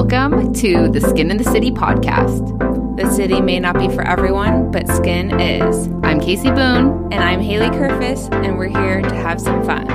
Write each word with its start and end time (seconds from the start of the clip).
Welcome 0.00 0.52
to 0.52 0.88
the 0.88 1.00
Skin 1.00 1.28
and 1.32 1.40
the 1.40 1.50
City 1.50 1.72
podcast. 1.72 2.56
The 2.96 3.10
city 3.10 3.40
may 3.40 3.58
not 3.58 3.76
be 3.80 3.88
for 3.88 4.02
everyone, 4.02 4.70
but 4.70 4.86
skin 4.86 5.40
is. 5.40 5.88
I'm 6.04 6.20
Casey 6.20 6.52
Boone. 6.52 7.12
And 7.12 7.14
I'm 7.14 7.40
Haley 7.40 7.66
Kerfis, 7.70 8.32
and 8.32 8.56
we're 8.56 8.68
here 8.68 9.02
to 9.02 9.14
have 9.16 9.40
some 9.40 9.64
fun. 9.64 9.90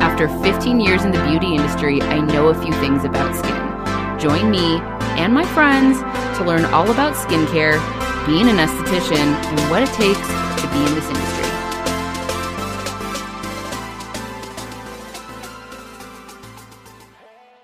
After 0.00 0.28
15 0.44 0.78
years 0.78 1.04
in 1.04 1.10
the 1.10 1.20
beauty 1.24 1.56
industry, 1.56 2.00
I 2.02 2.20
know 2.20 2.50
a 2.50 2.62
few 2.62 2.72
things 2.74 3.02
about 3.02 3.34
skin. 3.34 4.20
Join 4.20 4.48
me 4.48 4.76
and 5.18 5.34
my 5.34 5.44
friends 5.44 5.98
to 6.38 6.44
learn 6.44 6.64
all 6.66 6.88
about 6.88 7.14
skincare, 7.14 7.80
being 8.28 8.48
an 8.48 8.58
esthetician, 8.58 9.34
and 9.34 9.70
what 9.72 9.82
it 9.82 9.92
takes 9.94 10.28
to 10.62 10.68
be 10.72 10.86
in 10.86 10.94
this 10.94 11.08
industry. 11.08 11.37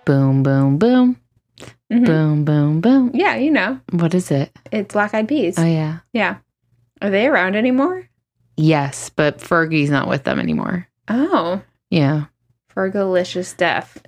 Boom, 0.05 0.43
boom, 0.43 0.79
boom. 0.79 1.17
Mhm. 1.93 2.05
Boom, 2.07 2.45
boom, 2.45 2.81
boom. 2.81 3.11
Yeah, 3.15 3.37
you 3.37 3.51
know, 3.51 3.81
What 3.91 4.15
is 4.15 4.31
it? 4.31 4.51
it's 4.73 4.93
black 4.93 5.15
eyed 5.15 5.29
peas. 5.29 5.59
Oh, 5.59 5.65
yeah. 5.65 5.99
yeah. 6.13 6.37
Are 7.03 7.11
they 7.11 7.27
around 7.27 7.55
anymore? 7.57 8.09
Yes, 8.57 9.11
but 9.11 9.39
Fergie's 9.39 9.91
not 9.91 10.09
with 10.09 10.25
them 10.25 10.39
anymore. 10.39 10.89
Oh, 11.09 11.63
Yeah. 11.91 12.25
Fergalicious 12.75 13.57
Deaf. 13.57 13.99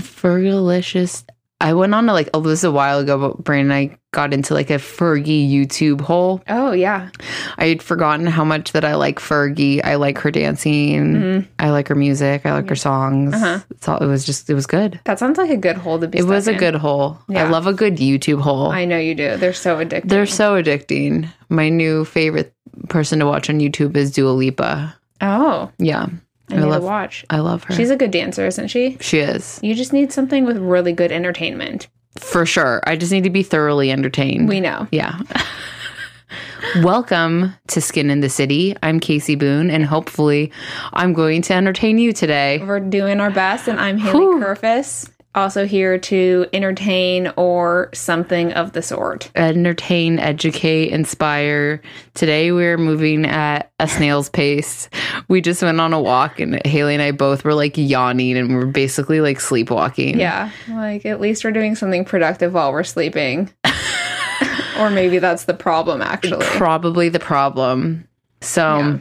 Fergalicious. 0.00 1.24
I 1.58 1.72
went 1.72 1.94
on 1.94 2.06
to 2.06 2.12
like, 2.12 2.28
oh, 2.34 2.40
this 2.40 2.50
was 2.50 2.64
a 2.64 2.70
while 2.70 2.98
ago, 2.98 3.16
but 3.18 3.42
Brandon 3.42 3.70
and 3.70 3.90
I 3.92 3.98
got 4.12 4.34
into 4.34 4.52
like 4.52 4.68
a 4.68 4.74
Fergie 4.74 5.50
YouTube 5.50 6.02
hole. 6.02 6.42
Oh, 6.48 6.72
yeah. 6.72 7.08
I 7.56 7.66
had 7.68 7.82
forgotten 7.82 8.26
how 8.26 8.44
much 8.44 8.72
that 8.72 8.84
I 8.84 8.94
like 8.94 9.18
Fergie. 9.18 9.82
I 9.82 9.94
like 9.94 10.18
her 10.18 10.30
dancing. 10.30 11.14
Mhm. 11.14 11.48
I 11.58 11.70
like 11.70 11.88
her 11.88 11.94
music. 11.94 12.44
I 12.44 12.52
like 12.52 12.68
her 12.68 12.76
songs. 12.76 13.34
Uh-huh. 13.34 13.60
It's 13.70 13.88
all, 13.88 13.98
it 13.98 14.06
was 14.06 14.26
just, 14.26 14.50
it 14.50 14.54
was 14.54 14.66
good. 14.66 15.00
That 15.04 15.18
sounds 15.18 15.38
like 15.38 15.48
a 15.50 15.56
good 15.56 15.76
hole 15.78 15.98
to 15.98 16.06
be 16.06 16.18
It 16.18 16.24
was 16.26 16.44
stuck 16.44 16.56
a 16.56 16.58
good 16.58 16.74
hole. 16.74 17.18
I 17.30 17.44
love 17.48 17.66
a 17.66 17.72
good 17.72 17.96
YouTube 17.96 18.42
hole. 18.42 18.70
I 18.70 18.84
know 18.84 18.98
you 18.98 19.14
do. 19.14 19.36
They're 19.38 19.54
so 19.54 19.78
addictive. 19.78 20.08
They're 20.10 20.26
so 20.26 20.62
addicting. 20.62 21.28
My 21.48 21.70
new 21.70 22.04
favorite 22.04 22.52
person 22.90 23.18
to 23.20 23.26
watch 23.26 23.48
on 23.48 23.60
YouTube 23.60 23.96
is 23.96 24.10
Dua 24.12 24.30
Lipa. 24.30 24.94
Oh, 25.22 25.70
Yeah. 25.78 26.08
I, 26.50 26.54
I 26.54 26.58
need 26.58 26.66
love 26.66 26.80
to 26.82 26.86
watch. 26.86 27.24
I 27.30 27.38
love 27.40 27.64
her. 27.64 27.74
She's 27.74 27.90
a 27.90 27.96
good 27.96 28.10
dancer, 28.10 28.46
isn't 28.46 28.68
she? 28.68 28.96
she 29.00 29.18
is. 29.18 29.58
You 29.62 29.74
just 29.74 29.92
need 29.92 30.12
something 30.12 30.44
with 30.44 30.58
really 30.58 30.92
good 30.92 31.10
entertainment. 31.12 31.88
For 32.16 32.46
sure. 32.46 32.82
I 32.86 32.96
just 32.96 33.12
need 33.12 33.24
to 33.24 33.30
be 33.30 33.42
thoroughly 33.42 33.90
entertained. 33.90 34.48
We 34.48 34.60
know. 34.60 34.86
Yeah. 34.90 35.20
Welcome 36.82 37.54
to 37.68 37.80
Skin 37.80 38.10
and 38.10 38.22
the 38.22 38.28
City. 38.28 38.74
I'm 38.82 39.00
Casey 39.00 39.34
Boone, 39.34 39.70
and 39.70 39.84
hopefully, 39.84 40.50
I'm 40.92 41.12
going 41.12 41.42
to 41.42 41.54
entertain 41.54 41.98
you 41.98 42.12
today. 42.12 42.58
We're 42.58 42.80
doing 42.80 43.20
our 43.20 43.30
best, 43.30 43.68
and 43.68 43.78
I'm 43.78 43.98
Haley 43.98 44.18
Whew. 44.18 44.40
Kerfis, 44.40 45.08
also 45.36 45.66
here 45.66 45.98
to 45.98 46.46
entertain 46.52 47.32
or 47.36 47.90
something 47.92 48.52
of 48.54 48.72
the 48.72 48.82
sort. 48.82 49.30
Entertain, 49.36 50.18
educate, 50.18 50.90
inspire. 50.90 51.80
Today, 52.14 52.50
we're 52.52 52.78
moving 52.78 53.26
at 53.26 53.70
a 53.78 53.86
snail's 53.86 54.30
pace. 54.30 54.88
We 55.28 55.40
just 55.40 55.62
went 55.62 55.80
on 55.80 55.92
a 55.92 56.00
walk, 56.00 56.40
and 56.40 56.64
Haley 56.66 56.94
and 56.94 57.02
I 57.02 57.12
both 57.12 57.44
were 57.44 57.54
like 57.54 57.74
yawning, 57.76 58.36
and 58.36 58.56
we're 58.56 58.66
basically 58.66 59.20
like 59.20 59.40
sleepwalking. 59.40 60.18
Yeah, 60.18 60.50
like 60.68 61.04
at 61.06 61.20
least 61.20 61.44
we're 61.44 61.52
doing 61.52 61.74
something 61.74 62.04
productive 62.04 62.54
while 62.54 62.72
we're 62.72 62.84
sleeping. 62.84 63.52
or 64.78 64.90
maybe 64.90 65.18
that's 65.18 65.44
the 65.44 65.54
problem, 65.54 66.02
actually. 66.02 66.44
Probably 66.46 67.08
the 67.08 67.18
problem. 67.20 68.08
So, 68.40 68.78
Yeah. 68.78 68.98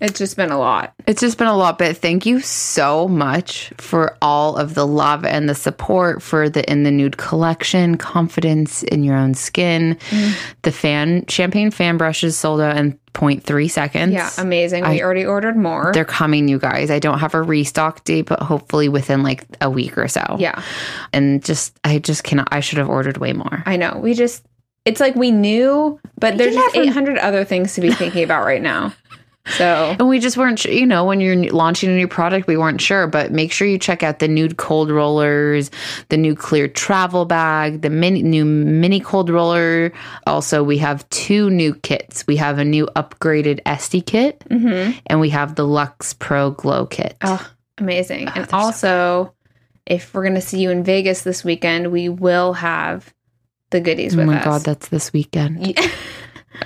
It's 0.00 0.18
just 0.18 0.36
been 0.36 0.50
a 0.50 0.58
lot. 0.58 0.94
It's 1.06 1.20
just 1.20 1.36
been 1.38 1.46
a 1.46 1.56
lot, 1.56 1.78
but 1.78 1.96
thank 1.98 2.24
you 2.26 2.40
so 2.40 3.06
much 3.08 3.72
for 3.76 4.16
all 4.22 4.56
of 4.56 4.74
the 4.74 4.86
love 4.86 5.24
and 5.24 5.48
the 5.48 5.54
support 5.54 6.22
for 6.22 6.48
the 6.48 6.68
In 6.70 6.84
the 6.84 6.90
Nude 6.90 7.16
collection, 7.18 7.96
confidence 7.96 8.82
in 8.82 9.04
your 9.04 9.16
own 9.16 9.34
skin. 9.34 9.96
Mm. 10.10 10.32
The 10.62 10.72
fan 10.72 11.26
champagne 11.28 11.70
fan 11.70 11.98
brushes 11.98 12.36
sold 12.38 12.60
out 12.60 12.76
in 12.76 12.98
0.3 13.12 13.70
seconds. 13.70 14.12
Yeah, 14.14 14.30
amazing. 14.38 14.84
We 14.88 15.00
I- 15.00 15.04
already 15.04 15.26
ordered 15.26 15.56
more. 15.56 15.90
They're 15.92 16.04
coming, 16.04 16.48
you 16.48 16.58
guys. 16.58 16.90
I 16.90 16.98
don't 16.98 17.18
have 17.18 17.34
a 17.34 17.42
restock 17.42 18.04
date, 18.04 18.26
but 18.26 18.40
hopefully 18.40 18.88
within 18.88 19.22
like 19.22 19.44
a 19.60 19.68
week 19.68 19.98
or 19.98 20.08
so. 20.08 20.36
yeah, 20.38 20.62
And 21.12 21.44
just, 21.44 21.76
I 21.84 21.98
just 21.98 22.24
cannot, 22.24 22.48
I 22.52 22.60
should 22.60 22.78
have 22.78 22.88
ordered 22.88 23.18
way 23.18 23.32
more. 23.32 23.62
I 23.66 23.76
know. 23.76 23.98
We 24.02 24.14
just, 24.14 24.44
it's 24.86 25.00
like 25.00 25.14
we 25.16 25.30
knew, 25.30 26.00
but 26.18 26.38
there's 26.38 26.54
just 26.54 26.76
800 26.76 27.18
other 27.18 27.44
things 27.44 27.74
to 27.74 27.80
be 27.82 27.92
thinking 27.92 28.22
about 28.24 28.44
right 28.46 28.62
now. 28.62 28.94
So, 29.46 29.96
And 29.98 30.08
we 30.08 30.18
just 30.20 30.36
weren't 30.36 30.58
sure, 30.58 30.70
you 30.70 30.84
know, 30.86 31.04
when 31.04 31.20
you're 31.20 31.34
launching 31.50 31.88
a 31.88 31.94
new 31.96 32.06
product, 32.06 32.46
we 32.46 32.56
weren't 32.56 32.80
sure. 32.80 33.06
But 33.06 33.32
make 33.32 33.50
sure 33.52 33.66
you 33.66 33.78
check 33.78 34.02
out 34.02 34.18
the 34.18 34.28
nude 34.28 34.58
cold 34.58 34.90
rollers, 34.90 35.70
the 36.10 36.16
new 36.18 36.34
clear 36.36 36.68
travel 36.68 37.24
bag, 37.24 37.80
the 37.80 37.90
mini 37.90 38.22
new 38.22 38.44
mini 38.44 39.00
cold 39.00 39.30
roller. 39.30 39.92
Also, 40.26 40.62
we 40.62 40.76
have 40.78 41.08
two 41.08 41.48
new 41.50 41.74
kits. 41.74 42.26
We 42.26 42.36
have 42.36 42.58
a 42.58 42.64
new 42.64 42.86
upgraded 42.96 43.60
esty 43.64 44.02
kit, 44.02 44.44
mm-hmm. 44.50 44.98
and 45.06 45.20
we 45.20 45.30
have 45.30 45.54
the 45.54 45.66
Lux 45.66 46.12
Pro 46.14 46.50
Glow 46.50 46.86
kit. 46.86 47.16
oh, 47.22 47.50
amazing. 47.78 48.28
Ah, 48.28 48.32
and 48.36 48.44
they're 48.44 48.50
so 48.50 48.56
also, 48.56 49.34
if 49.86 50.12
we're 50.14 50.22
going 50.22 50.34
to 50.34 50.40
see 50.42 50.60
you 50.60 50.70
in 50.70 50.84
Vegas 50.84 51.22
this 51.22 51.42
weekend, 51.44 51.90
we 51.90 52.08
will 52.10 52.52
have 52.52 53.12
the 53.70 53.80
goodies 53.80 54.14
Oh 54.14 54.18
with 54.18 54.26
my 54.26 54.38
us. 54.38 54.44
god, 54.44 54.60
that's 54.62 54.88
this 54.88 55.12
weekend. 55.12 55.66
Yeah. 55.66 55.90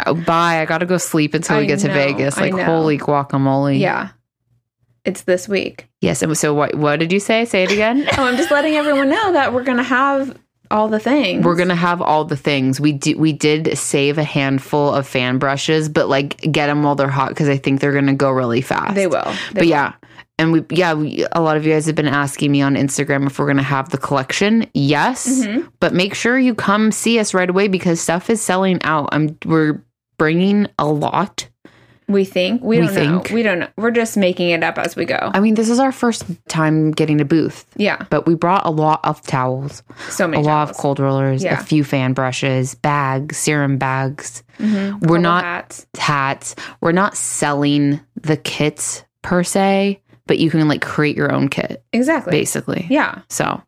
Oh, 0.06 0.14
bye. 0.14 0.60
I 0.60 0.64
gotta 0.64 0.86
go 0.86 0.96
sleep 0.98 1.34
until 1.34 1.58
we 1.58 1.64
I 1.64 1.66
get 1.66 1.80
to 1.80 1.88
Vegas. 1.88 2.36
Like 2.36 2.54
holy 2.54 2.98
guacamole. 2.98 3.78
yeah. 3.78 4.10
It's 5.04 5.22
this 5.22 5.46
week. 5.48 5.86
Yes. 6.00 6.22
And 6.22 6.36
so 6.36 6.54
what? 6.54 6.74
What 6.74 6.98
did 6.98 7.12
you 7.12 7.20
say? 7.20 7.44
Say 7.44 7.64
it 7.64 7.70
again. 7.70 8.08
Oh, 8.18 8.24
I'm 8.24 8.36
just 8.36 8.50
letting 8.50 8.74
everyone 8.74 9.10
know 9.10 9.32
that 9.32 9.52
we're 9.52 9.64
going 9.64 9.76
to 9.76 9.82
have 9.82 10.38
all 10.70 10.88
the 10.88 10.98
things. 10.98 11.44
We're 11.44 11.56
gonna 11.56 11.74
have 11.76 12.00
all 12.00 12.24
the 12.24 12.36
things. 12.38 12.80
We 12.80 12.92
did. 12.92 13.18
We 13.18 13.32
did 13.32 13.76
save 13.76 14.16
a 14.18 14.24
handful 14.24 14.92
of 14.94 15.06
fan 15.06 15.38
brushes, 15.38 15.88
but 15.90 16.08
like 16.08 16.38
get 16.50 16.66
them 16.66 16.82
while 16.82 16.94
they're 16.94 17.06
hot 17.08 17.28
because 17.28 17.48
I 17.48 17.58
think 17.58 17.80
they're 17.80 17.92
gonna 17.92 18.14
go 18.14 18.30
really 18.30 18.62
fast. 18.62 18.94
They 18.94 19.06
will. 19.06 19.22
They 19.24 19.52
but 19.52 19.60
will. 19.60 19.68
yeah, 19.68 19.92
and 20.38 20.52
we 20.52 20.64
yeah, 20.70 20.94
we, 20.94 21.24
a 21.32 21.40
lot 21.40 21.56
of 21.56 21.64
you 21.66 21.72
guys 21.72 21.86
have 21.86 21.94
been 21.94 22.08
asking 22.08 22.50
me 22.52 22.60
on 22.62 22.74
Instagram 22.74 23.26
if 23.26 23.38
we're 23.38 23.46
gonna 23.46 23.62
have 23.62 23.90
the 23.90 23.98
collection. 23.98 24.66
Yes, 24.74 25.26
Mm-hmm. 25.44 25.68
but 25.80 25.92
make 25.94 26.14
sure 26.14 26.38
you 26.38 26.54
come 26.54 26.90
see 26.92 27.18
us 27.18 27.34
right 27.34 27.48
away 27.50 27.68
because 27.68 28.00
stuff 28.00 28.28
is 28.30 28.40
selling 28.42 28.80
out. 28.82 29.08
I'm 29.12 29.38
we're 29.44 29.82
bringing 30.18 30.68
a 30.78 30.86
lot. 30.86 31.48
We 32.06 32.26
think. 32.26 32.60
We 32.62 32.80
We 32.80 32.86
don't 32.86 32.94
know. 32.94 33.22
We 33.32 33.42
don't 33.42 33.58
know. 33.60 33.68
We're 33.78 33.90
just 33.90 34.18
making 34.18 34.50
it 34.50 34.62
up 34.62 34.76
as 34.76 34.94
we 34.94 35.06
go. 35.06 35.16
I 35.32 35.40
mean, 35.40 35.54
this 35.54 35.70
is 35.70 35.78
our 35.78 35.90
first 35.90 36.24
time 36.48 36.90
getting 36.90 37.18
a 37.18 37.24
booth, 37.24 37.64
yeah. 37.76 38.04
but 38.10 38.26
we 38.26 38.34
brought 38.34 38.66
a 38.66 38.70
lot 38.70 39.00
of 39.04 39.22
towels. 39.22 39.82
So 40.10 40.28
many 40.28 40.42
a 40.42 40.44
many 40.44 40.54
lot 40.54 40.68
of 40.68 40.76
cold 40.76 41.00
rollers, 41.00 41.42
Yeah. 41.42 41.58
a 41.58 41.64
few 41.64 41.82
fan 41.82 42.12
brushes, 42.12 42.74
bags, 42.74 43.38
serum 43.38 43.78
bags. 43.78 44.42
Mhm. 44.58 45.06
We're 45.06 45.16
not 45.16 45.44
hats. 45.44 45.86
hats. 45.96 46.56
We're 46.82 46.92
not 46.92 47.16
selling 47.16 48.00
the 48.20 48.36
kits 48.36 49.02
per 49.22 49.42
se, 49.42 50.02
but 50.26 50.38
you 50.38 50.50
can 50.50 50.66
like 50.68 50.82
create 50.82 51.16
your 51.16 51.32
own 51.32 51.48
kit 51.48 51.84
Exactly. 51.92 52.30
basically. 52.30 52.86
Yeah. 52.90 53.20
So 53.28 53.60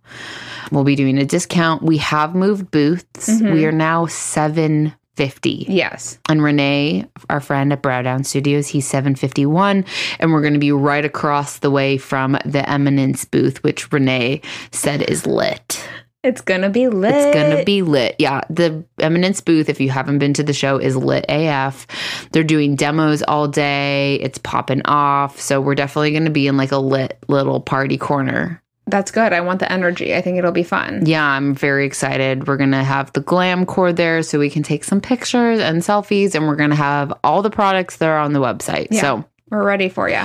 we'll 0.73 0.85
be 0.85 0.97
doing 0.97 1.19
a 1.19 1.25
discount. 1.25 1.83
We 1.83 1.99
have 1.99 2.35
moved 2.35 2.71
booths. 2.71 3.29
Mhm. 3.29 3.53
We 3.53 3.65
are 3.67 3.73
now 3.73 4.07
750. 4.07 5.67
Yes. 5.69 6.19
And 6.29 6.43
Renee, 6.43 7.07
our 7.31 7.41
friend 7.41 7.73
at 7.73 7.83
Browdown 7.83 8.25
Studios, 8.25 8.69
he's 8.69 8.87
751. 8.87 9.85
And 10.21 10.33
we're 10.33 10.41
going 10.43 10.53
to 10.55 10.59
be 10.59 10.73
right 10.73 11.05
across 11.05 11.59
the 11.59 11.71
way 11.71 11.99
from 11.99 12.39
the 12.45 12.69
Eminence 12.69 13.25
booth, 13.25 13.63
which 13.63 13.91
Renee 13.93 14.41
said 14.73 15.03
is 15.03 15.27
lit. 15.27 15.87
It's 16.27 16.41
gonna 16.41 16.71
be 16.71 16.89
lit. 16.89 17.15
It's 17.15 17.35
gonna 17.35 17.65
be 17.65 17.83
lit. 17.83 18.17
Yeah, 18.19 18.41
the 18.51 18.85
Eminence 18.99 19.41
booth, 19.41 19.69
if 19.69 19.81
you 19.81 19.91
haven't 19.91 20.19
been 20.19 20.33
to 20.35 20.43
the 20.43 20.53
show, 20.53 20.79
is 20.79 20.97
lit 20.97 21.25
AF. 21.29 21.87
They're 22.33 22.43
doing 22.43 22.75
demos 22.75 23.23
all 23.23 23.47
day. 23.47 24.17
It's 24.17 24.39
popping 24.39 24.83
off. 24.87 25.41
So 25.41 25.61
we're 25.61 25.77
definitely 25.77 26.13
gonna 26.13 26.31
be 26.31 26.49
in 26.49 26.57
like 26.57 26.73
a 26.73 26.79
lit 26.79 27.17
little 27.29 27.61
party 27.61 27.97
corner. 27.97 28.61
That's 28.89 29.11
good. 29.11 29.33
I 29.33 29.41
want 29.41 29.59
the 29.61 29.71
energy. 29.71 30.15
I 30.15 30.21
think 30.21 30.39
it'll 30.39 30.53
be 30.53 30.63
fun. 30.63 31.07
Yeah, 31.07 31.25
I'm 31.25 31.55
very 31.55 31.87
excited. 31.87 32.47
We're 32.47 32.57
gonna 32.57 32.85
have 32.85 33.13
the 33.13 33.21
glam 33.21 33.67
core 33.67 33.93
there 33.93 34.23
so 34.23 34.39
we 34.39 34.51
can 34.51 34.63
take 34.63 34.85
some 34.85 35.01
pictures 35.01 35.61
and 35.61 35.83
selfies, 35.83 36.35
and 36.35 36.47
we're 36.47 36.57
gonna 36.57 36.77
have 36.77 37.13
all 37.25 37.43
the 37.43 37.51
products 37.51 37.97
that 37.97 38.09
are 38.09 38.19
on 38.19 38.33
the 38.33 38.41
website. 38.41 38.89
Yeah. 38.91 39.01
So 39.01 39.25
We're 39.51 39.65
ready 39.65 39.89
for 39.89 40.09
you. 40.09 40.23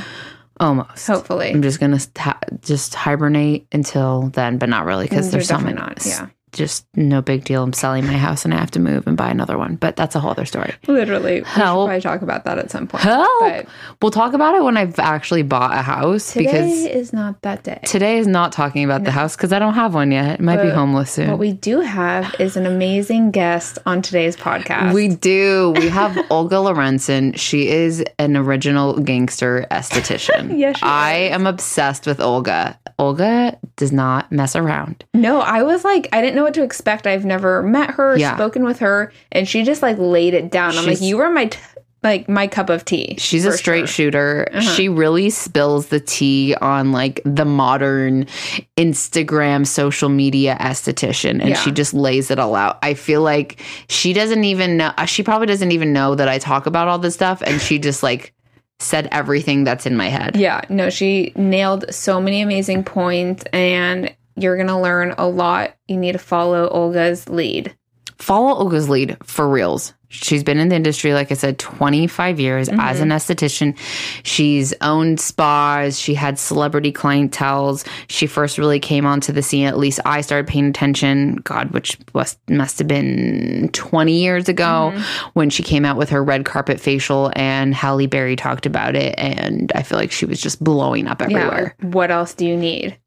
Almost. 0.61 1.07
Hopefully. 1.07 1.49
I'm 1.49 1.63
just 1.63 1.79
gonna 1.79 1.99
ha- 2.17 2.39
just 2.61 2.93
hibernate 2.93 3.67
until 3.71 4.29
then, 4.29 4.59
but 4.59 4.69
not 4.69 4.85
really 4.85 5.07
because 5.07 5.31
there's 5.31 5.47
so 5.47 5.57
many. 5.57 5.73
not, 5.75 6.05
yeah. 6.05 6.27
Just 6.53 6.85
no 6.95 7.21
big 7.21 7.43
deal. 7.45 7.63
I'm 7.63 7.73
selling 7.73 8.05
my 8.05 8.13
house 8.17 8.43
and 8.45 8.53
I 8.53 8.57
have 8.57 8.71
to 8.71 8.79
move 8.79 9.07
and 9.07 9.15
buy 9.15 9.29
another 9.29 9.57
one. 9.57 9.75
But 9.75 9.95
that's 9.95 10.15
a 10.15 10.19
whole 10.19 10.31
other 10.31 10.45
story. 10.45 10.73
Literally. 10.87 11.41
We 11.41 11.45
should 11.45 11.53
probably 11.53 12.01
talk 12.01 12.21
about 12.21 12.43
that 12.43 12.57
at 12.59 12.69
some 12.71 12.87
point. 12.87 13.03
Help! 13.03 13.67
We'll 14.01 14.11
talk 14.11 14.33
about 14.33 14.55
it 14.55 14.63
when 14.63 14.75
I've 14.77 14.99
actually 14.99 15.43
bought 15.43 15.71
a 15.71 15.81
house 15.81 16.33
today 16.33 16.45
because 16.45 16.85
is 16.85 17.13
not 17.13 17.41
that 17.43 17.63
day. 17.63 17.79
today 17.85 18.17
is 18.17 18.27
not 18.27 18.51
talking 18.51 18.83
about 18.83 19.03
the 19.03 19.11
house 19.11 19.35
because 19.35 19.53
I 19.53 19.59
don't 19.59 19.75
have 19.75 19.93
one 19.93 20.11
yet. 20.11 20.39
It 20.39 20.43
might 20.43 20.61
be 20.61 20.69
homeless 20.69 21.11
soon. 21.11 21.29
What 21.29 21.39
we 21.39 21.53
do 21.53 21.79
have 21.81 22.35
is 22.39 22.57
an 22.57 22.65
amazing 22.65 23.31
guest 23.31 23.77
on 23.85 24.01
today's 24.01 24.35
podcast. 24.35 24.93
We 24.93 25.07
do. 25.09 25.73
We 25.77 25.87
have 25.89 26.17
Olga 26.29 26.55
Lorencin. 26.55 27.37
She 27.37 27.67
is 27.69 28.03
an 28.19 28.35
original 28.35 28.99
gangster 28.99 29.65
esthetician. 29.71 30.49
Yes, 30.61 30.77
she 30.77 30.83
I 30.85 31.15
is. 31.23 31.31
am 31.33 31.47
obsessed 31.47 32.05
with 32.05 32.19
Olga. 32.19 32.77
Olga 32.99 33.57
does 33.77 33.91
not 33.91 34.31
mess 34.31 34.55
around. 34.55 35.03
no, 35.13 35.39
I 35.39 35.63
was 35.63 35.83
like, 35.83 36.07
I 36.13 36.21
didn't 36.21 36.35
know 36.35 36.40
what 36.43 36.53
to 36.55 36.63
expect. 36.63 37.07
I've 37.07 37.25
never 37.25 37.61
met 37.63 37.91
her, 37.91 38.17
Yeah. 38.17 38.35
spoken 38.35 38.63
with 38.63 38.79
her, 38.79 39.11
and 39.31 39.47
she 39.47 39.63
just 39.63 39.81
like 39.81 39.97
laid 39.99 40.33
it 40.33 40.51
down. 40.51 40.77
I'm 40.77 40.85
like, 40.85 41.01
you 41.01 41.17
were 41.17 41.29
my 41.29 41.45
t- 41.45 41.59
like 42.03 42.27
my 42.27 42.47
cup 42.47 42.71
of 42.71 42.83
tea. 42.83 43.15
She's 43.19 43.45
a 43.45 43.51
straight 43.55 43.81
sure. 43.81 44.05
shooter. 44.07 44.47
Uh-huh. 44.51 44.61
She 44.73 44.89
really 44.89 45.29
spills 45.29 45.87
the 45.89 45.99
tea 45.99 46.55
on 46.59 46.91
like 46.91 47.21
the 47.25 47.45
modern 47.45 48.25
Instagram 48.75 49.67
social 49.67 50.09
media 50.09 50.57
esthetician 50.59 51.39
and 51.41 51.49
Yeah. 51.49 51.55
she 51.57 51.71
just 51.71 51.93
lays 51.93 52.31
it 52.31 52.39
all 52.39 52.55
out. 52.55 52.79
I 52.81 52.95
feel 52.95 53.21
like 53.21 53.61
she 53.87 54.13
doesn't 54.13 54.43
even 54.43 54.77
know 54.77 54.91
she 55.05 55.21
probably 55.21 55.45
doesn't 55.47 55.71
even 55.71 55.93
know 55.93 56.15
that 56.15 56.27
I 56.27 56.39
talk 56.39 56.65
about 56.65 56.87
all 56.87 56.97
this 56.97 57.13
stuff 57.13 57.43
and 57.45 57.61
she 57.61 57.77
just 57.77 58.01
like 58.01 58.33
said 58.79 59.07
everything 59.11 59.63
that's 59.63 59.85
in 59.85 59.95
my 59.95 60.09
head. 60.09 60.35
Yeah, 60.35 60.61
no, 60.69 60.89
she 60.89 61.33
nailed 61.35 61.85
so 61.93 62.19
many 62.19 62.41
amazing 62.41 62.83
points, 62.83 63.43
and 63.53 64.11
you're 64.35 64.57
gonna 64.57 64.81
learn 64.81 65.13
a 65.17 65.27
lot. 65.27 65.75
You 65.87 65.97
need 65.97 66.13
to 66.13 66.19
follow 66.19 66.67
Olga's 66.69 67.27
lead. 67.29 67.75
follow 68.17 68.55
Olga's 68.55 68.87
lead 68.87 69.17
for 69.23 69.49
reals. 69.49 69.93
She's 70.11 70.43
been 70.43 70.57
in 70.57 70.67
the 70.67 70.75
industry, 70.75 71.13
like 71.13 71.31
I 71.31 71.35
said, 71.35 71.57
25 71.57 72.37
years 72.37 72.67
mm-hmm. 72.67 72.81
as 72.81 72.99
an 72.99 73.09
esthetician. 73.09 73.77
She's 74.23 74.73
owned 74.81 75.21
spas. 75.21 75.97
She 75.97 76.13
had 76.13 76.37
celebrity 76.37 76.91
clientels. 76.91 77.87
She 78.09 78.27
first 78.27 78.57
really 78.57 78.79
came 78.79 79.05
onto 79.05 79.31
the 79.31 79.41
scene, 79.41 79.67
at 79.67 79.77
least 79.77 80.01
I 80.03 80.19
started 80.19 80.47
paying 80.47 80.67
attention, 80.67 81.37
God, 81.37 81.71
which 81.71 81.97
was, 82.13 82.37
must 82.49 82.77
have 82.79 82.89
been 82.89 83.69
20 83.71 84.11
years 84.11 84.49
ago 84.49 84.91
mm-hmm. 84.93 85.29
when 85.31 85.49
she 85.49 85.63
came 85.63 85.85
out 85.85 85.95
with 85.95 86.09
her 86.09 86.21
red 86.21 86.43
carpet 86.43 86.81
facial 86.81 87.31
and 87.37 87.73
Halle 87.73 88.05
Berry 88.07 88.35
talked 88.35 88.65
about 88.65 88.97
it. 88.97 89.15
And 89.17 89.71
I 89.75 89.81
feel 89.81 89.97
like 89.97 90.11
she 90.11 90.25
was 90.25 90.41
just 90.41 90.61
blowing 90.61 91.07
up 91.07 91.21
everywhere. 91.21 91.73
Yeah. 91.81 91.87
What 91.87 92.11
else 92.11 92.33
do 92.33 92.45
you 92.45 92.57
need? 92.57 92.97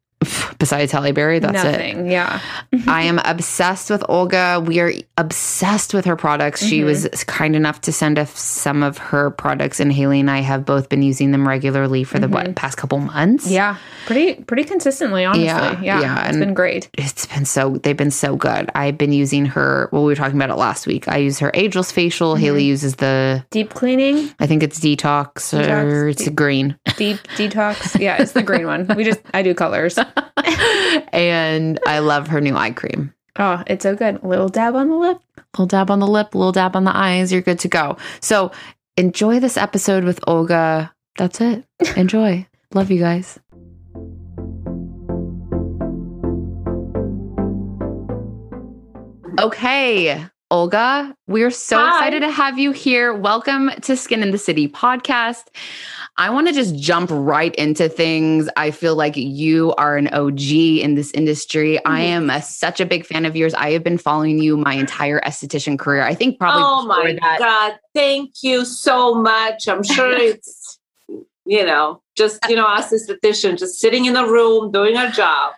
Besides 0.58 0.92
Halle 0.92 1.12
Berry, 1.12 1.38
that's 1.38 1.64
it. 1.64 2.06
Yeah. 2.06 2.40
I 2.86 3.02
am 3.02 3.18
obsessed 3.24 3.90
with 3.90 4.04
Olga. 4.08 4.62
We 4.64 4.80
are 4.80 4.92
obsessed 5.16 5.94
with 5.94 6.04
her 6.04 6.16
products. 6.16 6.64
She 6.64 6.84
was 6.84 7.04
mm-hmm. 7.04 7.30
kind 7.30 7.56
enough 7.56 7.80
to 7.82 7.92
send 7.92 8.18
us 8.18 8.38
some 8.38 8.82
of 8.82 8.98
her 8.98 9.30
products, 9.30 9.80
and 9.80 9.92
Haley 9.92 10.20
and 10.20 10.30
I 10.30 10.40
have 10.40 10.64
both 10.64 10.88
been 10.88 11.02
using 11.02 11.30
them 11.30 11.46
regularly 11.46 12.04
for 12.04 12.18
the 12.18 12.28
what 12.28 12.44
mm-hmm. 12.44 12.54
past 12.54 12.76
couple 12.78 12.98
months. 12.98 13.50
Yeah. 13.50 13.76
Pretty 14.06 14.42
pretty 14.42 14.64
consistently, 14.64 15.24
honestly. 15.24 15.46
Yeah, 15.46 15.80
Yeah. 15.80 16.00
yeah, 16.00 16.28
It's 16.28 16.38
been 16.38 16.54
great. 16.54 16.88
It's 16.94 17.26
been 17.26 17.44
so 17.44 17.76
they've 17.82 17.96
been 17.96 18.10
so 18.10 18.36
good. 18.36 18.70
I've 18.74 18.98
been 18.98 19.12
using 19.12 19.46
her. 19.46 19.88
Well, 19.92 20.02
we 20.02 20.12
were 20.12 20.16
talking 20.16 20.36
about 20.36 20.50
it 20.50 20.56
last 20.56 20.86
week. 20.86 21.08
I 21.08 21.18
use 21.18 21.38
her 21.38 21.50
ageless 21.54 21.92
facial. 21.92 22.34
Mm-hmm. 22.34 22.42
Haley 22.44 22.64
uses 22.64 22.96
the 22.96 23.44
Deep 23.50 23.72
cleaning, 23.74 24.30
I 24.38 24.46
think 24.46 24.62
it's 24.62 24.80
detox, 24.80 25.52
or 25.52 25.62
Detox, 25.62 26.10
it's 26.10 26.24
de- 26.24 26.30
green. 26.30 26.76
deep 26.96 27.18
detox. 27.36 27.98
Yeah, 27.98 28.20
it's 28.20 28.32
the 28.32 28.42
green 28.42 28.66
one. 28.66 28.86
We 28.96 29.04
just 29.04 29.20
I 29.32 29.42
do 29.42 29.54
colors. 29.54 29.98
and 31.12 31.78
I 31.86 31.98
love 32.00 32.28
her 32.28 32.40
new 32.40 32.56
eye 32.56 32.70
cream. 32.70 33.12
Oh, 33.38 33.62
it's 33.66 33.82
so 33.82 33.96
good. 33.96 34.22
A 34.22 34.26
little 34.26 34.48
dab 34.48 34.74
on 34.76 34.88
the 34.88 34.96
lip. 34.96 35.18
little 35.54 35.66
dab 35.66 35.90
on 35.90 35.98
the 35.98 36.06
lip, 36.06 36.34
little 36.34 36.52
dab 36.52 36.76
on 36.76 36.84
the 36.84 36.96
eyes, 36.96 37.32
you're 37.32 37.42
good 37.42 37.58
to 37.60 37.68
go. 37.68 37.96
So 38.20 38.52
enjoy 38.96 39.40
this 39.40 39.56
episode 39.56 40.04
with 40.04 40.20
Olga. 40.26 40.92
That's 41.16 41.40
it. 41.40 41.64
Enjoy. 41.96 42.46
Love 42.72 42.90
you 42.90 42.98
guys. 42.98 43.38
Okay, 49.40 50.24
Olga, 50.50 51.14
we're 51.26 51.50
so 51.50 51.76
Hi. 51.76 51.88
excited 51.88 52.20
to 52.20 52.30
have 52.30 52.58
you 52.58 52.70
here. 52.70 53.12
Welcome 53.12 53.70
to 53.82 53.96
Skin 53.96 54.22
and 54.22 54.32
the 54.32 54.38
City 54.38 54.68
podcast. 54.68 55.44
I 56.16 56.30
want 56.30 56.46
to 56.46 56.54
just 56.54 56.76
jump 56.76 57.10
right 57.12 57.54
into 57.56 57.88
things. 57.88 58.48
I 58.56 58.70
feel 58.70 58.94
like 58.94 59.16
you 59.16 59.74
are 59.74 59.96
an 59.96 60.08
OG 60.08 60.50
in 60.50 60.94
this 60.94 61.10
industry. 61.10 61.78
I 61.84 62.02
mm-hmm. 62.02 62.30
am 62.30 62.30
a, 62.30 62.42
such 62.42 62.80
a 62.80 62.86
big 62.86 63.04
fan 63.04 63.24
of 63.26 63.34
yours. 63.34 63.52
I 63.54 63.72
have 63.72 63.82
been 63.82 63.98
following 63.98 64.38
you 64.38 64.56
my 64.56 64.74
entire 64.74 65.20
esthetician 65.20 65.78
career. 65.78 66.02
I 66.02 66.14
think 66.14 66.38
probably 66.38 66.62
oh 66.64 66.86
my 66.86 67.16
that. 67.20 67.38
god 67.38 67.78
thank 67.94 68.42
you 68.42 68.64
so 68.64 69.14
much 69.14 69.68
i'm 69.68 69.82
sure 69.82 70.12
it's 70.16 70.78
you 71.44 71.64
know 71.64 72.02
just 72.16 72.38
you 72.48 72.56
know 72.56 72.66
us 72.66 72.92
esthetician 72.92 73.58
just 73.58 73.78
sitting 73.78 74.04
in 74.04 74.14
the 74.14 74.26
room 74.26 74.70
doing 74.70 74.96
our 74.96 75.10
job 75.10 75.52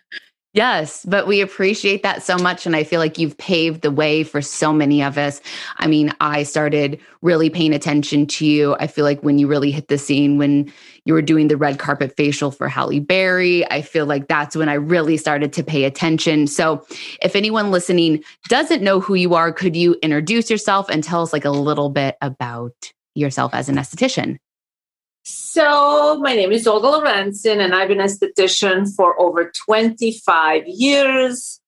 Yes, 0.56 1.05
but 1.05 1.26
we 1.26 1.43
appreciate 1.43 2.03
that 2.03 2.23
so 2.23 2.38
much. 2.38 2.64
And 2.64 2.75
I 2.75 2.82
feel 2.82 2.99
like 2.99 3.19
you've 3.19 3.37
paved 3.37 3.82
the 3.82 3.91
way 3.91 4.23
for 4.25 4.41
so 4.41 4.73
many 4.73 5.03
of 5.03 5.19
us. 5.19 5.43
I 5.76 5.87
mean, 5.87 6.14
I 6.19 6.44
started 6.44 6.99
really 7.20 7.50
paying 7.50 7.75
attention 7.75 8.26
to 8.29 8.47
you. 8.47 8.75
I 8.81 8.87
feel 8.87 9.05
like 9.05 9.23
when 9.23 9.38
you 9.38 9.49
really 9.49 9.70
hit 9.70 9.88
the 9.88 9.99
scene, 9.99 10.38
when 10.38 10.73
you 11.05 11.12
were 11.12 11.20
doing 11.20 11.49
the 11.49 11.58
red 11.58 11.79
carpet 11.79 12.17
facial 12.17 12.50
for 12.50 12.70
Halle 12.70 13.00
Berry, 13.00 13.70
I 13.70 13.82
feel 13.82 14.06
like 14.06 14.29
that's 14.29 14.56
when 14.56 14.70
I 14.70 14.75
really 14.75 15.19
started 15.19 15.53
to 15.53 15.62
pay 15.62 15.85
attention. 15.85 16.47
So 16.47 16.87
if 17.20 17.37
anyone 17.37 17.70
listening 17.70 18.25
doesn't 18.49 18.82
know 18.82 18.99
who 18.99 19.12
you 19.12 19.35
are, 19.35 19.52
could 19.52 19.76
you 19.76 19.97
introduce 20.02 20.49
yourself 20.49 20.88
and 20.88 21.05
tell 21.05 21.20
us 21.20 21.35
like 21.35 21.44
a 21.44 21.50
little 21.50 21.91
bit 21.91 22.17
about 22.23 22.73
yourself 23.14 23.52
as 23.52 23.69
an 23.69 23.76
esthetician? 23.76 24.38
So 25.28 26.20
my 26.20 26.37
name 26.37 26.52
is 26.52 26.69
olga 26.69 26.87
lorencin 26.87 27.58
and 27.58 27.75
i've 27.75 27.88
been 27.88 28.00
an 28.00 28.06
esthetician 28.06 28.87
for 28.94 29.20
over 29.20 29.50
25 29.50 30.69
years. 30.69 31.61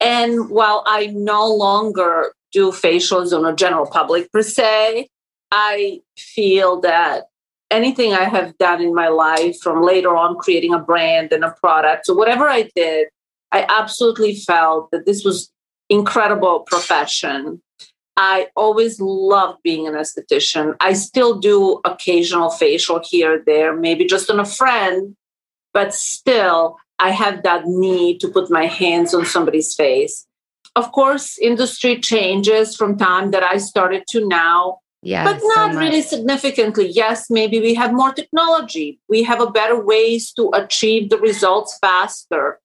And 0.00 0.48
while 0.48 0.84
i 0.86 1.06
no 1.06 1.48
longer 1.48 2.32
do 2.52 2.70
facials 2.70 3.36
on 3.36 3.44
a 3.44 3.56
general 3.56 3.86
public 3.86 4.30
per 4.30 4.42
se 4.42 5.08
i 5.50 6.00
feel 6.16 6.80
that 6.82 7.24
anything 7.68 8.12
i 8.12 8.22
have 8.22 8.56
done 8.58 8.80
in 8.80 8.94
my 8.94 9.08
life 9.08 9.58
from 9.60 9.82
later 9.82 10.16
on 10.16 10.36
creating 10.36 10.72
a 10.72 10.78
brand 10.78 11.32
and 11.32 11.42
a 11.42 11.50
product 11.50 12.06
so 12.06 12.14
whatever 12.14 12.48
i 12.48 12.62
did 12.76 13.08
i 13.50 13.66
absolutely 13.68 14.36
felt 14.36 14.88
that 14.92 15.04
this 15.04 15.24
was 15.24 15.50
incredible 15.88 16.60
profession 16.60 17.60
I 18.16 18.48
always 18.54 19.00
loved 19.00 19.62
being 19.62 19.86
an 19.86 19.94
esthetician. 19.94 20.76
I 20.80 20.92
still 20.92 21.38
do 21.38 21.80
occasional 21.84 22.50
facial 22.50 23.00
here 23.02 23.34
or 23.34 23.42
there, 23.44 23.74
maybe 23.74 24.04
just 24.04 24.30
on 24.30 24.38
a 24.38 24.44
friend, 24.44 25.16
but 25.72 25.94
still, 25.94 26.76
I 26.98 27.10
have 27.10 27.42
that 27.44 27.66
need 27.66 28.20
to 28.20 28.28
put 28.28 28.50
my 28.50 28.66
hands 28.66 29.14
on 29.14 29.24
somebody's 29.24 29.74
face. 29.74 30.26
Of 30.76 30.92
course, 30.92 31.38
industry 31.38 31.98
changes 31.98 32.76
from 32.76 32.96
time 32.96 33.30
that 33.30 33.42
I 33.42 33.56
started 33.56 34.04
to 34.10 34.28
now, 34.28 34.78
Yeah. 35.02 35.24
but 35.24 35.40
not 35.56 35.74
really 35.74 36.02
significantly. 36.02 36.88
Yes, 36.88 37.30
maybe 37.30 37.58
we 37.58 37.74
have 37.74 37.92
more 37.92 38.12
technology. 38.12 39.00
We 39.08 39.22
have 39.22 39.40
a 39.40 39.50
better 39.50 39.82
ways 39.82 40.30
to 40.32 40.50
achieve 40.52 41.08
the 41.10 41.18
results 41.18 41.78
faster. 41.80 42.59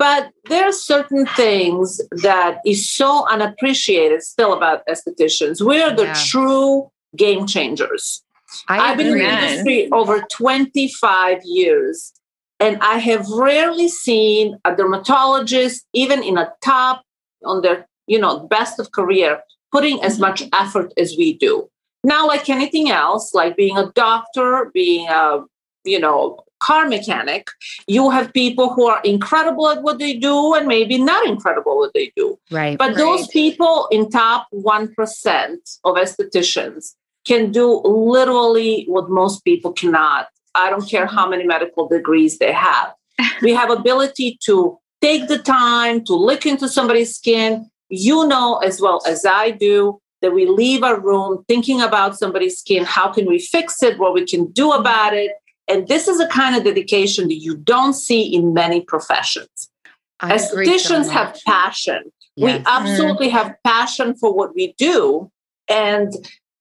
But 0.00 0.32
there 0.48 0.64
are 0.66 0.72
certain 0.72 1.26
things 1.26 2.00
that 2.22 2.60
is 2.64 2.90
so 2.90 3.28
unappreciated 3.28 4.22
still 4.22 4.54
about 4.54 4.80
estheticians. 4.86 5.60
We're 5.60 5.94
the 5.94 6.06
Yeah. 6.06 6.24
true 6.32 6.90
game 7.14 7.46
changers. 7.46 8.22
I 8.66 8.78
I've 8.78 8.96
been 8.96 9.08
in 9.08 9.18
the 9.18 9.28
industry 9.28 9.92
over 9.92 10.22
25 10.22 11.40
years, 11.44 12.14
and 12.58 12.78
I 12.80 12.96
have 12.96 13.28
rarely 13.28 13.88
seen 13.88 14.58
a 14.64 14.74
dermatologist, 14.74 15.84
even 15.92 16.22
in 16.22 16.38
a 16.38 16.50
top 16.64 17.02
on 17.44 17.60
their, 17.60 17.86
you 18.06 18.18
know, 18.18 18.34
best 18.56 18.80
of 18.80 18.92
career, 18.92 19.42
putting 19.70 20.02
as 20.02 20.14
mm-hmm. 20.14 20.22
much 20.22 20.42
effort 20.54 20.94
as 20.96 21.14
we 21.18 21.34
do. 21.34 21.68
Now, 22.04 22.26
like 22.26 22.48
anything 22.48 22.90
else, 22.90 23.34
like 23.34 23.54
being 23.54 23.76
a 23.76 23.92
doctor, 23.94 24.70
being 24.72 25.08
a, 25.08 25.44
you 25.84 26.00
know, 26.00 26.42
car 26.60 26.88
mechanic, 26.88 27.50
you 27.86 28.10
have 28.10 28.32
people 28.32 28.72
who 28.72 28.86
are 28.86 29.00
incredible 29.02 29.68
at 29.68 29.82
what 29.82 29.98
they 29.98 30.14
do 30.14 30.54
and 30.54 30.66
maybe 30.66 30.98
not 30.98 31.26
incredible 31.26 31.72
at 31.72 31.76
what 31.76 31.94
they 31.94 32.12
do. 32.16 32.38
Right. 32.50 32.78
But 32.78 32.96
those 32.96 33.26
people 33.28 33.88
in 33.90 34.10
top 34.10 34.46
1% 34.54 35.56
of 35.84 35.96
estheticians 35.96 36.94
can 37.26 37.50
do 37.50 37.80
literally 37.84 38.84
what 38.88 39.10
most 39.10 39.44
people 39.44 39.72
cannot. 39.72 40.28
I 40.54 40.70
don't 40.70 40.88
care 40.88 41.06
how 41.06 41.28
many 41.28 41.44
medical 41.44 41.88
degrees 41.88 42.38
they 42.38 42.52
have. 42.52 42.94
we 43.42 43.52
have 43.52 43.70
ability 43.70 44.38
to 44.44 44.78
take 45.00 45.28
the 45.28 45.38
time 45.38 46.04
to 46.04 46.14
look 46.14 46.46
into 46.46 46.68
somebody's 46.68 47.14
skin. 47.14 47.70
You 47.88 48.26
know 48.26 48.58
as 48.58 48.80
well 48.80 49.02
as 49.06 49.24
I 49.24 49.50
do 49.50 50.00
that 50.22 50.32
we 50.32 50.46
leave 50.46 50.82
a 50.82 50.98
room 50.98 51.44
thinking 51.48 51.80
about 51.80 52.18
somebody's 52.18 52.58
skin. 52.58 52.84
How 52.84 53.08
can 53.08 53.26
we 53.26 53.38
fix 53.38 53.82
it? 53.82 53.98
What 53.98 54.14
we 54.14 54.26
can 54.26 54.46
do 54.52 54.72
about 54.72 55.14
it? 55.14 55.32
And 55.70 55.86
this 55.86 56.08
is 56.08 56.18
a 56.18 56.26
kind 56.26 56.56
of 56.56 56.64
dedication 56.64 57.28
that 57.28 57.36
you 57.36 57.56
don't 57.56 57.92
see 57.92 58.22
in 58.22 58.52
many 58.52 58.80
professions. 58.80 59.70
I 60.18 60.34
agree 60.34 60.66
so 60.78 60.94
Estheticians 60.94 61.10
have 61.10 61.38
passion. 61.46 62.02
We 62.36 62.48
Yes. 62.48 62.58
Mm-hmm. 62.58 62.66
absolutely 62.66 63.28
have 63.28 63.54
passion 63.64 64.14
for 64.16 64.34
what 64.34 64.54
we 64.54 64.74
do. 64.78 65.30
And, 65.68 66.12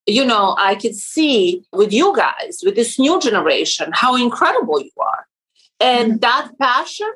you 0.06 0.26
know, 0.26 0.56
I 0.60 0.76
could 0.76 0.96
see 0.96 1.64
with 1.72 1.92
you 1.92 2.16
guys, 2.16 2.62
with 2.64 2.76
this 2.76 3.00
new 3.00 3.20
generation, 3.20 3.90
how 3.94 4.16
incredible 4.16 4.80
you 4.80 4.92
are. 5.00 5.26
And 5.80 6.14
mm-hmm. 6.14 6.20
that 6.20 6.52
passion 6.60 7.12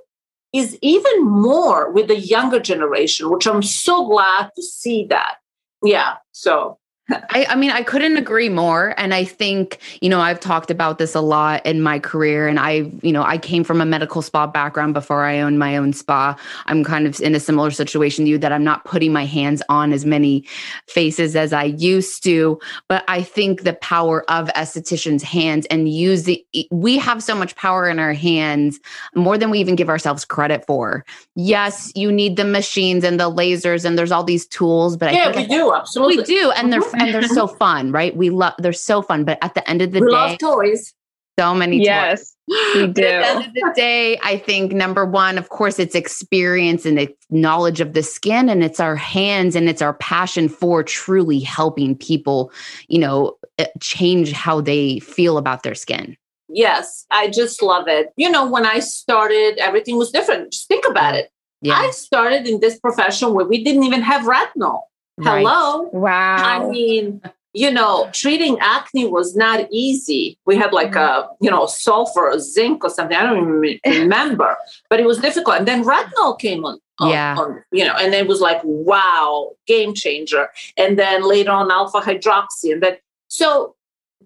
is 0.53 0.77
even 0.81 1.25
more 1.25 1.91
with 1.91 2.07
the 2.07 2.19
younger 2.19 2.59
generation, 2.59 3.29
which 3.29 3.47
I'm 3.47 3.63
so 3.63 4.07
glad 4.07 4.51
to 4.55 4.62
see 4.63 5.05
that. 5.07 5.38
Yeah. 5.83 6.15
So 6.31 6.77
I, 7.10 7.45
I 7.50 7.55
mean, 7.55 7.72
I 7.72 7.83
couldn't 7.83 8.15
agree 8.15 8.48
more. 8.48 8.93
And 8.98 9.13
I 9.13 9.25
think, 9.25 9.79
you 10.00 10.07
know, 10.07 10.22
I've 10.22 10.39
talked 10.39 10.72
about 10.72 11.00
this 11.00 11.15
a 11.15 11.19
lot 11.19 11.65
in 11.65 11.81
my 11.81 12.00
career. 12.00 12.48
And 12.48 12.57
I, 12.57 12.91
you 13.01 13.12
know, 13.12 13.24
I 13.24 13.38
came 13.38 13.65
from 13.65 13.81
a 13.81 13.86
medical 13.86 14.22
spa 14.22 14.48
background 14.48 14.93
before 14.93 15.25
I 15.25 15.41
owned 15.41 15.60
my 15.60 15.75
own 15.75 15.91
spa. 15.91 16.38
I'm 16.67 16.83
kind 16.86 17.05
of 17.05 17.19
in 17.19 17.36
a 17.36 17.41
similar 17.41 17.72
situation 17.72 18.24
to 18.24 18.31
you 18.31 18.38
that 18.38 18.53
I'm 18.53 18.63
not 18.63 18.86
putting 18.86 19.12
my 19.12 19.25
hands 19.25 19.62
on 19.67 19.91
as 19.91 20.05
many 20.05 20.48
faces 20.88 21.36
as 21.36 21.51
I 21.51 21.65
used 21.65 22.24
to. 22.24 22.57
But 22.88 23.03
I 23.10 23.22
think 23.22 23.63
the 23.63 23.74
power 23.74 24.24
of 24.31 24.48
estheticians' 24.50 25.24
hands 25.24 25.65
and 25.65 25.89
using, 25.89 26.38
we 26.72 26.98
have 27.00 27.22
so 27.22 27.36
much 27.36 27.57
power 27.57 27.89
in 27.89 28.00
our 28.00 28.13
hands 28.13 28.79
more 29.13 29.38
than 29.38 29.50
we 29.50 29.60
even 29.60 29.75
give 29.75 29.89
ourselves 29.89 30.24
credit 30.24 30.65
for. 30.65 31.03
Yes, 31.36 31.91
you 31.95 32.13
need 32.13 32.38
the 32.38 32.45
machines 32.45 33.03
and 33.03 33.19
the 33.19 33.29
lasers, 33.29 33.83
and 33.83 33.98
there's 33.98 34.12
all 34.12 34.24
these 34.24 34.48
tools, 34.48 34.95
but 34.95 35.10
I 35.10 35.12
yeah, 35.12 35.31
think 35.33 35.50
we 35.50 35.55
do. 35.57 35.74
Absolutely. 35.74 36.17
we 36.17 36.24
do, 36.24 36.51
and 36.51 36.72
they're 36.72 36.79
mm-hmm. 36.79 36.92
and 37.00 37.13
they're 37.13 37.23
so 37.23 37.47
fun, 37.47 37.91
right? 37.91 38.15
We 38.15 38.29
love 38.29 38.53
they're 38.59 38.73
so 38.73 39.01
fun, 39.01 39.23
but 39.25 39.38
at 39.41 39.53
the 39.53 39.67
end 39.69 39.81
of 39.81 39.91
the 39.91 40.00
We 40.01 40.07
day, 40.07 40.12
love 40.13 40.38
toys. 40.38 40.93
so 41.39 41.53
many 41.55 41.79
toys. 41.79 41.85
Yes, 41.85 42.35
we 42.75 42.88
But 42.95 43.03
at 43.03 43.21
the 43.21 43.27
end 43.27 43.43
do. 43.43 43.47
of 43.47 43.53
the 43.53 43.73
day, 43.75 44.19
I 44.23 44.38
think 44.38 44.71
number 44.73 45.05
one, 45.05 45.38
of 45.38 45.50
course, 45.50 45.79
it's 45.79 45.95
experience 45.95 46.85
and 46.85 47.00
it's 47.00 47.25
knowledge 47.29 47.81
of 47.81 47.93
the 47.93 48.03
skin, 48.03 48.50
and 48.50 48.63
it's 48.63 48.79
our 48.79 48.95
hands 48.95 49.55
and 49.55 49.69
it's 49.69 49.81
our 49.81 49.93
passion 49.95 50.50
for 50.50 50.83
truly 50.83 51.39
helping 51.39 51.95
people, 51.95 52.51
you 52.88 53.00
know, 53.00 53.38
eh, 53.57 53.67
change 53.79 54.31
how 54.31 54.62
they 54.62 55.00
feel 55.00 55.38
about 55.38 55.63
their 55.63 55.75
skin. 55.75 56.17
Yes, 56.50 57.05
I 57.09 57.29
just 57.29 57.63
love 57.63 57.88
it. 57.88 58.09
You 58.15 58.29
know, 58.29 58.45
when 58.50 58.65
I 58.65 58.79
started, 58.79 59.57
everything 59.57 59.97
was 59.97 60.12
different. 60.12 60.51
Just 60.51 60.67
think 60.67 60.85
about 60.88 61.15
it. 61.15 61.31
Yeah, 61.62 61.75
I 61.75 61.91
started 61.91 62.45
in 62.45 62.59
this 62.59 62.77
profession 62.77 63.33
where 63.33 63.45
we 63.45 63.63
didn't 63.63 63.83
even 63.83 64.01
have 64.01 64.23
retinol. 64.25 64.81
Right. 65.17 65.43
Wow. 65.43 65.89
I 66.38 66.67
mean, 66.67 67.22
you 67.53 67.70
know, 67.72 68.10
treating 68.13 68.58
acne 68.60 69.08
was 69.08 69.36
not 69.36 69.67
easy. 69.72 70.38
We 70.46 70.55
had 70.55 70.74
like 70.74 70.96
a, 70.96 70.98
mm-hmm. 70.98 71.46
you 71.46 71.51
know, 71.51 71.67
sulfur 71.67 72.32
or 72.32 72.39
zinc 72.39 72.84
or 72.84 72.89
something. 72.89 73.15
I 73.15 73.24
don't 73.24 73.63
even 73.63 73.79
remember, 74.01 74.58
but 74.89 75.00
it 75.00 75.05
was 75.05 75.20
difficult. 75.20 75.58
And 75.58 75.67
then 75.67 75.84
retinol 75.84 76.39
came 76.39 76.65
on. 76.65 76.79
on- 77.00 77.10
Yeah. 77.10 77.36
on, 77.38 77.63
you 77.72 77.86
know, 77.86 77.93
and 77.96 78.13
it 78.13 78.27
was 78.27 78.41
like, 78.41 78.60
wow, 78.63 79.51
game 79.67 79.93
changer. 79.93 80.50
And 80.77 80.98
then 80.98 81.24
later 81.24 81.51
on, 81.51 81.72
alpha 81.72 82.00
hydroxy. 82.00 82.72
And 82.72 82.82
then, 82.82 82.98
so, 83.27 83.75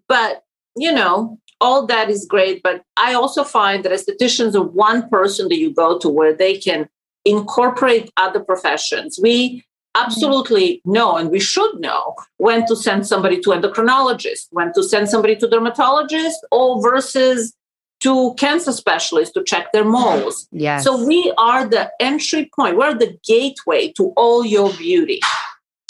but, 0.07 0.43
you 0.77 0.91
know, 0.93 1.37
all 1.59 1.85
that 1.87 2.09
is 2.09 2.25
great. 2.25 2.63
But 2.63 2.83
I 2.95 3.13
also 3.13 3.43
find 3.43 3.83
that 3.83 3.91
estheticians 3.91 4.55
are 4.55 4.61
one 4.63 5.09
person 5.09 5.49
that 5.49 5.57
you 5.57 5.73
go 5.73 5.97
to 5.99 6.07
where 6.07 6.33
they 6.33 6.57
can 6.57 6.87
incorporate 7.25 8.09
other 8.15 8.39
professions. 8.39 9.19
We 9.21 9.65
absolutely 9.97 10.81
know, 10.85 11.17
and 11.17 11.29
we 11.29 11.39
should 11.39 11.79
know 11.79 12.15
when 12.37 12.65
to 12.67 12.75
send 12.75 13.07
somebody 13.07 13.39
to 13.41 13.49
endocrinologist, 13.49 14.47
when 14.51 14.71
to 14.73 14.83
send 14.83 15.09
somebody 15.09 15.35
to 15.37 15.47
dermatologist, 15.47 16.45
or 16.51 16.81
versus 16.81 17.53
to 17.99 18.33
cancer 18.35 18.71
specialists 18.71 19.33
to 19.33 19.43
check 19.43 19.71
their 19.71 19.83
moles. 19.83 20.47
Yes. 20.51 20.83
So 20.83 21.05
we 21.05 21.33
are 21.37 21.67
the 21.67 21.91
entry 21.99 22.49
point. 22.55 22.77
We're 22.77 22.93
the 22.93 23.17
gateway 23.25 23.91
to 23.93 24.13
all 24.15 24.45
your 24.45 24.71
beauty. 24.73 25.19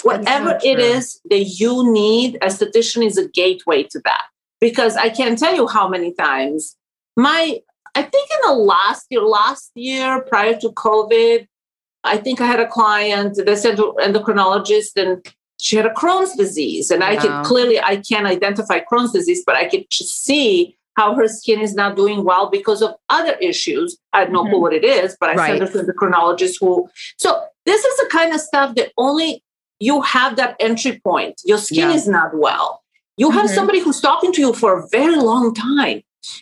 Whatever 0.03 0.57
so 0.61 0.69
it 0.69 0.79
is 0.79 1.19
that 1.29 1.43
you 1.59 1.91
need, 1.91 2.37
esthetician 2.41 3.05
is 3.05 3.17
a 3.17 3.27
gateway 3.27 3.83
to 3.83 4.01
that. 4.05 4.23
Because 4.61 4.95
I 4.95 5.09
can't 5.09 5.37
tell 5.37 5.53
you 5.53 5.67
how 5.67 5.87
many 5.87 6.13
times 6.13 6.77
my, 7.15 7.59
I 7.93 8.01
think 8.03 8.29
in 8.31 8.49
the 8.49 8.53
last 8.53 9.07
year, 9.09 9.21
last 9.21 9.71
year 9.75 10.21
prior 10.21 10.57
to 10.59 10.69
COVID, 10.69 11.47
I 12.07 12.17
think 12.17 12.41
I 12.41 12.45
had 12.45 12.59
a 12.59 12.67
client, 12.67 13.35
to 13.35 13.43
endocrinologist, 13.43 14.95
and 14.95 15.25
she 15.59 15.75
had 15.75 15.85
a 15.85 15.89
Crohn's 15.93 16.35
disease. 16.35 16.91
And 16.91 17.03
I 17.03 17.15
could 17.17 17.45
clearly, 17.45 17.79
I 17.79 17.97
can't 17.97 18.25
identify 18.27 18.79
Crohn's 18.79 19.11
disease, 19.11 19.43
but 19.45 19.55
I 19.55 19.65
could 19.69 19.85
just 19.89 20.23
see 20.23 20.77
how 20.95 21.13
her 21.13 21.27
skin 21.27 21.61
is 21.61 21.75
not 21.75 21.95
doing 21.95 22.23
well 22.23 22.49
because 22.49 22.81
of 22.81 22.95
other 23.09 23.33
issues. 23.33 23.97
I 24.13 24.25
no 24.25 24.41
clue 24.43 24.53
Mhm. 24.57 24.61
what 24.61 24.73
it 24.73 24.83
is, 24.83 25.15
but 25.19 25.29
I 25.29 25.35
Right. 25.35 25.47
sent 25.49 25.61
her 25.61 25.67
to 25.67 25.85
the 25.85 25.93
endocrinologist 25.93 26.55
who. 26.59 26.89
So 27.17 27.39
this 27.65 27.83
is 27.85 27.97
the 27.97 28.07
kind 28.07 28.33
of 28.33 28.41
stuff 28.41 28.73
that 28.75 28.91
only 28.97 29.43
you 29.79 30.01
have 30.01 30.37
that 30.37 30.55
entry 30.59 30.99
point. 31.03 31.35
Your 31.45 31.59
skin 31.59 31.89
Yeah. 31.89 31.93
is 31.95 32.07
not 32.07 32.35
well. 32.35 32.81
You 33.15 33.29
have 33.29 33.45
Mhm. 33.47 33.55
somebody 33.55 33.79
who's 33.79 34.01
talking 34.01 34.31
to 34.33 34.41
you 34.41 34.53
for 34.53 34.79
a 34.79 34.87
very 34.89 35.15
long 35.17 35.53
time. 35.53 36.01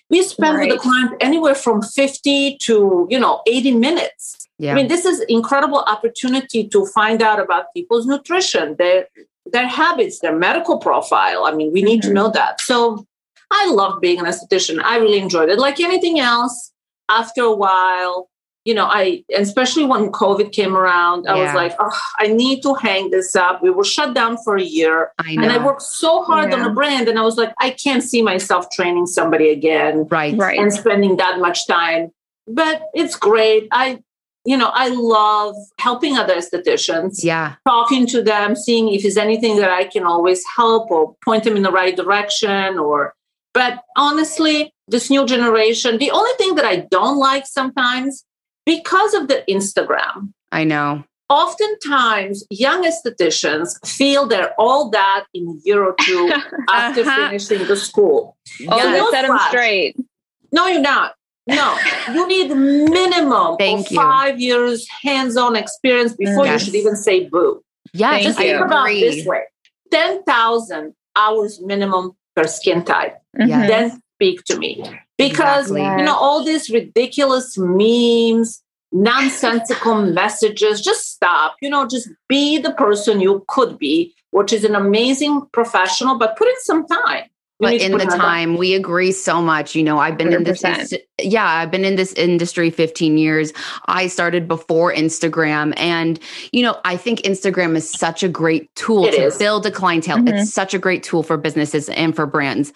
We 0.10 0.24
spend 0.24 0.58
with 0.60 0.70
the 0.70 0.78
client 0.78 1.12
anywhere 1.20 1.56
from 1.56 1.82
50 1.82 2.58
to, 2.64 3.08
you 3.10 3.20
know, 3.20 3.42
80 3.46 3.72
minutes. 3.72 4.45
Yeah. 4.58 4.72
I 4.72 4.76
mean, 4.76 4.88
this 4.88 5.06
is 5.06 5.20
incredible 5.28 5.80
opportunity 5.80 6.68
to 6.70 6.86
find 6.88 7.22
out 7.22 7.40
about 7.40 7.66
people's 7.76 8.06
nutrition, 8.06 8.76
their 8.78 9.08
their 9.52 9.68
habits, 9.68 10.20
their 10.20 10.36
medical 10.36 10.78
profile. 10.80 11.46
I 11.46 11.52
mean, 11.54 11.72
we 11.72 11.84
need 11.84 12.02
to 12.02 12.10
Mhm. 12.10 12.14
know 12.14 12.30
that. 12.32 12.60
So 12.62 13.06
I 13.52 13.70
love 13.70 14.02
being 14.02 14.20
an 14.20 14.26
esthetician. 14.26 14.82
I 14.84 14.98
really 14.98 15.20
enjoyed 15.20 15.50
it. 15.50 15.60
Like 15.60 15.80
anything 15.80 16.20
else, 16.20 16.72
after 17.10 17.44
a 17.44 17.54
while, 17.54 18.28
you 18.64 18.74
know, 18.74 18.86
I 18.86 19.24
especially 19.36 19.86
when 19.86 20.12
COVID 20.12 20.52
came 20.52 20.76
around, 20.76 21.28
I 21.28 21.36
was 21.44 21.54
like, 21.54 21.76
oh, 21.80 21.96
I 22.18 22.28
need 22.28 22.64
to 22.64 22.74
hang 22.74 23.12
this 23.12 23.36
up. 23.36 23.62
We 23.62 23.70
were 23.70 23.84
shut 23.84 24.16
down 24.16 24.38
for 24.44 24.58
a 24.58 24.64
year. 24.64 25.12
I 25.20 25.36
know. 25.36 25.44
And 25.44 25.52
I 25.52 25.64
worked 25.64 25.84
so 25.84 26.24
hard 26.24 26.52
on 26.52 26.60
Yeah. 26.62 26.68
the 26.70 26.74
brand, 26.74 27.08
and 27.08 27.20
I 27.20 27.22
was 27.22 27.38
like, 27.38 27.54
I 27.60 27.70
can't 27.70 28.02
see 28.02 28.24
myself 28.24 28.72
training 28.72 29.06
somebody 29.06 29.50
again 29.50 30.08
right. 30.10 30.36
Right. 30.36 30.58
and 30.58 30.74
spending 30.74 31.18
that 31.18 31.40
much 31.40 31.68
time. 31.68 32.12
But 32.48 32.82
it's 32.96 33.16
great. 33.16 33.68
I, 33.72 34.00
you 34.46 34.56
know, 34.58 34.70
I 34.74 34.90
love 34.90 35.56
helping 35.80 36.18
other 36.18 36.36
estheticians, 36.36 37.24
Yeah. 37.24 37.56
talking 37.68 38.06
to 38.08 38.22
them, 38.22 38.56
seeing 38.56 38.94
if 38.94 39.02
there's 39.02 39.18
anything 39.18 39.58
that 39.58 39.72
I 39.72 39.86
can 39.86 40.04
always 40.04 40.44
help 40.56 40.92
or 40.92 41.16
point 41.24 41.44
them 41.44 41.56
in 41.58 41.64
the 41.64 41.72
right 41.72 41.96
direction. 41.96 42.78
Or, 42.78 43.14
but 43.54 43.84
honestly, 43.98 44.72
this 44.88 45.10
new 45.10 45.26
generation, 45.26 45.98
the 45.98 46.12
only 46.12 46.32
thing 46.38 46.56
that 46.56 46.66
I 46.66 46.86
don't 46.92 47.18
like 47.18 47.46
sometimes 47.48 48.24
because 48.66 49.14
of 49.16 49.28
the 49.28 49.44
Instagram. 49.50 50.32
I 50.52 50.64
know. 50.64 51.04
Oftentimes, 51.28 52.44
young 52.50 52.84
estheticians 52.84 53.70
feel 53.88 54.28
they're 54.28 54.54
all 54.60 54.90
that 54.92 55.26
in 55.34 55.48
a 55.48 55.68
year 55.68 55.84
or 55.84 55.96
two 56.02 56.32
after 56.70 57.02
Uh-huh. 57.02 57.28
finishing 57.30 57.68
the 57.68 57.76
school. 57.76 58.38
Oh, 58.70 58.78
Yeah. 58.78 58.96
you 58.96 59.12
set 59.12 59.28
them 59.28 59.40
straight. 59.50 59.96
No, 60.52 60.68
you're 60.68 60.82
not. 60.82 61.16
No, 61.48 61.78
you 62.14 62.28
need 62.28 62.50
minimum 62.56 63.58
Thank 63.58 63.86
of 63.86 63.92
you. 63.92 63.98
five 63.98 64.40
years 64.40 64.88
hands-on 65.04 65.56
experience 65.56 66.14
before 66.14 66.48
you 66.48 66.58
should 66.58 66.74
even 66.76 66.96
say 66.96 67.26
boo. 67.30 67.64
Yeah. 67.94 68.12
Thank 68.12 68.24
Just 68.24 68.40
you. 68.40 68.46
think 68.46 68.66
about 68.66 68.88
this 68.88 69.26
way: 69.26 69.42
ten 69.92 70.24
thousand 70.24 70.96
hours 71.16 71.62
minimum 71.62 72.14
per 72.36 72.46
skin 72.48 72.84
type. 72.84 73.18
Yes. 73.38 73.50
Mhm. 73.50 73.68
Then 73.68 74.02
speak 74.16 74.44
to 74.46 74.58
me 74.58 74.84
because 75.18 75.70
Exactly. 75.72 75.82
you 76.00 76.06
know 76.06 76.16
all 76.16 76.44
these 76.44 76.70
ridiculous 76.70 77.58
memes, 77.58 78.64
nonsensical 78.92 80.02
messages. 80.22 80.82
Just 80.82 81.12
stop. 81.14 81.56
You 81.62 81.70
know, 81.70 81.88
just 81.88 82.10
be 82.28 82.58
the 82.58 82.72
person 82.72 83.22
you 83.22 83.46
could 83.48 83.78
be, 83.78 84.16
which 84.32 84.52
is 84.52 84.64
an 84.64 84.76
amazing 84.76 85.44
professional. 85.54 86.18
But 86.18 86.38
put 86.38 86.48
in 86.48 86.56
some 86.62 86.86
time. 86.88 87.26
But 87.60 87.76
in 87.76 87.94
the 87.94 88.06
time 88.06 88.58
we 88.58 88.74
agree 88.76 89.12
so 89.14 89.42
much 89.42 89.76
you 89.76 89.84
know 89.84 89.98
i've 89.98 90.18
been 90.18 90.34
in 90.34 90.44
this 90.44 90.62
100%. 90.62 90.98
yeah 91.22 91.46
i've 91.48 91.72
been 91.72 91.86
in 91.86 91.96
this 91.96 92.12
industry 92.14 92.70
15 92.70 93.18
years 93.18 93.54
i 93.86 94.08
started 94.08 94.48
before 94.48 94.94
instagram 94.94 95.74
and 95.78 96.20
you 96.52 96.62
know 96.62 96.78
i 96.84 96.98
think 96.98 97.22
instagram 97.22 97.76
is 97.78 97.90
such 97.90 98.24
a 98.24 98.28
great 98.28 98.74
tool 98.76 99.06
It 99.06 99.12
to 99.16 99.24
is. 99.28 99.38
build 99.38 99.66
a 99.66 99.72
clientele 99.72 100.18
Mhm. 100.18 100.42
it's 100.42 100.54
such 100.54 100.74
a 100.74 100.80
great 100.80 101.02
tool 101.04 101.24
for 101.24 101.38
businesses 101.38 101.88
and 101.90 102.14
for 102.16 102.26
brands 102.26 102.74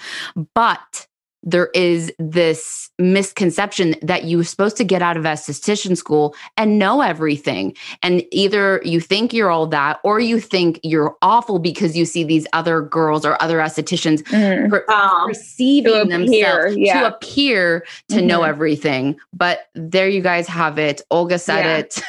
but 0.56 1.08
there 1.44 1.70
is 1.74 2.12
this 2.20 2.90
misconception 3.00 3.96
that 4.02 4.26
you're 4.26 4.44
supposed 4.44 4.76
to 4.78 4.84
get 4.84 5.02
out 5.02 5.16
of 5.16 5.24
esthetician 5.24 5.96
school 5.96 6.36
and 6.58 6.78
know 6.78 7.00
everything. 7.02 7.74
And 8.04 8.24
either 8.32 8.82
you 8.84 9.00
think 9.00 9.32
you're 9.32 9.50
all 9.50 9.66
that 9.68 10.00
or 10.04 10.20
you 10.20 10.40
think 10.42 10.80
you're 10.84 11.16
awful 11.22 11.58
because 11.60 11.96
you 11.96 12.04
see 12.04 12.24
these 12.26 12.46
other 12.52 12.82
girls 12.82 13.26
or 13.26 13.42
other 13.42 13.60
estheticians 13.60 14.22
Mhm. 14.24 14.70
per- 14.70 14.86
Um, 14.94 15.28
perceiving 15.30 15.94
To 15.94 16.02
appear, 16.02 16.18
themselves 16.18 16.78
yeah. 16.78 17.00
to 17.02 17.08
appear 17.16 17.86
to 18.10 18.22
know 18.22 18.42
Mhm. 18.42 18.48
everything. 18.50 19.16
But 19.34 19.68
there 19.76 20.10
you 20.10 20.22
guys 20.22 20.48
have 20.48 20.78
it. 20.78 21.02
Olga 21.10 21.40
said 21.40 21.66
Yeah. 21.66 21.78
it. 21.78 22.02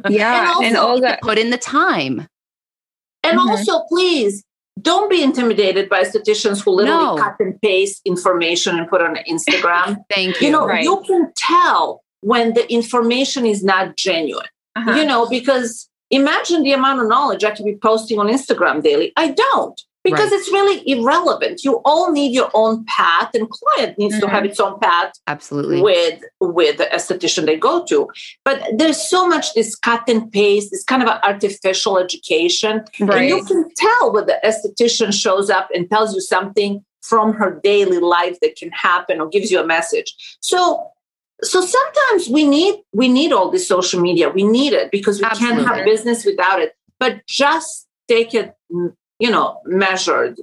Yeah. 0.10 0.54
And 0.56 0.64
And, 0.66 0.76
Olga, 0.76 1.18
Put 1.22 1.38
in 1.38 1.50
the 1.50 1.58
time. 1.58 2.26
And 3.22 3.38
Mhm. 3.38 3.48
also, 3.50 3.80
please 3.88 4.42
don't 4.80 5.08
be 5.10 5.22
intimidated 5.22 5.88
by 5.88 6.02
estheticians 6.02 6.62
who 6.62 6.72
literally 6.72 7.04
No. 7.04 7.16
cut 7.16 7.36
and 7.40 7.60
paste 7.62 8.02
information 8.04 8.78
and 8.78 8.88
put 8.88 9.00
on 9.02 9.16
Instagram. 9.28 9.96
Thank 10.14 10.40
you. 10.40 10.46
you 10.48 10.52
know, 10.52 10.66
Right. 10.66 10.84
you 10.84 11.02
can 11.06 11.32
tell 11.34 12.02
when 12.20 12.54
the 12.54 12.70
information 12.72 13.46
is 13.46 13.64
not 13.64 13.96
genuine. 13.96 14.46
Uh-huh. 14.76 14.92
You 14.92 15.06
know, 15.06 15.26
because 15.28 15.88
imagine 16.10 16.62
the 16.62 16.72
amount 16.72 17.00
of 17.00 17.08
knowledge 17.08 17.42
I 17.44 17.52
could 17.52 17.64
be 17.64 17.76
posting 17.76 18.18
on 18.18 18.26
Instagram 18.28 18.82
daily. 18.82 19.12
I 19.16 19.28
don't 19.30 19.80
because 20.08 20.30
Right. 20.30 20.38
it's 20.40 20.50
really 20.58 20.78
irrelevant. 20.94 21.64
You 21.64 21.74
all 21.84 22.06
need 22.12 22.32
your 22.40 22.50
own 22.54 22.84
path, 22.96 23.30
and 23.34 23.44
client 23.58 23.98
needs 23.98 24.18
to 24.20 24.26
Mhm. 24.26 24.30
have 24.34 24.44
its 24.50 24.60
own 24.60 24.78
path 24.86 25.10
Absolutely. 25.26 25.80
with 25.82 26.18
with 26.40 26.76
the 26.78 26.88
esthetician 26.96 27.44
they 27.46 27.56
go 27.56 27.84
to. 27.90 27.98
But 28.44 28.58
there's 28.78 29.00
so 29.14 29.20
much 29.26 29.46
this 29.54 29.70
cut 29.74 30.04
and 30.08 30.30
paste, 30.32 30.70
this 30.70 30.84
kind 30.84 31.02
of 31.02 31.08
an 31.08 31.18
artificial 31.30 31.98
education. 31.98 32.84
And 33.00 33.28
you 33.32 33.44
can 33.44 33.62
tell 33.84 34.12
when 34.12 34.26
the 34.26 34.38
esthetician 34.50 35.12
shows 35.12 35.50
up 35.50 35.66
and 35.74 35.90
tells 35.90 36.14
you 36.14 36.20
something 36.20 36.72
from 37.02 37.32
her 37.34 37.50
daily 37.62 38.00
life 38.16 38.36
that 38.42 38.56
can 38.56 38.70
happen 38.72 39.20
or 39.20 39.26
gives 39.28 39.50
you 39.52 39.58
a 39.60 39.66
message. 39.76 40.14
So 40.40 40.58
so 41.42 41.60
sometimes 41.60 42.28
we 42.36 42.42
need 42.56 42.74
we 43.00 43.08
need 43.08 43.30
all 43.36 43.50
this 43.50 43.66
social 43.68 44.00
media. 44.00 44.26
We 44.30 44.44
need 44.58 44.72
it 44.72 44.90
because 44.90 45.16
we 45.20 45.28
can't 45.42 45.60
have 45.66 45.84
business 45.84 46.24
without 46.24 46.58
it. 46.64 46.70
But 46.98 47.12
just 47.26 47.86
take 48.08 48.32
it, 48.40 48.54
you 49.18 49.30
know, 49.30 49.60
measured, 49.64 50.38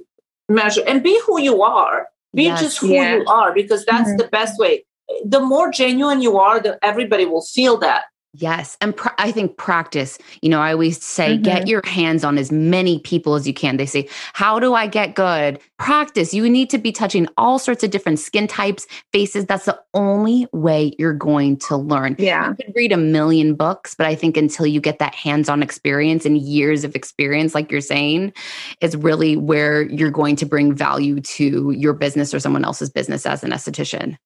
measure 0.48 0.82
and 0.86 1.02
be 1.02 1.20
who 1.26 1.40
you 1.40 1.62
are. 1.62 2.08
Be 2.34 2.44
Yes. 2.44 2.60
just 2.60 2.78
who 2.78 2.88
Yeah. 2.88 3.16
you 3.16 3.24
are 3.26 3.52
because 3.52 3.84
that's 3.84 4.10
Mhm. 4.10 4.18
the 4.18 4.28
best 4.28 4.58
way. 4.58 4.84
The 5.24 5.40
more 5.40 5.70
genuine 5.70 6.20
you 6.20 6.38
are, 6.38 6.58
the 6.60 6.78
everybody 6.82 7.24
will 7.26 7.42
feel 7.42 7.76
that. 7.78 8.04
Yes. 8.36 8.76
And 8.80 8.96
pr- 8.96 9.10
I 9.16 9.30
think 9.30 9.56
practice, 9.58 10.18
you 10.42 10.48
know, 10.48 10.60
I 10.60 10.72
always 10.72 11.00
say 11.02 11.38
Mhm. 11.38 11.42
get 11.44 11.68
your 11.68 11.82
hands 11.86 12.24
on 12.24 12.36
as 12.36 12.50
many 12.50 12.98
people 12.98 13.34
as 13.36 13.46
you 13.46 13.54
can. 13.54 13.76
They 13.76 13.86
say, 13.86 14.08
How 14.32 14.58
do 14.58 14.74
I 14.74 14.88
get 14.88 15.14
good? 15.14 15.60
Practice. 15.78 16.34
You 16.34 16.50
need 16.50 16.68
to 16.70 16.78
be 16.78 16.90
touching 16.90 17.28
all 17.36 17.60
sorts 17.60 17.84
of 17.84 17.90
different 17.90 18.18
skin 18.18 18.48
types, 18.48 18.86
faces. 19.12 19.44
That's 19.46 19.66
the 19.66 19.78
only 19.94 20.48
way 20.52 20.94
you're 20.98 21.12
going 21.14 21.58
to 21.58 21.76
learn. 21.76 22.16
yeah. 22.18 22.48
You 22.48 22.54
could 22.56 22.72
read 22.74 22.90
a 22.90 22.96
million 22.96 23.54
books, 23.54 23.94
but 23.94 24.06
I 24.08 24.16
think 24.16 24.36
until 24.36 24.66
you 24.66 24.80
get 24.80 24.98
that 24.98 25.14
hands 25.14 25.48
on 25.48 25.62
experience 25.62 26.26
and 26.26 26.36
years 26.36 26.82
of 26.82 26.96
experience, 26.96 27.54
like 27.54 27.70
you're 27.70 27.80
saying, 27.80 28.32
is 28.80 28.96
really 28.96 29.36
where 29.36 29.82
you're 29.82 30.10
going 30.10 30.34
to 30.36 30.46
bring 30.46 30.74
value 30.74 31.20
to 31.20 31.70
your 31.70 31.92
business 31.92 32.34
or 32.34 32.40
someone 32.40 32.64
else's 32.64 32.90
business 32.90 33.26
as 33.26 33.44
an 33.44 33.50
esthetician. 33.52 34.16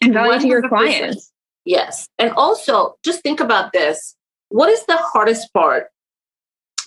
And 0.00 0.14
value 0.14 0.40
to 0.40 0.46
your 0.48 0.68
clients. 0.68 1.31
Yes. 1.64 2.08
And 2.18 2.30
also, 2.32 2.96
just 3.04 3.22
think 3.22 3.40
about 3.40 3.72
this. 3.72 4.16
What 4.48 4.68
is 4.68 4.84
the 4.86 4.96
hardest 4.96 5.52
part 5.54 5.88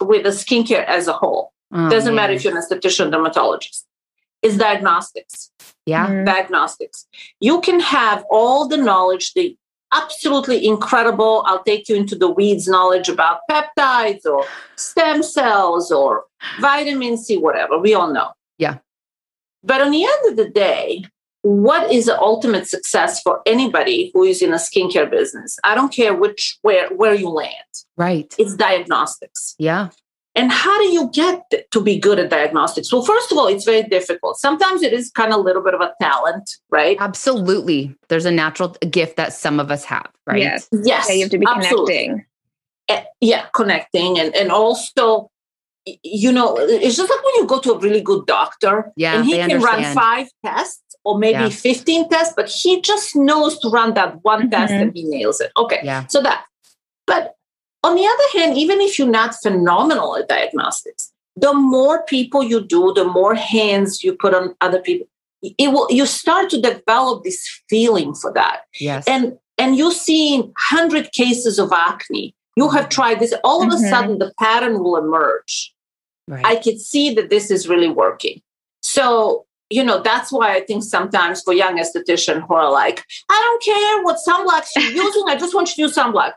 with 0.02 0.24
the 0.24 0.30
skincare 0.30 0.86
as 0.86 1.08
a 1.08 1.14
whole? 1.14 1.52
Oh, 1.74 1.90
Doesn't 1.90 2.14
matter 2.16 2.34
if 2.34 2.44
you're 2.44 2.56
an 2.56 2.62
esthetician, 2.62 3.12
dermatologist. 3.12 3.86
Is 4.42 4.58
diagnostics. 4.58 5.50
Yeah. 5.88 6.08
Mhm. 6.08 6.26
Diagnostics. 6.26 7.08
You 7.40 7.62
can 7.62 7.80
have 7.80 8.24
all 8.30 8.68
the 8.68 8.78
knowledge, 8.78 9.34
the 9.34 9.58
absolutely 9.92 10.66
incredible, 10.66 11.44
I'll 11.48 11.64
take 11.64 11.88
you 11.90 11.96
into 11.96 12.16
the 12.16 12.28
weeds 12.30 12.68
knowledge 12.68 13.08
about 13.10 13.40
peptides 13.50 14.26
or 14.26 14.46
stem 14.76 15.24
cells 15.24 15.92
or 15.92 16.26
vitamin 16.60 17.18
C, 17.18 17.38
whatever. 17.38 17.78
We 17.80 17.94
all 17.94 18.12
know. 18.12 18.34
Yeah. 18.58 18.78
But 19.64 19.82
on 19.82 19.92
the 19.92 20.04
end 20.04 20.26
of 20.30 20.36
the 20.36 20.50
day, 20.50 21.06
what 21.46 21.92
is 21.92 22.08
the 22.08 22.20
ultimate 22.20 22.68
success 22.68 23.22
for 23.22 23.40
anybody 23.46 24.10
who 24.16 24.24
is 24.24 24.42
in 24.42 24.52
a 24.52 24.56
skincare 24.56 25.10
business? 25.10 25.60
I 25.64 25.76
don't 25.76 25.94
care 25.94 26.16
which 26.16 26.58
where 26.64 26.90
where 26.90 27.14
you 27.14 27.30
land. 27.30 27.54
Right. 27.96 28.34
It's 28.40 28.56
diagnostics. 28.56 29.54
Yeah. 29.60 29.90
And 30.34 30.52
how 30.52 30.76
do 30.80 30.86
you 30.86 31.12
get 31.14 31.44
to 31.70 31.80
be 31.80 32.00
good 32.00 32.18
at 32.18 32.32
diagnostics? 32.32 32.92
Well, 32.92 33.04
first 33.04 33.32
of 33.32 33.38
all, 33.38 33.46
it's 33.46 33.64
very 33.64 33.84
difficult. 33.84 34.38
Sometimes 34.38 34.82
it 34.82 34.92
is 34.92 35.12
kind 35.12 35.32
of 35.32 35.40
a 35.40 35.42
little 35.44 35.62
bit 35.62 35.76
of 35.76 35.82
a 35.82 35.94
talent, 36.02 36.50
right? 36.72 36.98
Absolutely. 37.00 37.96
There's 38.10 38.26
a 38.26 38.32
natural 38.32 38.70
gift 38.90 39.16
that 39.18 39.32
some 39.32 39.60
of 39.60 39.70
us 39.70 39.86
have, 39.86 40.10
right? 40.26 40.42
Yes. 40.42 40.68
Yes. 40.84 41.06
Yeah, 41.08 41.14
you 41.16 41.22
have 41.22 41.32
to 41.32 41.38
be 41.38 41.46
absolutely. 41.48 42.06
connecting. 42.08 42.26
Eh, 42.90 43.04
yeah, 43.22 43.46
connecting 43.54 44.20
and 44.20 44.36
and 44.36 44.52
also 44.52 45.30
you 46.04 46.32
know, 46.32 46.58
it's 46.58 46.98
just 46.98 47.10
like 47.10 47.24
when 47.24 47.36
you 47.36 47.46
go 47.46 47.60
to 47.60 47.74
a 47.74 47.80
really 47.80 48.02
good 48.02 48.26
doctor 48.26 48.92
Yeah, 48.96 49.18
and 49.18 49.26
he 49.26 49.34
they 49.34 49.48
can 49.48 49.62
run 49.62 49.94
five 49.94 50.28
tests 50.44 50.82
or 51.06 51.18
maybe 51.18 51.40
Yeah. 51.44 51.50
15 51.50 52.10
tests, 52.10 52.34
but 52.36 52.50
he 52.50 52.82
just 52.82 53.16
knows 53.16 53.58
to 53.60 53.70
run 53.70 53.94
that 53.94 54.24
one 54.24 54.50
test 54.50 54.74
Mhm. 54.74 54.82
and 54.82 54.92
he 54.96 55.04
nails 55.04 55.40
it. 55.40 55.52
Okay. 55.56 55.80
Yeah. 55.84 56.06
So 56.08 56.22
that, 56.22 56.44
but 57.08 57.36
on 57.84 57.96
the 57.96 58.06
other 58.06 58.30
hand, 58.40 58.58
even 58.58 58.82
if 58.82 58.98
you're 58.98 59.08
not 59.22 59.36
phenomenal 59.36 60.18
at 60.18 60.28
diagnostics, 60.28 61.12
the 61.36 61.54
more 61.54 62.04
people 62.04 62.44
you 62.44 62.60
do, 62.62 62.94
the 62.94 63.06
more 63.06 63.36
hands 63.36 64.04
you 64.04 64.14
put 64.14 64.34
on 64.34 64.56
other 64.62 64.80
people, 64.80 65.08
it 65.44 65.70
will 65.72 65.88
you 65.92 66.06
start 66.08 66.50
to 66.50 66.60
develop 66.60 67.24
this 67.24 67.40
feeling 67.70 68.16
for 68.16 68.32
that. 68.34 68.62
Yes. 68.80 69.04
And 69.08 69.38
and 69.58 69.78
you 69.78 69.92
see 69.92 70.44
hundred 70.58 71.12
cases 71.14 71.60
of 71.60 71.72
acne. 71.72 72.34
You 72.58 72.68
have 72.70 72.90
tried 72.90 73.20
this, 73.20 73.34
all 73.44 73.62
of 73.64 73.70
a 73.72 73.76
Mhm. 73.76 73.90
sudden 73.90 74.18
the 74.20 74.34
pattern 74.40 74.84
will 74.84 74.98
emerge. 74.98 75.72
right. 76.28 76.44
I 76.44 76.56
could 76.56 76.80
see 76.82 77.14
that 77.14 77.30
this 77.30 77.52
is 77.52 77.70
really 77.70 77.88
working. 77.88 78.42
So, 78.82 79.46
you 79.70 79.84
know, 79.84 80.02
that's 80.02 80.32
why 80.32 80.56
I 80.56 80.62
think 80.62 80.84
sometimes 80.84 81.42
for 81.42 81.54
young 81.54 81.78
estheticians 81.78 82.48
who 82.48 82.54
are 82.54 82.72
like, 82.72 83.04
I 83.30 83.42
don't 83.42 83.64
care 83.64 84.04
what 84.04 84.18
sunblock 84.28 84.66
you're 84.76 85.04
using, 85.06 85.24
I 85.28 85.36
just 85.36 85.56
want 85.56 85.70
you 85.70 85.76
to 85.76 85.82
use 85.84 85.96
sunblock. 85.96 86.34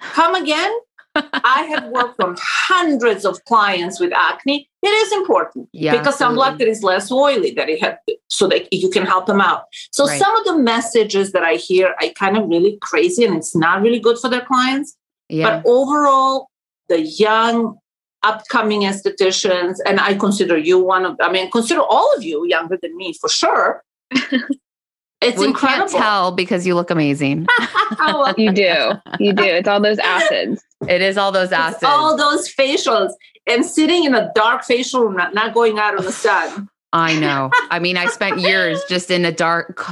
Come 0.00 0.34
again? 0.34 0.72
I 1.14 1.62
have 1.70 1.88
worked 1.90 2.22
on 2.22 2.36
hundreds 2.38 3.24
of 3.24 3.42
clients 3.44 3.98
with 3.98 4.12
acne. 4.12 4.68
It 4.82 4.88
is 4.88 5.12
important 5.12 5.68
yeah. 5.72 5.96
because 5.96 6.18
sunblock 6.18 6.58
that 6.58 6.68
is 6.68 6.82
less 6.82 7.10
oily 7.10 7.52
that 7.52 7.68
it 7.68 7.80
have 7.82 7.98
so 8.28 8.46
that 8.48 8.72
you 8.72 8.90
can 8.90 9.06
help 9.06 9.26
them 9.26 9.40
out. 9.40 9.64
So 9.92 10.06
Right. 10.06 10.20
some 10.20 10.36
of 10.36 10.44
the 10.44 10.58
messages 10.58 11.32
that 11.32 11.42
I 11.42 11.54
hear 11.54 11.94
I 11.98 12.12
kind 12.18 12.36
of 12.36 12.48
really 12.48 12.78
crazy 12.82 13.24
and 13.24 13.36
it's 13.36 13.56
not 13.56 13.80
really 13.80 14.00
good 14.00 14.18
for 14.18 14.28
their 14.28 14.42
clients. 14.42 14.96
Yeah. 15.28 15.60
But 15.62 15.68
overall, 15.68 16.48
the 16.88 17.00
young 17.00 17.78
upcoming 18.26 18.82
estheticians, 18.82 19.76
and 19.86 20.00
I 20.00 20.14
consider 20.14 20.56
you 20.58 20.78
one 20.78 21.04
of 21.06 21.16
I 21.20 21.30
mean, 21.30 21.50
consider 21.50 21.80
all 21.80 22.12
of 22.16 22.22
you 22.22 22.46
younger 22.46 22.76
than 22.80 22.96
me 22.96 23.12
for 23.14 23.28
sure. 23.28 23.82
it's 24.10 25.38
we 25.38 25.46
incredible. 25.46 25.88
can't 25.88 25.90
tell 25.90 26.32
because 26.32 26.66
you 26.66 26.74
look 26.74 26.90
amazing. 26.90 27.46
Well, 27.98 28.34
You 28.38 28.52
do. 28.52 28.92
You 29.20 29.32
do. 29.32 29.44
It's 29.44 29.68
all 29.68 29.80
those 29.80 29.98
acids. 29.98 30.62
it 30.88 31.00
is 31.00 31.16
all 31.16 31.30
those 31.32 31.52
acids. 31.52 31.84
all 31.84 32.16
those 32.16 32.52
facials 32.52 33.12
and 33.46 33.64
sitting 33.64 34.04
in 34.04 34.14
a 34.14 34.30
dark 34.34 34.64
facial 34.64 35.02
room, 35.02 35.16
not, 35.16 35.32
not 35.34 35.54
going 35.54 35.78
out 35.78 35.96
in 35.98 36.04
the 36.04 36.12
sun. 36.12 36.68
I 36.92 37.18
know. 37.18 37.50
I 37.70 37.78
mean, 37.78 37.96
I 37.96 38.06
spent 38.06 38.40
years 38.40 38.82
just 38.88 39.10
in 39.10 39.24
a 39.24 39.32
dark, 39.32 39.86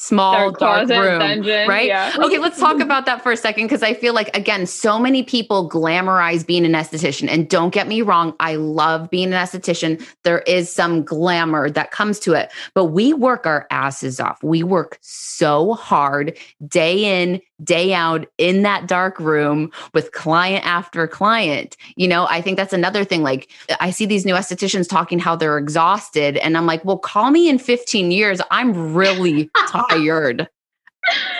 small, 0.00 0.50
Dark 0.52 0.88
room. 0.88 1.18
dungeon, 1.18 1.68
Right? 1.68 1.86
yeah. 1.86 2.12
Okay, 2.24 2.38
let's 2.38 2.58
talk 2.58 2.80
about 2.80 3.04
that 3.06 3.22
for 3.22 3.32
a 3.32 3.36
second 3.36 3.64
because 3.66 3.82
I 3.82 3.92
feel 3.92 4.14
like, 4.14 4.34
again, 4.36 4.66
so 4.66 4.98
many 4.98 5.22
people 5.22 5.68
glamorize 5.68 6.46
being 6.46 6.64
an 6.64 6.72
esthetician. 6.72 7.28
And 7.28 7.48
don't 7.48 7.70
get 7.74 7.86
me 7.86 8.00
wrong, 8.00 8.34
I 8.40 8.54
love 8.56 9.10
being 9.10 9.28
an 9.32 9.32
esthetician. 9.34 10.02
There 10.24 10.40
is 10.40 10.72
some 10.74 11.04
glamour 11.04 11.68
that 11.70 11.90
comes 11.90 12.18
to 12.20 12.32
it, 12.32 12.50
but 12.74 12.86
we 12.86 13.12
work 13.12 13.44
our 13.46 13.66
asses 13.70 14.20
off. 14.20 14.42
We 14.42 14.62
work 14.62 14.98
so 15.02 15.74
hard 15.74 16.36
day 16.66 17.22
in, 17.22 17.42
day 17.62 17.92
out 17.92 18.26
in 18.38 18.62
that 18.62 18.86
dark 18.86 19.18
room 19.20 19.70
with 19.94 20.12
client 20.12 20.64
after 20.66 21.06
client. 21.06 21.76
You 21.96 22.08
know, 22.08 22.26
I 22.28 22.40
think 22.40 22.56
that's 22.56 22.72
another 22.72 23.04
thing. 23.04 23.22
Like, 23.22 23.50
I 23.80 23.90
see 23.90 24.06
these 24.06 24.24
new 24.24 24.34
estheticians 24.34 24.88
talking 24.88 25.18
how 25.18 25.36
they're 25.36 25.58
exhausted, 25.58 26.36
and 26.38 26.56
I'm 26.56 26.66
like, 26.66 26.84
well, 26.84 26.98
call 26.98 27.30
me 27.30 27.48
in 27.48 27.58
15 27.58 28.10
years. 28.10 28.40
I'm 28.50 28.94
really 28.94 29.50
tired. 29.68 30.48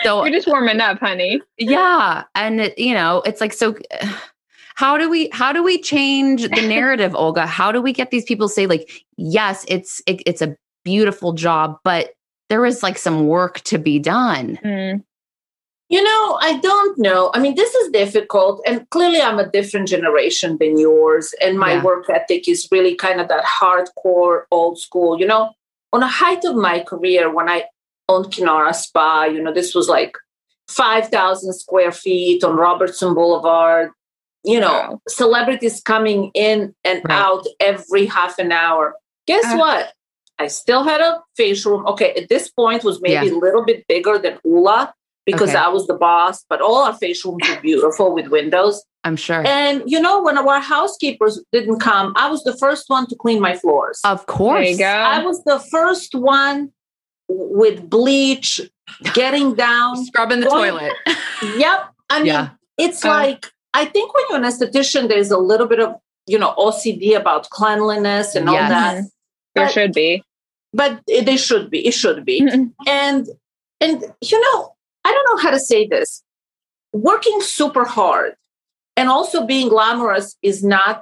So, 0.03 0.23
You're 0.25 0.33
just 0.35 0.47
warming 0.47 0.81
up, 0.81 0.99
honey. 0.99 1.41
yeah. 1.57 2.23
And, 2.35 2.61
it, 2.61 2.77
you 2.77 2.93
know, 2.93 3.21
it's 3.25 3.41
like, 3.41 3.53
so. 3.53 3.75
How 4.75 4.97
do 4.97 5.09
we 5.09 5.29
how 5.31 5.53
do 5.53 5.61
we 5.61 5.79
change 5.79 6.43
the 6.43 6.61
narrative, 6.67 7.13
Olga? 7.13 7.45
How 7.45 7.71
do 7.71 7.81
we 7.81 7.93
get 7.93 8.09
these 8.09 8.23
people 8.23 8.47
say 8.47 8.65
like, 8.65 8.89
yes, 9.15 9.63
it's 9.67 10.01
it, 10.07 10.23
it's 10.25 10.41
a 10.41 10.55
beautiful 10.83 11.33
job, 11.33 11.77
but 11.83 12.13
there 12.49 12.65
is 12.65 12.81
like 12.81 12.97
some 12.97 13.27
work 13.27 13.59
to 13.61 13.77
be 13.77 13.99
done. 13.99 14.57
Mm. 14.63 15.03
You 15.91 16.01
know, 16.01 16.37
I 16.39 16.57
don't 16.63 16.97
know. 16.97 17.31
I 17.33 17.39
mean, 17.39 17.55
this 17.55 17.75
is 17.75 17.91
difficult. 17.91 18.61
And 18.65 18.89
clearly, 18.91 19.21
I'm 19.21 19.39
a 19.39 19.49
different 19.57 19.89
generation 19.89 20.57
than 20.57 20.79
yours. 20.79 21.25
And 21.43 21.59
my 21.59 21.73
Yeah. 21.73 21.83
work 21.83 22.09
ethic 22.09 22.47
is 22.47 22.67
really 22.71 22.95
kind 22.95 23.19
of 23.19 23.27
that 23.27 23.43
hardcore, 23.43 24.43
old 24.51 24.79
school. 24.79 25.19
You 25.19 25.27
know, 25.27 25.49
on 25.91 25.99
the 25.99 26.07
height 26.07 26.45
of 26.45 26.55
my 26.55 26.79
career, 26.79 27.29
when 27.29 27.49
I 27.49 27.65
owned 28.07 28.27
Kinara 28.33 28.73
Spa, 28.73 29.25
you 29.25 29.41
know, 29.43 29.51
this 29.53 29.75
was 29.75 29.89
like 29.89 30.13
5,000 30.69 31.53
square 31.53 31.91
feet 31.91 32.43
on 32.43 32.55
Robertson 32.55 33.13
Boulevard. 33.13 33.91
You 34.43 34.59
know, 34.61 34.71
Wow. 34.73 35.01
celebrities 35.09 35.81
coming 35.81 36.31
in 36.33 36.73
and 36.85 37.01
Right. 37.03 37.19
out 37.19 37.45
every 37.59 38.05
half 38.05 38.39
an 38.39 38.51
hour. 38.53 38.95
Guess 39.27 39.43
Ah. 39.45 39.57
what? 39.57 39.93
I 40.39 40.47
still 40.47 40.83
had 40.83 41.01
a 41.01 41.21
facial 41.35 41.73
room. 41.73 41.85
Okay, 41.85 42.13
at 42.13 42.29
this 42.29 42.49
point 42.49 42.83
was 42.83 43.01
maybe 43.01 43.29
a 43.29 43.35
little 43.45 43.63
bit 43.63 43.85
bigger 43.87 44.17
than 44.17 44.39
Ula, 44.43 44.93
because 45.25 45.49
Okay. 45.49 45.57
I 45.59 45.67
was 45.69 45.87
the 45.87 45.93
boss, 45.93 46.43
but 46.49 46.61
all 46.61 46.77
our 46.83 46.93
facial 46.93 47.31
rooms 47.33 47.49
were 47.49 47.61
beautiful 47.61 48.13
with 48.13 48.27
windows. 48.27 48.83
I'm 49.03 49.15
sure. 49.15 49.45
And 49.45 49.83
you 49.85 49.99
know, 49.99 50.21
when 50.21 50.37
our 50.37 50.59
housekeepers 50.59 51.41
didn't 51.51 51.79
come, 51.79 52.13
I 52.15 52.29
was 52.29 52.43
the 52.43 52.55
first 52.57 52.85
one 52.89 53.07
to 53.07 53.15
clean 53.15 53.39
my 53.41 53.55
floors. 53.55 53.99
of 54.03 54.25
course. 54.27 54.61
There 54.63 54.71
you 54.71 54.77
go. 54.77 54.85
I 54.85 55.23
was 55.23 55.43
the 55.43 55.59
first 55.59 56.13
one 56.15 56.71
with 57.27 57.89
bleach, 57.89 58.61
getting 59.13 59.55
down. 59.55 60.03
Scrubbing 60.05 60.41
the 60.41 60.47
Going- 60.47 60.71
toilet. 60.71 60.93
Yep. 61.57 61.79
I 62.09 62.17
mean, 62.19 62.25
Yeah. 62.27 62.49
it's 62.77 63.03
Oh. 63.05 63.09
like 63.09 63.51
I 63.73 63.85
think 63.85 64.13
when 64.13 64.23
you're 64.29 64.37
an 64.37 64.43
esthetician, 64.43 65.07
there's 65.07 65.31
a 65.31 65.37
little 65.37 65.67
bit 65.67 65.79
of 65.79 65.95
you 66.27 66.37
know 66.37 66.53
OCD 66.57 67.15
about 67.15 67.49
cleanliness 67.49 68.35
and 68.35 68.47
all 68.49 68.55
Yes. 68.55 68.69
that. 68.69 68.95
Mhm. 68.97 69.05
There 69.55 69.65
But- 69.65 69.73
should 69.73 69.93
be. 69.93 70.23
But 70.73 70.99
it, 71.07 71.25
they 71.25 71.37
should 71.37 71.69
be. 71.69 71.85
It 71.87 71.91
should 71.93 72.23
be. 72.25 72.41
Mhm. 72.41 72.71
and 72.87 73.27
and 73.79 74.13
you 74.21 74.39
know 74.39 74.70
i 75.05 75.11
don't 75.11 75.27
know 75.29 75.41
how 75.43 75.51
to 75.51 75.59
say 75.59 75.87
this 75.87 76.23
working 76.93 77.39
super 77.41 77.85
hard 77.85 78.33
and 78.97 79.09
also 79.09 79.45
being 79.45 79.69
glamorous 79.69 80.35
is 80.41 80.63
not 80.63 81.01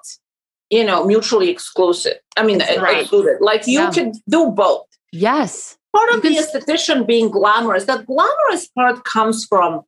you 0.70 0.84
know 0.84 1.04
mutually 1.06 1.50
exclusive 1.50 2.18
i 2.38 2.44
mean 2.44 2.60
Right. 2.60 3.02
excluded 3.02 3.38
like 3.42 3.66
you 3.68 3.80
Yeah. 3.80 3.92
can 3.92 4.14
do 4.30 4.42
both 4.52 4.86
yes. 5.12 5.78
part 5.96 6.10
of 6.14 6.22
the 6.22 6.36
esthetician 6.42 7.06
being 7.08 7.30
glamorous 7.30 7.86
that 7.86 8.06
glamorous 8.06 8.68
part 8.78 9.04
comes 9.04 9.46
from 9.46 9.82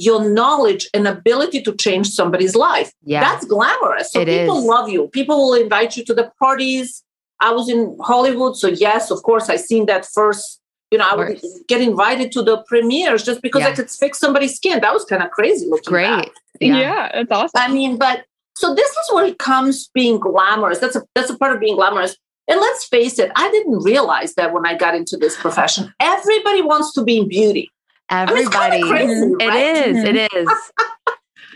your 0.00 0.28
knowledge 0.28 0.88
and 0.94 1.06
ability 1.08 1.60
to 1.62 1.72
change 1.74 2.08
somebody's 2.08 2.54
life 2.56 2.90
Yeah. 3.02 3.20
that's 3.20 3.44
glamorous 3.46 4.12
so 4.12 4.20
It 4.20 4.26
people 4.28 4.58
is. 4.58 4.64
love 4.64 4.88
you 4.88 5.08
people 5.08 5.36
will 5.42 5.54
invite 5.54 5.96
you 5.96 6.04
to 6.06 6.14
the 6.14 6.30
parties 6.44 7.02
i 7.40 7.50
was 7.52 7.68
in 7.68 7.96
hollywood 8.10 8.56
so 8.56 8.68
yes 8.68 9.10
of 9.14 9.22
course 9.22 9.48
i 9.48 9.56
seen 9.56 9.86
that 9.86 10.04
first 10.18 10.60
you 10.90 10.98
know 10.98 11.08
i 11.08 11.14
would 11.14 11.40
get 11.68 11.80
invited 11.80 12.32
to 12.32 12.42
the 12.42 12.62
premieres 12.68 13.24
just 13.24 13.42
because 13.42 13.62
i 13.62 13.72
could 13.72 13.90
fix 13.90 14.18
somebody's 14.18 14.56
skin 14.56 14.80
that 14.80 14.92
was 14.92 15.04
kind 15.04 15.22
of 15.22 15.30
crazy 15.30 15.66
looking 15.68 15.92
back. 15.92 16.24
Great. 16.24 16.32
Yeah. 16.60 16.78
Yeah. 16.78 17.10
that's 17.14 17.30
awesome. 17.30 17.50
i 17.54 17.72
mean 17.72 17.98
but 17.98 18.24
so 18.56 18.74
this 18.74 18.90
is 18.90 19.12
where 19.12 19.26
it 19.26 19.38
comes 19.38 19.88
being 19.94 20.18
glamorous 20.18 20.78
that's 20.78 20.96
a 20.96 21.02
that's 21.14 21.30
a 21.30 21.38
part 21.38 21.54
of 21.54 21.60
being 21.60 21.76
glamorous 21.76 22.16
and 22.48 22.60
let's 22.60 22.84
face 22.86 23.18
it 23.18 23.30
i 23.36 23.50
didn't 23.50 23.82
realize 23.82 24.34
that 24.34 24.52
when 24.52 24.66
i 24.66 24.74
got 24.74 24.94
into 24.94 25.16
this 25.16 25.36
profession 25.36 25.92
everybody 26.00 26.62
wants 26.62 26.92
to 26.92 27.04
be 27.04 27.18
in 27.18 27.28
beauty 27.28 27.70
mean, 28.10 28.28
it's 28.38 28.48
kinda 28.48 28.76
Everybody. 28.76 28.82
crazy, 28.88 29.14
mm-hmm. 29.14 29.40
It 29.40 29.48
right? 29.48 29.86
is. 29.88 30.04
It 30.04 30.16
is. 30.34 30.48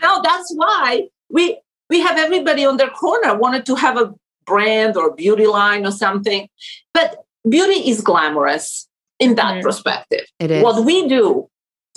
now 0.01 0.21
that's 0.21 0.53
why 0.55 1.07
we 1.29 1.59
we 1.89 1.99
have 1.99 2.17
everybody 2.17 2.65
on 2.65 2.77
their 2.77 2.89
corner 2.89 3.35
wanted 3.35 3.65
to 3.65 3.75
have 3.75 3.97
a 3.97 4.13
brand 4.45 4.97
or 4.97 5.15
beauty 5.15 5.47
line 5.47 5.85
or 5.85 5.91
something 5.91 6.49
but 6.93 7.23
beauty 7.49 7.89
is 7.89 8.01
glamorous 8.01 8.87
in 9.23 9.35
that 9.35 9.55
Mhm. 9.55 9.61
perspective 9.63 10.25
It 10.39 10.51
is. 10.51 10.63
what 10.63 10.83
we 10.85 11.07
do 11.07 11.47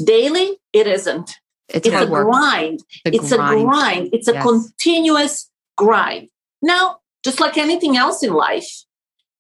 daily 0.04 0.58
it 0.72 0.86
isn't 0.86 1.28
it's, 1.68 1.86
it's 1.86 1.88
a 1.88 1.96
hard 1.96 2.10
work. 2.10 2.26
grind 2.26 2.80
The 3.04 3.14
it's 3.16 3.32
a 3.32 3.36
grind 3.36 4.10
it's 4.12 4.28
a 4.28 4.34
Yes. 4.34 4.42
continuous 4.48 5.50
grind 5.76 6.28
now 6.62 6.84
just 7.24 7.40
like 7.40 7.56
anything 7.58 7.96
else 7.96 8.22
in 8.22 8.32
life 8.32 8.70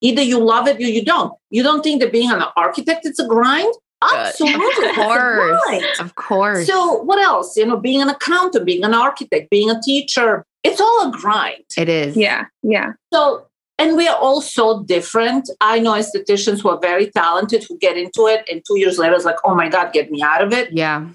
either 0.00 0.22
you 0.22 0.38
love 0.38 0.66
it 0.68 0.76
or 0.78 0.82
you 0.98 1.04
don't 1.04 1.32
you 1.50 1.62
don't 1.62 1.82
think 1.82 2.00
that 2.00 2.12
being 2.12 2.30
an 2.30 2.42
architect 2.56 3.06
it's 3.06 3.18
a 3.18 3.26
grind 3.26 3.72
absolutely 4.02 4.88
Of 4.88 4.94
course. 4.94 5.60
grind. 5.64 5.84
Of 6.00 6.14
course. 6.16 6.66
So 6.66 7.02
what 7.08 7.18
else? 7.18 7.56
You 7.56 7.64
know, 7.66 7.78
being 7.78 8.02
an 8.02 8.10
accountant, 8.10 8.66
being 8.66 8.84
an 8.84 8.92
architect, 8.92 9.48
being 9.50 9.70
a 9.70 9.80
teacher, 9.80 10.44
it's 10.62 10.80
all 10.82 11.08
a 11.08 11.10
grind. 11.10 11.64
it 11.78 11.88
is. 11.88 12.14
yeah. 12.14 12.44
Yeah. 12.62 12.88
So 13.12 13.46
and 13.78 13.96
we 13.96 14.08
are 14.08 14.16
all 14.16 14.40
so 14.40 14.82
different. 14.84 15.50
I 15.60 15.78
know 15.78 15.92
estheticians 15.92 16.62
who 16.62 16.68
are 16.70 16.78
very 16.80 17.10
talented 17.10 17.64
who 17.68 17.78
get 17.78 17.96
into 17.96 18.26
it 18.26 18.46
and 18.50 18.62
two 18.66 18.78
years 18.78 18.98
later 18.98 19.14
it's 19.14 19.24
like, 19.24 19.36
oh 19.44 19.54
my 19.54 19.68
God, 19.68 19.92
get 19.92 20.10
me 20.10 20.22
out 20.22 20.42
of 20.42 20.52
it. 20.52 20.72
Yeah. 20.72 21.08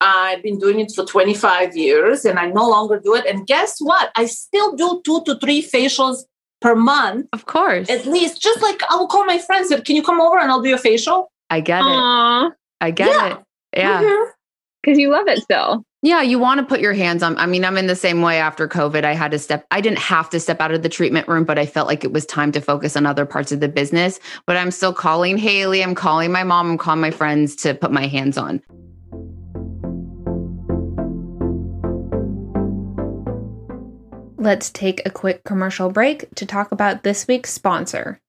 I've 0.00 0.42
been 0.42 0.58
doing 0.58 0.78
it 0.80 0.92
for 0.94 1.04
25 1.04 1.76
years 1.76 2.24
and 2.24 2.38
I 2.38 2.46
no 2.46 2.68
longer 2.68 3.00
do 3.00 3.14
it. 3.16 3.26
And 3.26 3.46
guess 3.46 3.76
what? 3.80 4.10
I 4.14 4.26
still 4.26 4.74
do 4.76 5.00
two 5.04 5.22
to 5.24 5.38
three 5.40 5.60
facials 5.62 6.18
per 6.60 6.74
month, 6.76 7.26
Of 7.32 7.46
course. 7.46 7.90
at 7.90 8.06
least. 8.06 8.40
Just 8.40 8.62
like 8.62 8.80
I 8.90 8.96
will 8.96 9.08
call 9.08 9.24
my 9.24 9.38
friends 9.38 9.70
and 9.70 9.84
can 9.84 9.96
you 9.96 10.02
come 10.02 10.20
over 10.20 10.38
and 10.38 10.50
I'll 10.50 10.62
do 10.62 10.68
your 10.68 10.78
facial? 10.78 11.30
I 11.50 11.60
get 11.60 11.80
it. 11.80 11.84
Aww. 11.84 12.50
I 12.80 12.90
get 12.92 13.08
Yeah. 13.08 13.26
it. 13.32 13.38
Yeah. 13.76 14.02
Mm-hmm. 14.02 14.30
Because 14.82 14.98
you 14.98 15.10
love 15.10 15.26
it 15.26 15.42
still. 15.42 15.84
Yeah, 16.00 16.22
you 16.22 16.38
want 16.38 16.60
to 16.60 16.66
put 16.66 16.78
your 16.78 16.92
hands 16.92 17.24
on. 17.24 17.36
I 17.38 17.46
mean, 17.46 17.64
I'm 17.64 17.76
in 17.76 17.88
the 17.88 17.96
same 17.96 18.22
way 18.22 18.38
after 18.38 18.68
COVID. 18.68 19.02
I 19.02 19.14
had 19.14 19.32
to 19.32 19.38
step, 19.38 19.66
I 19.72 19.80
didn't 19.80 19.98
have 19.98 20.30
to 20.30 20.38
step 20.38 20.60
out 20.60 20.70
of 20.70 20.82
the 20.82 20.88
treatment 20.88 21.26
room, 21.26 21.42
but 21.42 21.58
I 21.58 21.66
felt 21.66 21.88
like 21.88 22.04
it 22.04 22.12
was 22.12 22.24
time 22.24 22.52
to 22.52 22.60
focus 22.60 22.96
on 22.96 23.04
other 23.04 23.26
parts 23.26 23.50
of 23.50 23.58
the 23.58 23.68
business. 23.68 24.20
But 24.46 24.56
I'm 24.56 24.70
still 24.70 24.92
calling 24.92 25.38
Haley, 25.38 25.82
I'm 25.82 25.96
calling 25.96 26.30
my 26.30 26.44
mom, 26.44 26.70
I'm 26.70 26.78
calling 26.78 27.00
my 27.00 27.10
friends 27.10 27.56
to 27.56 27.74
put 27.74 27.90
my 27.90 28.06
hands 28.06 28.38
on. 28.38 28.62
Let's 34.36 34.70
take 34.70 35.04
a 35.04 35.10
quick 35.10 35.42
commercial 35.42 35.90
break 35.90 36.32
to 36.36 36.46
talk 36.46 36.70
about 36.70 37.02
this 37.02 37.26
week's 37.26 37.50
sponsor. 37.50 38.20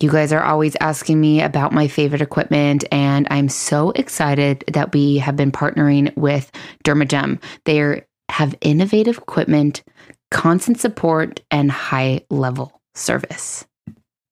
You 0.00 0.10
guys 0.10 0.32
are 0.32 0.42
always 0.42 0.76
asking 0.80 1.20
me 1.20 1.40
about 1.40 1.72
my 1.72 1.86
favorite 1.86 2.20
equipment, 2.20 2.84
and 2.90 3.28
I'm 3.30 3.48
so 3.48 3.90
excited 3.92 4.64
that 4.72 4.92
we 4.92 5.18
have 5.18 5.36
been 5.36 5.52
partnering 5.52 6.14
with 6.16 6.50
Dermajem. 6.84 7.40
They 7.64 8.02
have 8.28 8.56
innovative 8.60 9.18
equipment, 9.18 9.84
constant 10.30 10.80
support, 10.80 11.40
and 11.50 11.70
high 11.70 12.22
level 12.28 12.80
service. 12.94 13.64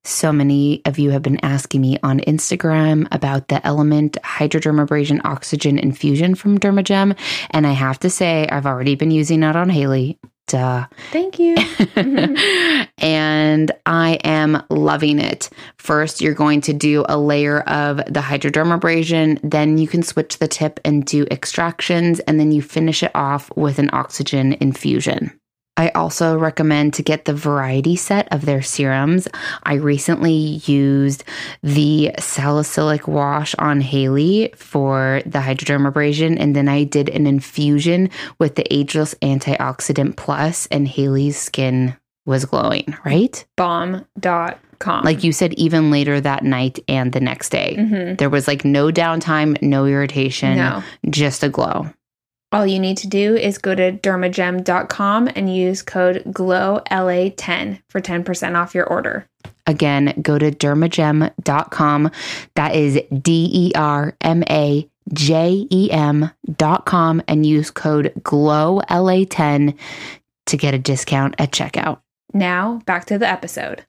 So 0.04 0.32
many 0.32 0.82
of 0.84 0.98
you 0.98 1.10
have 1.10 1.22
been 1.22 1.38
asking 1.44 1.80
me 1.80 1.96
on 2.02 2.18
Instagram 2.20 3.06
about 3.12 3.46
the 3.46 3.64
Element 3.64 4.18
Hydrodermabrasion 4.24 5.20
Oxygen 5.24 5.78
Infusion 5.78 6.34
from 6.34 6.58
Dermajem, 6.58 7.16
and 7.50 7.68
I 7.68 7.72
have 7.72 8.00
to 8.00 8.10
say, 8.10 8.48
I've 8.50 8.66
already 8.66 8.96
been 8.96 9.12
using 9.12 9.44
it 9.44 9.54
on 9.54 9.68
Haley. 9.68 10.18
Duh. 10.46 10.86
Thank 11.10 11.38
you. 11.38 11.56
and 12.98 13.72
I 13.86 14.18
am 14.24 14.62
loving 14.70 15.18
it. 15.18 15.48
First, 15.76 16.20
you're 16.20 16.34
going 16.34 16.60
to 16.62 16.72
do 16.72 17.04
a 17.08 17.18
layer 17.18 17.60
of 17.60 17.98
the 17.98 18.20
hydrodermabrasion, 18.20 19.40
then 19.42 19.78
you 19.78 19.88
can 19.88 20.02
switch 20.02 20.38
the 20.38 20.48
tip 20.48 20.80
and 20.84 21.04
do 21.04 21.26
extractions, 21.30 22.20
and 22.20 22.38
then 22.38 22.52
you 22.52 22.62
finish 22.62 23.02
it 23.02 23.12
off 23.14 23.50
with 23.56 23.78
an 23.78 23.90
oxygen 23.92 24.54
infusion. 24.54 25.38
I 25.76 25.88
also 25.90 26.36
recommend 26.36 26.94
to 26.94 27.02
get 27.02 27.24
the 27.24 27.32
variety 27.34 27.96
set 27.96 28.30
of 28.32 28.44
their 28.44 28.60
serums. 28.62 29.26
I 29.62 29.74
recently 29.74 30.60
used 30.66 31.24
the 31.62 32.12
salicylic 32.18 33.08
wash 33.08 33.54
on 33.54 33.80
Haley 33.80 34.52
for 34.54 35.22
the 35.24 35.38
hydrodermabrasion, 35.38 36.36
and 36.38 36.54
then 36.54 36.68
I 36.68 36.84
did 36.84 37.08
an 37.08 37.26
infusion 37.26 38.10
with 38.38 38.56
the 38.56 38.70
Ageless 38.72 39.14
Antioxidant 39.22 40.16
Plus, 40.16 40.66
and 40.66 40.86
Haley's 40.86 41.38
skin 41.38 41.96
was 42.26 42.44
glowing, 42.44 42.94
right? 43.04 43.44
Bomb.com. 43.56 45.04
Like 45.04 45.24
you 45.24 45.32
said, 45.32 45.54
even 45.54 45.90
later 45.90 46.20
that 46.20 46.44
night 46.44 46.78
and 46.86 47.12
the 47.12 47.20
next 47.20 47.48
day. 47.50 47.76
Mhm. 47.78 48.18
There 48.18 48.30
was 48.30 48.46
like 48.46 48.64
no 48.64 48.88
downtime, 48.92 49.60
no 49.62 49.86
irritation, 49.86 50.56
No. 50.58 50.82
just 51.08 51.42
a 51.42 51.48
glow. 51.48 51.88
All 52.52 52.66
you 52.66 52.78
need 52.78 52.98
to 52.98 53.06
do 53.06 53.34
is 53.34 53.56
go 53.56 53.74
to 53.74 53.92
dermajem.com 53.92 55.30
and 55.34 55.54
use 55.54 55.80
code 55.80 56.22
GLOWLA10 56.26 57.80
for 57.88 58.00
10% 58.00 58.56
off 58.56 58.74
your 58.74 58.86
order. 58.86 59.26
Again, 59.66 60.12
go 60.20 60.38
to 60.38 60.50
dermajem.com. 60.50 62.10
That 62.54 62.74
is 62.74 63.00
D 63.22 63.50
E 63.52 63.72
R 63.74 64.14
M 64.20 64.44
A 64.50 64.86
J 65.14 65.66
E 65.70 65.90
M 65.90 66.30
dot 66.56 66.84
com 66.84 67.22
and 67.26 67.46
use 67.46 67.70
code 67.70 68.12
GLOWLA10 68.20 69.78
to 70.46 70.56
get 70.56 70.74
a 70.74 70.78
discount 70.78 71.34
at 71.38 71.52
checkout. 71.52 72.00
Now, 72.34 72.80
back 72.84 73.06
to 73.06 73.18
the 73.18 73.28
episode. 73.28 73.86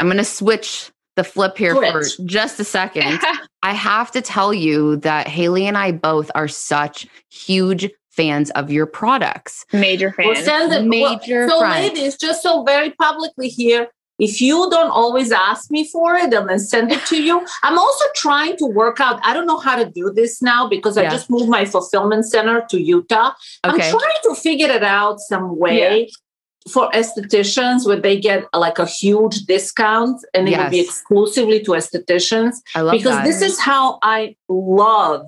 I'm 0.00 0.06
going 0.06 0.18
to 0.18 0.24
switch 0.24 0.90
the 1.18 1.24
flip 1.24 1.58
here 1.58 1.74
Switch. 1.74 2.14
for 2.16 2.22
just 2.24 2.60
a 2.60 2.64
second. 2.64 3.20
I 3.64 3.74
have 3.74 4.12
to 4.12 4.22
tell 4.22 4.54
you 4.54 4.96
that 4.98 5.26
Haley 5.26 5.66
and 5.66 5.76
I 5.76 5.90
both 5.90 6.30
are 6.36 6.46
such 6.46 7.08
huge 7.28 7.90
fans 8.10 8.50
of 8.52 8.70
your 8.70 8.86
products. 8.86 9.66
Major 9.72 10.12
fan. 10.12 10.28
We'll 10.28 10.36
send 10.36 10.72
it. 10.72 10.84
Major 10.84 11.46
well, 11.48 11.50
so, 11.50 11.58
front. 11.58 11.74
ladies, 11.74 12.16
just 12.16 12.40
so 12.40 12.62
very 12.62 12.90
publicly 12.92 13.48
here, 13.48 13.88
if 14.20 14.40
you 14.40 14.68
don't 14.70 14.90
always 14.90 15.32
ask 15.32 15.72
me 15.72 15.88
for 15.88 16.14
it 16.14 16.32
and 16.32 16.48
then 16.48 16.58
send 16.60 16.92
it 16.92 17.04
to 17.06 17.20
you, 17.20 17.44
I'm 17.64 17.78
also 17.78 18.04
trying 18.14 18.56
to 18.58 18.66
work 18.66 19.00
out. 19.00 19.18
I 19.24 19.34
don't 19.34 19.46
know 19.46 19.58
how 19.58 19.74
to 19.74 19.90
do 19.90 20.12
this 20.14 20.40
now 20.40 20.68
because 20.68 20.96
Yeah. 20.96 21.08
I 21.08 21.10
just 21.10 21.28
moved 21.30 21.48
my 21.48 21.64
fulfillment 21.64 22.26
center 22.26 22.64
to 22.70 22.80
Utah. 22.80 23.32
Okay. 23.66 23.90
I'm 23.90 23.98
trying 23.98 24.22
to 24.22 24.34
figure 24.36 24.68
it 24.68 24.84
out 24.84 25.18
some 25.18 25.58
way 25.58 26.10
for 26.68 26.90
estheticians 26.90 27.86
where 27.86 28.00
they 28.00 28.18
get 28.18 28.44
like 28.52 28.78
a 28.78 28.86
huge 28.86 29.40
discount 29.46 30.24
and 30.34 30.48
it 30.48 30.58
will 30.58 30.70
be 30.70 30.80
exclusively 30.80 31.60
to 31.64 31.72
estheticians 31.72 32.56
I 32.74 32.80
love 32.80 32.92
because 32.92 33.16
that. 33.16 33.24
this 33.24 33.42
is 33.42 33.58
how 33.58 33.98
I 34.02 34.36
love. 34.48 35.26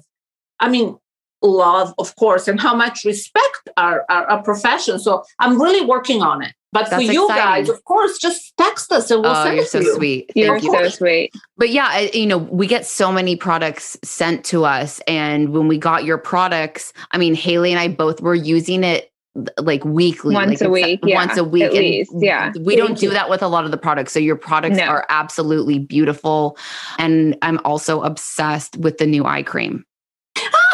I 0.59 0.69
mean, 0.69 0.99
love, 1.43 1.95
of 1.99 2.15
course, 2.17 2.49
and 2.49 2.61
how 2.61 2.75
much 2.75 3.05
respect 3.05 3.69
our, 3.77 4.05
our, 4.09 4.25
our 4.27 4.43
profession. 4.43 4.99
So 4.99 5.25
I'm 5.39 5.61
really 5.61 5.85
working 5.85 6.23
on 6.23 6.43
it. 6.43 6.53
But 6.73 6.89
That's 6.89 7.05
for 7.05 7.13
you 7.13 7.25
exciting. 7.25 7.65
guys, 7.65 7.69
of 7.69 7.85
course, 7.85 8.19
just 8.19 8.57
text 8.57 8.93
us 8.93 9.11
and 9.11 9.23
we'll 9.23 9.33
oh, 9.33 9.43
send 9.43 9.57
you're 9.57 9.65
it 9.65 9.71
so 9.71 9.81
to 9.81 9.85
you. 9.85 9.95
sweet. 9.97 10.31
You're 10.37 10.61
Thank 10.61 10.65
you. 10.65 10.73
so 10.73 10.89
sweet. 10.89 11.35
But 11.57 11.71
yeah, 11.71 11.99
you 11.99 12.27
know, 12.27 12.39
we 12.39 12.69
get 12.69 12.87
so 12.87 13.11
many 13.11 13.35
products 13.35 13.99
sent 14.05 14.45
to 14.47 14.65
us. 14.65 15.01
And 15.09 15.49
when 15.49 15.67
we 15.67 15.79
got 15.79 16.05
your 16.05 16.19
products, 16.19 16.93
I 17.11 17.19
mean, 17.19 17.35
Haley 17.35 17.73
and 17.73 17.81
I 17.81 17.89
both 17.89 18.21
were 18.21 18.37
using 18.37 18.85
it 18.85 19.10
like 19.59 19.85
weekly. 19.85 20.35
Once 20.35 20.61
like 20.61 20.61
a 20.61 20.65
it's, 20.65 20.87
week, 20.87 21.01
yeah, 21.05 21.15
Once 21.15 21.37
a 21.37 21.45
week. 21.45 21.63
at 21.63 21.73
least, 21.73 22.13
yeah. 22.17 22.53
We 22.61 22.75
don't 22.77 22.89
Thank 22.89 22.99
do 22.99 23.11
that 23.11 23.31
with 23.31 23.43
a 23.43 23.49
lot 23.49 23.65
of 23.65 23.71
the 23.71 23.79
products. 23.79 24.13
So 24.13 24.19
your 24.19 24.37
products 24.37 24.77
No. 24.77 24.85
are 24.85 25.07
absolutely 25.09 25.79
beautiful. 25.79 26.57
And 26.99 27.37
I'm 27.43 27.61
also 27.65 28.03
obsessed 28.03 28.77
with 28.79 28.99
the 28.99 29.07
new 29.07 29.25
eye 29.25 29.43
cream. 29.43 29.85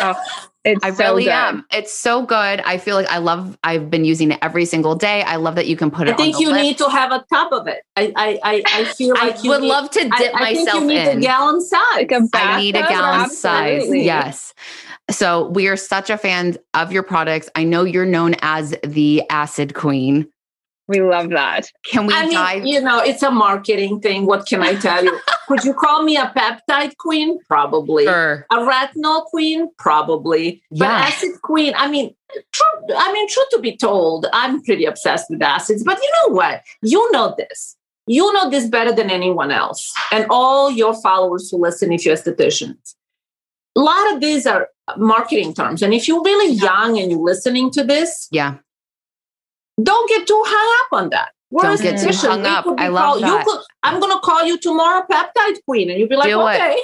oh, 0.00 0.14
It's 0.68 0.84
I 0.84 0.90
so 0.90 1.04
really 1.04 1.22
good. 1.24 1.30
am. 1.32 1.64
It's 1.72 1.96
so 1.96 2.26
good. 2.26 2.60
I 2.62 2.78
feel 2.78 2.96
like 2.96 3.06
I 3.06 3.18
love, 3.18 3.56
I've 3.62 3.88
been 3.88 4.04
using 4.04 4.32
it 4.32 4.40
every 4.42 4.64
single 4.64 4.96
day. 4.96 5.22
I 5.22 5.36
love 5.36 5.54
that 5.54 5.68
you 5.68 5.76
can 5.76 5.92
put 5.92 6.08
it 6.08 6.14
I 6.14 6.16
think 6.16 6.34
on 6.34 6.40
the 6.42 6.44
you 6.48 6.52
lip. 6.54 6.62
need 6.62 6.78
to 6.78 6.88
have 6.90 7.12
a 7.12 7.24
tub 7.32 7.52
of 7.52 7.68
it. 7.68 7.84
I 7.94 8.12
I 8.16 8.40
I, 8.42 8.62
I 8.80 8.84
feel 8.86 9.14
I 9.16 9.28
like 9.28 9.44
you 9.44 9.50
would 9.50 9.60
need, 9.60 9.68
love 9.68 9.90
to 9.92 10.00
dip 10.02 10.12
I, 10.12 10.18
dip 10.18 10.34
I 10.34 10.54
think 10.54 10.66
myself 10.66 10.80
you 10.82 10.88
need 10.88 11.08
in. 11.08 11.18
a 11.18 11.20
gallon 11.20 11.60
size. 11.60 11.80
Like 11.94 12.10
a 12.10 12.28
I 12.34 12.60
need 12.60 12.74
a 12.74 12.80
gallon 12.80 13.30
size. 13.30 13.74
Absolutely. 13.76 14.04
Yes. 14.06 14.54
So 15.10 15.48
we 15.48 15.68
are 15.68 15.76
such 15.76 16.10
a 16.10 16.18
fan 16.18 16.56
of 16.74 16.92
your 16.92 17.02
products. 17.02 17.48
I 17.54 17.64
know 17.64 17.84
you're 17.84 18.06
known 18.06 18.34
as 18.42 18.74
the 18.82 19.22
acid 19.30 19.74
queen. 19.74 20.28
We 20.88 21.00
love 21.00 21.30
that. 21.30 21.68
Can 21.90 22.06
we 22.06 22.14
I 22.14 22.26
mean, 22.58 22.66
you 22.66 22.80
know, 22.80 23.00
it's 23.00 23.22
a 23.22 23.30
marketing 23.30 24.00
thing. 24.00 24.26
What 24.26 24.46
can 24.46 24.62
I 24.62 24.74
tell 24.76 25.04
you? 25.04 25.18
Could 25.48 25.64
you 25.64 25.74
call 25.74 26.04
me 26.04 26.16
a 26.16 26.32
peptide 26.36 26.96
queen? 26.98 27.38
Probably. 27.48 28.04
Sure. 28.04 28.46
A 28.52 28.56
retinol 28.56 29.24
queen? 29.24 29.68
Probably. 29.78 30.62
But 30.70 30.88
acid 30.88 31.42
queen, 31.42 31.72
I 31.76 31.88
mean, 31.90 32.14
true, 32.52 32.96
I 32.96 33.12
mean, 33.12 33.28
truth 33.28 33.48
to 33.52 33.60
be 33.60 33.76
told, 33.76 34.26
I'm 34.32 34.62
pretty 34.62 34.84
obsessed 34.84 35.28
with 35.28 35.42
acids. 35.42 35.82
But 35.82 35.98
you 35.98 36.12
know 36.22 36.34
what? 36.34 36.62
You 36.82 37.10
know 37.12 37.34
this. 37.36 37.76
You 38.06 38.32
know 38.32 38.48
this 38.48 38.68
better 38.68 38.92
than 38.92 39.10
anyone 39.10 39.50
else. 39.50 39.92
And 40.12 40.26
all 40.30 40.70
your 40.70 40.94
followers 40.94 41.50
who 41.50 41.58
listen, 41.58 41.92
if 41.92 42.04
you're 42.04 42.16
estheticians. 42.16 42.94
A 43.76 43.80
lot 43.80 44.12
of 44.14 44.20
these 44.20 44.46
are 44.46 44.68
marketing 44.96 45.52
terms. 45.54 45.82
And 45.82 45.92
if 45.92 46.08
you're 46.08 46.22
really 46.22 46.54
young 46.54 46.98
and 46.98 47.10
you're 47.10 47.20
listening 47.20 47.70
to 47.72 47.84
this, 47.84 48.28
Yeah. 48.30 48.54
don't 49.82 50.08
get 50.08 50.26
too 50.26 50.42
hung 50.46 50.84
up 50.86 51.02
on 51.02 51.10
that. 51.10 51.28
We're 51.50 51.62
Don't 51.62 51.80
get 51.80 52.00
too 52.00 52.10
hung 52.26 52.44
up. 52.44 52.66
I 52.78 52.88
love 52.88 53.04
called- 53.04 53.22
that. 53.22 53.28
You 53.28 53.44
could, 53.52 53.60
I'm 53.84 54.00
going 54.00 54.12
to 54.12 54.18
call 54.20 54.44
you 54.44 54.58
tomorrow, 54.58 55.04
peptide 55.10 55.58
queen, 55.68 55.90
and 55.90 55.98
you'll 55.98 56.08
be 56.08 56.16
like, 56.16 56.28
Do 56.28 56.40
it. 56.40 56.54
okay. 56.54 56.76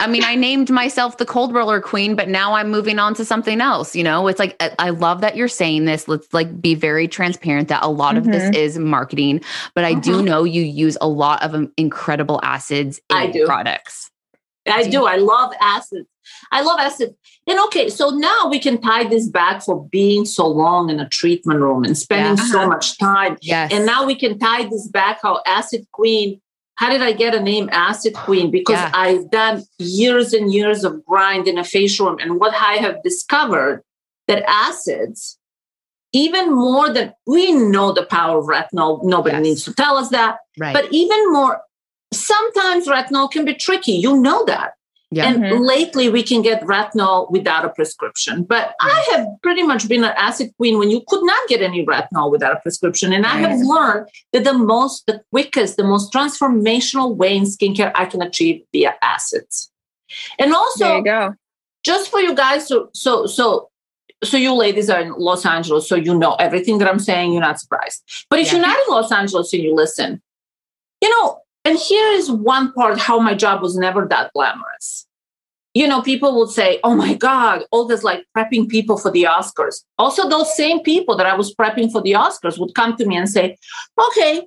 I 0.00 0.06
mean, 0.06 0.22
I 0.24 0.34
named 0.36 0.70
myself 0.70 1.18
the 1.18 1.26
cold 1.26 1.52
roller 1.52 1.80
queen, 1.80 2.14
but 2.14 2.28
now 2.28 2.54
I'm 2.54 2.70
moving 2.70 2.98
on 2.98 3.14
to 3.14 3.24
something 3.24 3.60
else. 3.60 3.96
You 3.96 4.04
know, 4.04 4.28
it's 4.28 4.38
like, 4.38 4.56
I- 4.78 4.90
love 4.90 5.20
that 5.22 5.36
you're 5.36 5.48
saying 5.48 5.84
this. 5.84 6.06
Let's 6.08 6.32
like 6.32 6.60
be 6.60 6.74
very 6.74 7.08
transparent 7.08 7.68
that 7.68 7.82
a 7.82 7.88
lot 7.90 8.16
of 8.16 8.24
this 8.24 8.54
is 8.56 8.78
marketing, 8.78 9.40
but 9.74 9.84
I 9.84 9.94
do 9.94 10.20
Mhm. 10.20 10.24
know 10.24 10.44
you 10.44 10.62
use 10.62 10.96
a 11.00 11.08
lot 11.08 11.42
of 11.42 11.54
um, 11.54 11.72
incredible 11.76 12.40
acids 12.42 13.00
in 13.10 13.16
I 13.16 13.26
do. 13.26 13.44
products. 13.46 14.10
I 14.66 14.88
do. 14.88 15.04
I 15.06 15.16
love 15.16 15.52
acids. 15.60 16.08
I 16.50 16.62
love 16.62 16.78
acid. 16.80 17.14
And 17.46 17.58
okay, 17.66 17.90
so 17.90 18.08
now 18.10 18.48
we 18.48 18.58
can 18.58 18.80
tie 18.80 19.04
this 19.04 19.28
back 19.28 19.62
for 19.62 19.86
being 19.90 20.24
so 20.24 20.46
long 20.46 20.88
in 20.88 20.98
a 21.00 21.08
treatment 21.08 21.60
room 21.60 21.84
and 21.84 21.96
spending 21.98 22.38
Yeah. 22.38 22.50
so 22.52 22.58
Uh-huh. 22.60 22.68
much 22.68 22.98
time. 22.98 23.36
Yes. 23.42 23.70
And 23.72 23.84
now 23.84 24.06
we 24.06 24.14
can 24.14 24.38
tie 24.38 24.64
this 24.64 24.88
back 24.88 25.20
how 25.22 25.40
Acid 25.46 25.86
Queen. 25.92 26.40
How 26.76 26.88
did 26.90 27.02
I 27.02 27.12
get 27.12 27.34
a 27.34 27.40
name 27.40 27.68
Acid 27.72 28.14
Queen? 28.14 28.50
Because 28.50 28.78
Yeah. 28.80 28.90
I've 28.94 29.30
done 29.30 29.64
years 29.78 30.32
and 30.32 30.52
years 30.52 30.82
of 30.82 31.04
grind 31.04 31.46
in 31.46 31.58
a 31.58 31.64
facial 31.64 32.06
room. 32.06 32.18
And 32.20 32.40
what 32.40 32.54
I 32.54 32.76
have 32.76 33.02
discovered 33.04 33.82
that 34.26 34.42
acids, 34.48 35.38
even 36.14 36.52
more 36.54 36.88
than 36.88 37.12
we 37.26 37.52
know 37.52 37.92
the 37.92 38.06
power 38.06 38.38
of 38.38 38.46
retinol, 38.46 39.04
nobody 39.04 39.36
Yes. 39.36 39.42
needs 39.42 39.64
to 39.64 39.74
tell 39.74 39.96
us 39.98 40.08
that. 40.08 40.38
right. 40.58 40.72
But 40.72 40.86
even 40.92 41.32
more, 41.32 41.60
sometimes 42.14 42.86
retinol 42.86 43.30
can 43.30 43.44
be 43.44 43.54
tricky. 43.54 43.92
You 43.92 44.16
know 44.16 44.44
that. 44.46 44.72
yeah. 45.10 45.26
And 45.28 45.44
Mhm. 45.44 45.64
lately, 45.64 46.08
we 46.08 46.24
can 46.24 46.42
get 46.42 46.60
retinol 46.62 47.30
without 47.30 47.64
a 47.64 47.68
prescription. 47.68 48.42
But 48.42 48.74
I 48.80 49.06
have 49.12 49.26
pretty 49.44 49.62
much 49.62 49.86
been 49.88 50.02
an 50.02 50.12
acid 50.16 50.52
queen 50.56 50.76
when 50.76 50.90
you 50.90 51.02
could 51.06 51.22
not 51.22 51.46
get 51.46 51.62
any 51.62 51.86
retinol 51.86 52.32
without 52.32 52.52
a 52.52 52.58
prescription. 52.60 53.12
And 53.12 53.24
I 53.24 53.36
have 53.38 53.60
learned 53.60 54.08
that 54.32 54.42
the 54.42 54.54
most, 54.54 55.06
the 55.06 55.22
quickest, 55.30 55.76
the 55.76 55.84
most 55.84 56.12
transformational 56.12 57.14
way 57.14 57.36
in 57.36 57.44
skincare 57.44 57.92
I 57.94 58.06
can 58.06 58.22
achieve 58.22 58.62
via 58.72 58.96
acids. 59.02 59.70
And 60.40 60.50
There 60.50 60.58
also, 60.58 60.96
you 60.96 61.04
go. 61.04 61.34
just 61.84 62.10
for 62.10 62.18
you 62.20 62.34
guys, 62.34 62.66
so 62.66 62.88
so 62.92 63.26
so. 63.26 63.68
So 64.24 64.36
you 64.38 64.54
ladies 64.54 64.88
are 64.90 65.00
in 65.00 65.12
Los 65.12 65.44
Angeles, 65.44 65.86
so 65.88 65.96
you 65.96 66.14
know 66.18 66.34
everything 66.46 66.78
that 66.78 66.88
I'm 66.88 66.98
saying. 66.98 67.32
You're 67.32 67.42
not 67.42 67.60
surprised. 67.60 68.02
But 68.30 68.38
if 68.40 68.46
Yeah. 68.46 68.52
you're 68.54 68.66
not 68.66 68.78
in 68.78 68.86
Los 68.94 69.12
Angeles 69.12 69.52
and 69.52 69.62
you 69.62 69.74
listen, 69.74 70.22
you 71.02 71.10
know, 71.10 71.38
and 71.64 71.78
here 71.78 72.08
is 72.12 72.30
one 72.30 72.72
part 72.72 72.98
how 72.98 73.18
my 73.18 73.34
job 73.34 73.62
was 73.62 73.76
never 73.76 74.06
that 74.08 74.32
glamorous. 74.34 75.06
You 75.76 75.88
know, 75.88 76.02
people 76.02 76.38
would 76.38 76.50
say, 76.50 76.78
oh 76.84 76.94
my 76.94 77.14
God, 77.14 77.64
all 77.72 77.84
this 77.84 78.04
like 78.04 78.24
prepping 78.36 78.68
people 78.68 78.96
for 78.96 79.10
the 79.10 79.24
Oscars. 79.24 79.82
Also, 79.98 80.28
those 80.28 80.54
same 80.56 80.80
people 80.80 81.16
that 81.16 81.26
I 81.26 81.34
was 81.34 81.52
prepping 81.52 81.90
for 81.90 82.00
the 82.00 82.12
Oscars 82.12 82.58
would 82.60 82.74
come 82.76 82.96
to 82.96 83.04
me 83.06 83.16
and 83.16 83.28
say, 83.28 83.56
okay, 84.10 84.42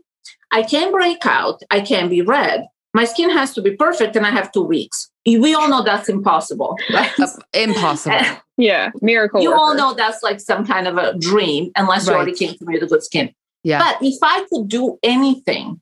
I 0.52 0.64
can 0.64 0.92
break 0.92 1.26
out, 1.26 1.62
I 1.70 1.82
can 1.82 2.08
be 2.08 2.22
red. 2.22 2.66
My 2.94 3.04
skin 3.04 3.30
has 3.30 3.54
to 3.56 3.62
be 3.62 3.76
perfect, 3.76 4.16
and 4.16 4.26
I 4.26 4.32
have 4.32 4.52
two 4.54 4.64
weeks. 4.64 5.12
We 5.26 5.54
all 5.54 5.68
know 5.68 5.84
that's 5.84 6.08
impossible, 6.08 6.78
right? 6.94 7.12
Impossible. 7.54 8.18
Yeah. 8.56 8.92
Miracle. 9.02 9.42
you 9.42 9.54
all 9.54 9.76
know 9.76 9.94
that's 9.94 10.24
like 10.24 10.40
some 10.40 10.66
kind 10.66 10.88
of 10.88 10.98
a 10.98 11.16
dream, 11.20 11.72
unless 11.76 12.08
you 12.08 12.14
already 12.14 12.32
Right. 12.32 12.40
came 12.40 12.56
to 12.58 12.66
me 12.66 12.76
with 12.76 12.84
a 12.84 12.88
good 12.88 13.04
skin. 13.04 13.34
Yeah. 13.64 13.80
But 13.80 13.98
if 14.02 14.18
I 14.24 14.46
could 14.50 14.70
do 14.70 14.98
anything 15.04 15.82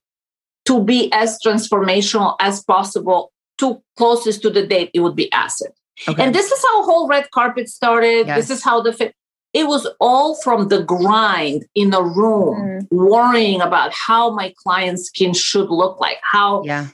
to 0.65 0.83
be 0.83 1.11
as 1.13 1.37
transformational 1.45 2.35
as 2.39 2.63
possible, 2.63 3.31
to 3.59 3.81
closest 3.97 4.41
to 4.41 4.49
the 4.49 4.65
date, 4.65 4.91
it 4.93 4.99
would 4.99 5.15
be 5.15 5.31
acid. 5.31 5.71
Okay. 6.07 6.21
And 6.23 6.35
this 6.35 6.51
is 6.51 6.61
how 6.61 6.83
whole 6.83 7.07
red 7.07 7.29
carpet 7.31 7.69
started. 7.69 8.27
Yes. 8.27 8.37
This 8.47 8.57
is 8.57 8.63
how 8.63 8.81
the 8.81 8.91
fit. 8.91 9.13
It 9.53 9.67
was 9.67 9.87
all 10.01 10.35
from 10.41 10.67
the 10.67 10.83
grind 10.83 11.65
in 11.75 11.93
a 11.93 12.01
room, 12.01 12.57
Mm. 12.81 12.87
worrying 12.91 13.61
about 13.61 13.93
how 13.93 14.29
my 14.31 14.53
client's 14.61 15.05
skin 15.05 15.33
should 15.33 15.69
look 15.69 16.01
like. 16.01 16.17
How 16.23 16.63
yeah. 16.65 16.87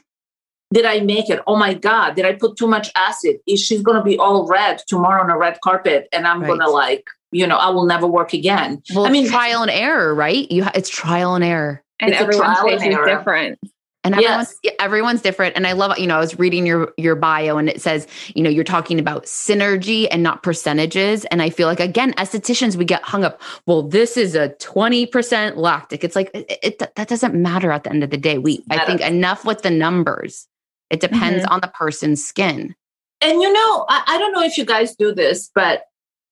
did 0.72 0.84
I 0.86 1.00
make 1.00 1.28
it? 1.28 1.40
Oh 1.48 1.56
my 1.56 1.74
God, 1.74 2.14
did 2.14 2.24
I 2.24 2.34
put 2.34 2.56
too 2.56 2.68
much 2.68 2.92
acid? 2.94 3.38
Is 3.48 3.58
she's 3.60 3.82
going 3.82 3.96
to 3.98 4.04
be 4.04 4.16
all 4.16 4.46
red 4.46 4.80
tomorrow 4.86 5.24
on 5.24 5.30
a 5.30 5.36
red 5.36 5.58
carpet? 5.64 6.06
And 6.12 6.24
I'm 6.28 6.40
Right. 6.40 6.46
going 6.46 6.60
to 6.60 6.70
like, 6.70 7.04
you 7.32 7.46
know, 7.48 7.56
I 7.56 7.70
will 7.70 7.86
never 7.86 8.06
work 8.06 8.32
again. 8.32 8.80
Well, 8.94 9.06
I 9.06 9.10
mean, 9.10 9.26
trial 9.26 9.62
and 9.62 9.70
error, 9.70 10.14
right? 10.14 10.48
You 10.52 10.62
ha- 10.62 10.72
it's 10.76 10.88
trial 10.88 11.34
and 11.34 11.42
error. 11.42 11.81
And 12.02 12.10
It's 12.10 12.20
a 12.20 12.24
everyone's 12.24 12.58
face 12.60 12.82
is 12.82 12.98
different. 13.06 13.58
And 14.04 14.16
Yes. 14.16 14.24
everyone's 14.24 14.58
yeah, 14.64 14.70
everyone's 14.80 15.22
different. 15.22 15.56
And 15.56 15.64
I 15.64 15.72
love, 15.72 15.96
you 15.96 16.08
know, 16.08 16.16
I 16.16 16.18
was 16.18 16.36
reading 16.36 16.66
your 16.66 16.92
your 16.98 17.14
bio 17.14 17.56
and 17.56 17.68
it 17.68 17.80
says, 17.80 18.08
you 18.34 18.42
know, 18.42 18.50
you're 18.50 18.64
talking 18.64 18.98
about 18.98 19.26
synergy 19.26 20.08
and 20.10 20.24
not 20.24 20.42
percentages. 20.42 21.24
And 21.26 21.40
I 21.40 21.50
feel 21.50 21.68
like 21.68 21.78
again, 21.78 22.12
estheticians, 22.14 22.74
we 22.74 22.84
get 22.84 23.04
hung 23.04 23.22
up. 23.24 23.40
Well, 23.64 23.84
this 23.84 24.16
is 24.16 24.34
a 24.34 24.48
20% 24.58 25.56
lactic. 25.56 26.02
It's 26.02 26.16
like 26.16 26.32
it, 26.34 26.58
it 26.62 26.78
that 26.96 27.06
doesn't 27.06 27.34
matter 27.34 27.70
at 27.70 27.84
the 27.84 27.90
end 27.90 28.02
of 28.02 28.10
the 28.10 28.16
day. 28.16 28.38
We 28.38 28.64
I 28.70 28.84
think 28.84 29.00
enough 29.00 29.44
with 29.44 29.62
the 29.62 29.70
numbers. 29.70 30.48
It 30.90 31.00
depends 31.00 31.44
mm-hmm. 31.44 31.52
on 31.54 31.60
the 31.60 31.68
person's 31.68 32.24
skin. 32.24 32.74
and 33.20 33.40
you 33.40 33.52
know, 33.52 33.86
I, 33.88 34.02
I 34.08 34.18
don't 34.18 34.32
know 34.32 34.42
if 34.42 34.58
you 34.58 34.64
guys 34.64 34.96
do 34.96 35.14
this, 35.14 35.48
but 35.54 35.84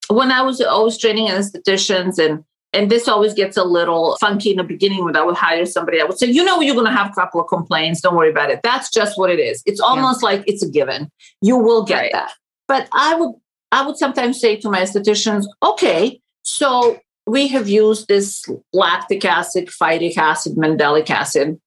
when 0.08 0.32
I 0.32 0.42
was 0.42 0.60
always 0.60 0.98
training 0.98 1.28
estheticians 1.28 2.18
and 2.18 2.44
and 2.72 2.90
this 2.90 3.08
always 3.08 3.34
gets 3.34 3.56
a 3.56 3.64
little 3.64 4.16
funky 4.20 4.50
in 4.50 4.56
the 4.58 4.62
beginning 4.64 5.04
when 5.04 5.16
I 5.16 5.22
would 5.22 5.36
hire 5.36 5.66
somebody, 5.66 6.00
I 6.00 6.04
would 6.04 6.18
say, 6.18 6.26
you 6.28 6.44
know, 6.44 6.60
you're 6.60 6.74
going 6.74 6.86
to 6.86 6.92
have 6.92 7.10
a 7.10 7.14
couple 7.14 7.40
of 7.40 7.48
complaints. 7.48 8.00
Don't 8.00 8.14
worry 8.14 8.30
about 8.30 8.50
it. 8.50 8.60
That's 8.62 8.90
just 8.90 9.18
what 9.18 9.30
it 9.30 9.40
is. 9.40 9.62
It's 9.66 9.80
almost 9.80 10.22
like 10.22 10.44
it's 10.46 10.62
a 10.62 10.68
given. 10.68 11.10
You 11.42 11.56
will 11.56 11.84
get 11.84 11.98
Right. 11.98 12.12
that. 12.12 12.32
But 12.68 12.88
I 12.92 13.14
would, 13.16 13.34
I 13.72 13.84
would 13.84 13.96
sometimes 13.96 14.40
say 14.40 14.56
to 14.56 14.70
my 14.70 14.82
estheticians, 14.82 15.46
okay, 15.62 16.20
so 16.42 17.00
we 17.26 17.48
have 17.48 17.68
used 17.68 18.06
this 18.08 18.44
lactic 18.72 19.24
acid, 19.24 19.68
phytic 19.68 20.16
acid, 20.16 20.54
mandelic 20.56 21.10
acid. 21.10 21.60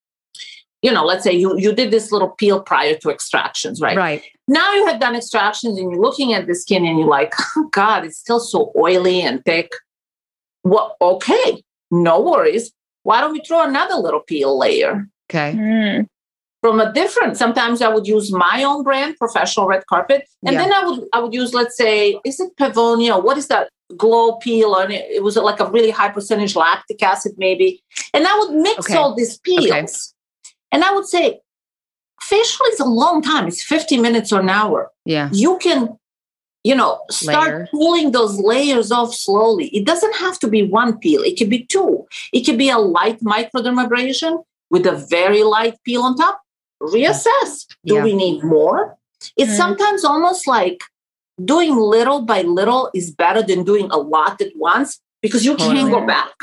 You 0.81 0.91
know, 0.91 1.05
let's 1.05 1.23
say 1.23 1.31
you 1.31 1.57
you 1.57 1.71
did 1.73 1.91
this 1.91 2.11
little 2.11 2.29
peel 2.31 2.61
prior 2.61 2.95
to 2.95 3.09
extractions, 3.09 3.79
right? 3.79 3.95
Right. 3.95 4.23
now 4.49 4.73
you 4.73 4.85
have 4.87 4.99
done 4.99 5.15
extractions 5.15 5.77
and 5.77 5.91
you're 5.91 6.01
looking 6.01 6.33
at 6.33 6.45
the 6.47 6.55
skin 6.55 6.85
and 6.85 6.99
you're 6.99 7.07
like, 7.07 7.33
oh, 7.55 7.69
God, 7.71 8.03
it's 8.05 8.17
still 8.17 8.41
so 8.41 8.73
oily 8.77 9.21
and 9.21 9.43
thick. 9.45 9.71
Well, 10.63 10.95
okay, 11.01 11.63
no 11.91 12.19
worries. 12.21 12.71
Why 13.03 13.21
don't 13.21 13.33
we 13.33 13.41
throw 13.41 13.63
another 13.67 13.95
little 13.95 14.21
peel 14.21 14.57
layer 14.57 15.07
Okay. 15.29 15.53
Mm. 15.57 16.07
from 16.61 16.79
a 16.79 16.91
different? 16.93 17.37
Sometimes 17.37 17.81
I 17.81 17.89
would 17.89 18.07
use 18.07 18.31
my 18.31 18.63
own 18.63 18.83
brand, 18.83 19.17
professional 19.17 19.67
red 19.67 19.85
carpet, 19.87 20.25
and 20.45 20.53
Yeah. 20.53 20.61
then 20.63 20.73
I 20.73 20.85
would 20.85 20.99
I 21.13 21.19
would 21.19 21.33
use, 21.33 21.53
let's 21.53 21.75
say, 21.75 22.17
is 22.25 22.39
it 22.39 22.55
Pavonia? 22.57 23.21
What 23.21 23.37
is 23.37 23.47
that 23.47 23.69
glow 23.97 24.37
peel? 24.37 24.75
And 24.75 24.93
it, 24.93 25.05
it 25.17 25.23
was 25.23 25.35
like 25.35 25.59
a 25.59 25.69
really 25.69 25.91
high 25.91 26.09
percentage 26.09 26.55
lactic 26.55 27.03
acid, 27.03 27.33
maybe. 27.37 27.83
And 28.13 28.25
I 28.25 28.37
would 28.39 28.51
mix 28.55 28.79
Okay. 28.85 28.95
all 28.97 29.13
these 29.15 29.37
peels, 29.39 29.65
Okay. 29.69 29.85
and 30.71 30.83
I 30.83 30.93
would 30.93 31.05
say, 31.07 31.41
facial 32.21 32.65
is 32.67 32.79
a 32.79 32.85
long 32.85 33.21
time. 33.21 33.47
It's 33.47 33.61
50 33.63 33.97
minutes 33.97 34.31
or 34.31 34.39
an 34.39 34.49
hour 34.49 34.91
Yeah. 35.05 35.29
you 35.33 35.57
can 35.57 35.97
you 36.63 36.73
know, 36.75 36.99
start 37.11 37.49
Layer. 37.53 37.67
pulling 37.71 38.11
those 38.11 38.39
layers 38.39 38.91
off 38.91 39.13
slowly. 39.13 39.67
It 39.75 39.85
doesn't 39.85 40.15
have 40.15 40.39
to 40.39 40.47
be 40.47 40.63
one 40.63 40.97
peel, 40.99 41.21
it 41.21 41.37
could 41.37 41.49
be 41.49 41.65
two. 41.65 42.05
It 42.31 42.41
could 42.45 42.57
be 42.57 42.69
a 42.69 42.77
light 42.77 43.19
microdermabrasion 43.21 44.43
with 44.69 44.85
a 44.85 44.93
very 45.09 45.43
light 45.43 45.75
peel 45.85 46.01
on 46.03 46.15
top. 46.15 46.41
Reassess. 46.81 47.65
Do 47.85 47.95
Yeah. 47.95 48.03
we 48.03 48.13
need 48.13 48.43
more? 48.43 48.97
It's 49.37 49.51
Mhm. 49.53 49.57
sometimes 49.57 50.03
almost 50.03 50.47
like 50.47 50.81
doing 51.43 51.75
little 51.75 52.21
by 52.21 52.41
little 52.41 52.89
is 52.93 53.11
better 53.11 53.41
than 53.41 53.63
doing 53.63 53.87
a 53.91 53.97
lot 53.97 54.41
at 54.41 54.51
once 54.55 54.99
because 55.21 55.45
you 55.45 55.55
can't 55.55 55.89
go 55.91 56.05
back. 56.05 56.33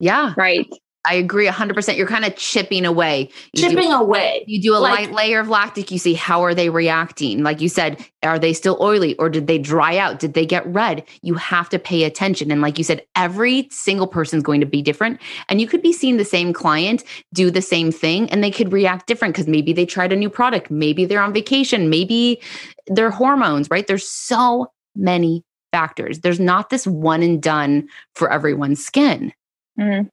Yeah, 0.00 0.32
Right. 0.36 0.68
I 1.08 1.14
agree 1.14 1.46
100%. 1.46 1.96
You're 1.96 2.06
kind 2.06 2.24
of 2.24 2.36
chipping 2.36 2.84
away. 2.84 3.30
You 3.52 3.62
do- 3.62 3.70
Chipping 3.70 3.92
away. 3.92 4.44
You 4.46 4.60
do 4.60 4.74
a 4.74 4.78
Like- 4.78 4.98
light 5.08 5.12
layer 5.12 5.40
of 5.40 5.48
lactic, 5.48 5.90
you 5.90 5.98
see 5.98 6.14
how 6.14 6.42
are 6.44 6.54
they 6.54 6.68
reacting? 6.68 7.42
Like 7.42 7.60
you 7.60 7.68
said, 7.68 8.04
are 8.22 8.38
they 8.38 8.52
still 8.52 8.76
oily 8.80 9.14
or 9.16 9.28
did 9.30 9.46
they 9.46 9.58
dry 9.58 9.96
out? 9.96 10.18
Did 10.18 10.34
they 10.34 10.44
get 10.44 10.66
red? 10.66 11.04
You 11.22 11.34
have 11.34 11.68
to 11.70 11.78
pay 11.78 12.04
attention. 12.04 12.50
And 12.50 12.60
like 12.60 12.76
you 12.78 12.84
said, 12.84 13.02
every 13.16 13.68
single 13.70 14.06
person's 14.06 14.42
going 14.42 14.60
to 14.60 14.66
be 14.66 14.82
different. 14.82 15.20
And 15.48 15.60
you 15.60 15.66
could 15.66 15.82
be 15.82 15.92
seeing 15.92 16.16
the 16.18 16.24
same 16.24 16.52
client 16.52 17.04
do 17.32 17.50
the 17.50 17.62
same 17.62 17.90
thing 17.90 18.28
and 18.30 18.42
they 18.44 18.50
could 18.50 18.72
react 18.72 19.06
different 19.06 19.34
because 19.34 19.48
maybe 19.48 19.72
they 19.72 19.86
tried 19.86 20.12
a 20.12 20.16
new 20.16 20.28
product, 20.30 20.70
maybe 20.70 21.04
they're 21.04 21.22
on 21.22 21.32
vacation, 21.32 21.88
maybe 21.88 22.40
their 22.86 23.10
hormones, 23.10 23.68
right? 23.70 23.86
There's 23.86 24.06
so 24.08 24.66
many 24.96 25.44
factors. 25.72 26.20
There's 26.20 26.40
not 26.40 26.70
this 26.70 26.86
one 26.86 27.22
and 27.22 27.40
done 27.42 27.88
for 28.14 28.32
everyone's 28.32 28.84
skin. 28.84 29.32
Mhm. 29.78 30.08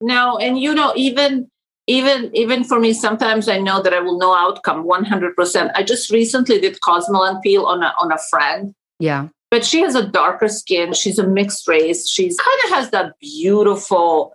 No, 0.00 0.36
and 0.38 0.58
you 0.58 0.74
know, 0.74 0.92
even 0.96 1.50
even 1.86 2.30
even 2.34 2.64
for 2.64 2.78
me, 2.80 2.92
sometimes 2.92 3.48
I 3.48 3.58
know 3.58 3.80
that 3.82 3.94
I 3.94 4.00
will 4.00 4.18
know 4.18 4.34
outcome 4.34 4.84
100%. 4.84 5.70
I 5.74 5.82
just 5.82 6.10
recently 6.10 6.60
did 6.60 6.80
Cosmelan 6.80 7.40
peel 7.42 7.64
on 7.66 7.82
a 7.82 7.94
on 8.00 8.10
a 8.12 8.18
friend, 8.30 8.74
Yeah. 8.98 9.28
but 9.50 9.64
she 9.64 9.80
has 9.82 9.94
a 9.94 10.06
darker 10.08 10.48
skin. 10.48 10.92
She's 10.92 11.18
a 11.18 11.26
mixed 11.26 11.66
race. 11.68 12.08
She's 12.08 12.36
kind 12.38 12.58
of 12.64 12.70
has 12.70 12.90
that 12.90 13.12
beautiful, 13.20 14.34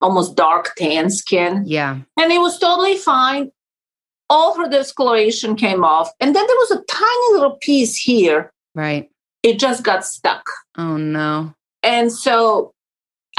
almost 0.00 0.36
dark 0.36 0.74
tan 0.76 1.10
skin, 1.10 1.64
Yeah. 1.66 1.98
and 2.16 2.32
it 2.32 2.38
was 2.40 2.58
totally 2.58 2.96
fine. 2.96 3.50
All 4.30 4.54
her 4.56 4.68
discoloration 4.68 5.56
came 5.56 5.82
off, 5.84 6.10
and 6.20 6.34
then 6.36 6.46
there 6.46 6.56
was 6.56 6.70
a 6.70 6.82
tiny 6.84 7.32
little 7.32 7.56
piece 7.60 7.96
here. 7.96 8.52
Right. 8.74 9.10
It 9.42 9.58
just 9.58 9.82
got 9.82 10.04
stuck. 10.04 10.44
Oh 10.76 10.96
no. 10.96 11.54
And 11.82 12.12
so 12.12 12.72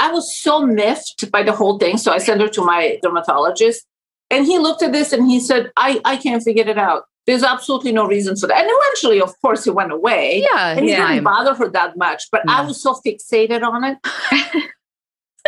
I 0.00 0.10
was 0.10 0.36
so 0.36 0.66
miffed 0.66 1.30
by 1.30 1.42
the 1.42 1.52
whole 1.52 1.78
thing. 1.78 1.98
So 1.98 2.10
I 2.10 2.18
sent 2.18 2.40
her 2.40 2.48
to 2.48 2.64
my 2.64 2.98
dermatologist. 3.02 3.86
And 4.30 4.46
he 4.46 4.58
looked 4.58 4.82
at 4.82 4.92
this 4.92 5.12
and 5.12 5.30
he 5.30 5.40
said, 5.40 5.70
I, 5.76 6.00
I 6.04 6.16
can't 6.16 6.42
figure 6.42 6.66
it 6.66 6.78
out. 6.78 7.04
There's 7.26 7.42
absolutely 7.42 7.92
no 7.92 8.06
reason 8.06 8.36
for 8.36 8.46
that. 8.46 8.56
And 8.56 8.70
eventually, 8.70 9.20
of 9.20 9.38
course, 9.42 9.66
it 9.66 9.74
went 9.74 9.92
away. 9.92 10.42
Yeah. 10.42 10.70
And 10.70 10.86
it 10.86 10.90
yeah. 10.90 11.08
didn't 11.08 11.24
bother 11.24 11.54
her 11.54 11.68
that 11.70 11.96
much. 11.96 12.24
But 12.32 12.48
I 12.48 12.64
was 12.64 12.82
so 12.82 12.98
fixated 13.06 13.62
on 13.62 13.84
it. 13.84 13.98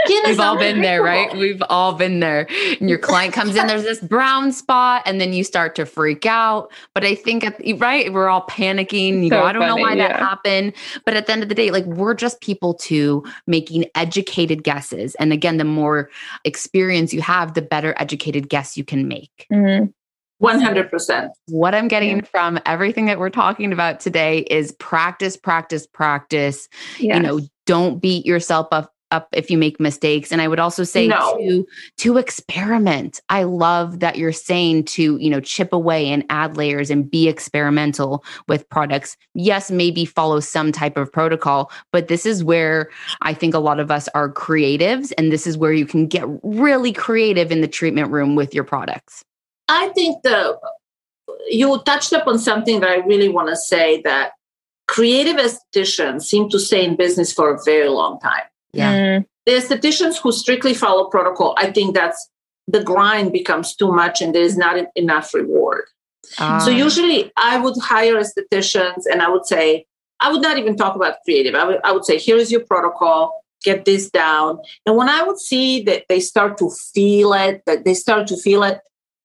We've 0.09 0.41
all 0.41 0.59
been 0.59 0.81
there, 0.83 1.03
right? 1.03 1.33
We've 1.37 1.63
all 1.69 1.93
been 1.95 2.21
there. 2.21 2.47
And 2.81 2.89
your 2.89 2.99
client 2.99 3.35
comes 3.39 3.57
in, 3.57 3.67
there's 3.67 3.83
this 3.85 4.01
brown 4.01 4.53
spot, 4.53 5.03
and 5.07 5.21
then 5.21 5.33
you 5.33 5.45
start 5.45 5.75
to 5.77 5.87
freak 5.87 6.27
out. 6.27 6.73
But 6.95 7.05
I 7.05 7.15
think, 7.15 7.45
at, 7.45 7.61
right, 7.79 8.13
we're 8.13 8.29
all 8.29 8.47
panicking. 8.47 9.23
You 9.25 9.31
go, 9.31 9.41
So 9.41 9.45
I 9.45 9.53
don't 9.53 9.63
know 9.63 9.69
funny, 9.71 9.83
why 9.83 9.97
that 9.97 10.19
happened. 10.19 10.73
But 11.05 11.15
at 11.15 11.27
the 11.27 11.33
end 11.33 11.43
of 11.43 11.49
the 11.49 11.55
day, 11.55 11.71
like 11.71 11.85
we're 11.85 12.15
just 12.15 12.41
people 12.41 12.75
too 12.75 13.25
making 13.47 13.87
educated 13.95 14.65
guesses. 14.65 15.15
And 15.17 15.33
again, 15.33 15.57
the 15.57 15.65
more 15.65 16.11
experience 16.45 17.13
you 17.13 17.21
have, 17.23 17.55
the 17.55 17.63
better 17.63 17.95
educated 17.99 18.49
guess 18.49 18.77
you 18.77 18.85
can 18.85 19.09
make. 19.09 19.47
Mhm. 19.53 19.93
100%. 20.43 21.31
What 21.47 21.73
I'm 21.73 21.87
getting 21.87 22.23
from 22.23 22.59
everything 22.67 23.07
that 23.07 23.21
we're 23.21 23.31
talking 23.31 23.73
about 23.73 24.01
today 24.01 24.39
is 24.41 24.73
practice, 24.73 25.37
practice, 25.37 25.87
practice 25.87 26.69
Yes. 26.99 27.17
you 27.17 27.23
know 27.23 27.41
don't 27.65 28.01
beat 28.03 28.27
yourself 28.27 28.67
up 28.73 28.93
up 29.13 29.29
if 29.33 29.51
you 29.51 29.59
make 29.59 29.79
mistakes 29.79 30.33
and 30.33 30.43
i 30.43 30.49
would 30.49 30.59
also 30.59 30.83
say 30.83 31.07
No. 31.07 31.37
to 31.39 31.67
to 31.99 32.17
experiment 32.17 33.21
i 33.29 33.45
love 33.45 34.01
that 34.01 34.17
you're 34.17 34.33
saying 34.33 34.85
to 34.85 35.17
you 35.19 35.31
know 35.31 35.41
chip 35.41 35.73
away 35.73 36.09
and 36.09 36.25
add 36.31 36.57
layers 36.57 36.91
and 36.91 37.09
be 37.09 37.29
experimental 37.29 38.25
with 38.49 38.69
products 38.69 39.17
yes 39.35 39.71
maybe 39.71 40.05
follow 40.05 40.41
some 40.41 40.73
type 40.73 40.97
of 40.97 41.13
protocol 41.13 41.71
but 41.93 42.09
this 42.09 42.27
is 42.27 42.43
where 42.43 42.91
i 43.21 43.33
think 43.33 43.55
a 43.55 43.59
lot 43.59 43.79
of 43.79 43.91
us 43.91 44.09
are 44.15 44.33
creatives 44.33 45.13
and 45.17 45.31
this 45.31 45.47
is 45.47 45.57
where 45.57 45.73
you 45.73 45.87
can 45.87 46.07
get 46.07 46.25
really 46.43 46.93
creative 46.93 47.53
in 47.53 47.61
the 47.61 47.69
treatment 47.69 48.11
room 48.11 48.35
with 48.35 48.55
your 48.55 48.65
products 48.65 49.25
I 49.69 49.89
think 49.89 50.23
the 50.23 50.59
you 51.49 51.81
touched 51.85 52.13
upon 52.13 52.39
something 52.39 52.81
that 52.81 52.91
I 52.91 52.97
really 52.97 53.29
want 53.29 53.49
to 53.49 53.57
say 53.57 54.03
that 54.03 54.33
creative 54.87 55.37
estheticians 55.37 56.23
seem 56.23 56.49
to 56.51 56.59
stay 56.59 56.85
in 56.85 56.97
business 56.97 57.33
for 57.33 57.55
a 57.55 57.59
very 57.65 57.89
long 57.89 58.21
time. 58.21 58.43
Yeah 58.73 58.93
Mm. 58.95 59.25
the 59.47 59.53
estheticians 59.53 60.19
who 60.21 60.31
strictly 60.33 60.75
follow 60.75 61.09
protocol, 61.11 61.55
I 61.59 61.71
think 61.73 61.95
that's 61.95 62.21
the 62.69 62.83
grind 62.83 63.33
becomes 63.33 63.75
too 63.75 63.91
much 63.91 64.23
and 64.23 64.35
there 64.35 64.43
is 64.51 64.57
not 64.57 64.79
en- 64.79 64.87
enough 64.95 65.35
reward. 65.35 65.85
So 66.25 66.45
Ah, 66.45 66.69
usually 66.69 67.33
I 67.37 67.59
would 67.59 67.77
hire 67.83 68.15
estheticians 68.25 69.03
and 69.11 69.21
I 69.21 69.29
would 69.29 69.45
say, 69.47 69.85
I 70.21 70.31
would 70.31 70.41
not 70.43 70.57
even 70.59 70.77
talk 70.77 70.95
about 70.95 71.17
creative. 71.25 71.55
I 71.57 71.65
would, 71.65 71.81
I 71.85 71.91
would 71.93 72.05
say, 72.05 72.17
here 72.19 72.37
is 72.37 72.53
your 72.53 72.65
protocol, 72.65 73.43
get 73.65 73.85
this 73.85 74.09
down. 74.09 74.59
And 74.87 74.97
when 74.97 75.09
I 75.09 75.25
would 75.25 75.41
see 75.41 75.83
that 75.89 76.05
they 76.09 76.21
start 76.21 76.57
to 76.59 76.71
feel 76.95 77.33
it, 77.35 77.63
that 77.67 77.85
they 77.85 77.95
start 77.95 78.29
to 78.29 78.37
feel 78.37 78.63
it, 78.63 78.79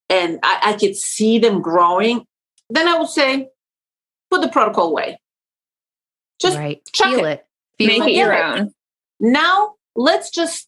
and 0.09 0.39
I, 0.41 0.59
I 0.69 0.73
could 0.73 0.95
see 0.95 1.37
them 1.37 1.61
growing, 1.61 2.25
then 2.71 2.87
I 2.87 2.97
would 2.97 3.09
say, 3.09 3.47
put 4.31 4.41
the 4.41 4.49
protocol 4.49 4.89
away. 4.89 5.19
Just 6.41 6.57
right 6.57 6.81
chuck 6.93 7.11
feel 7.15 7.25
it. 7.25 7.31
it, 7.31 7.45
Feel 7.77 7.87
Make 7.99 8.09
it. 8.09 8.11
it 8.13 8.17
your 8.17 8.33
it. 8.33 8.41
own. 8.43 8.73
Now 9.19 9.75
let's 9.95 10.29
just 10.29 10.67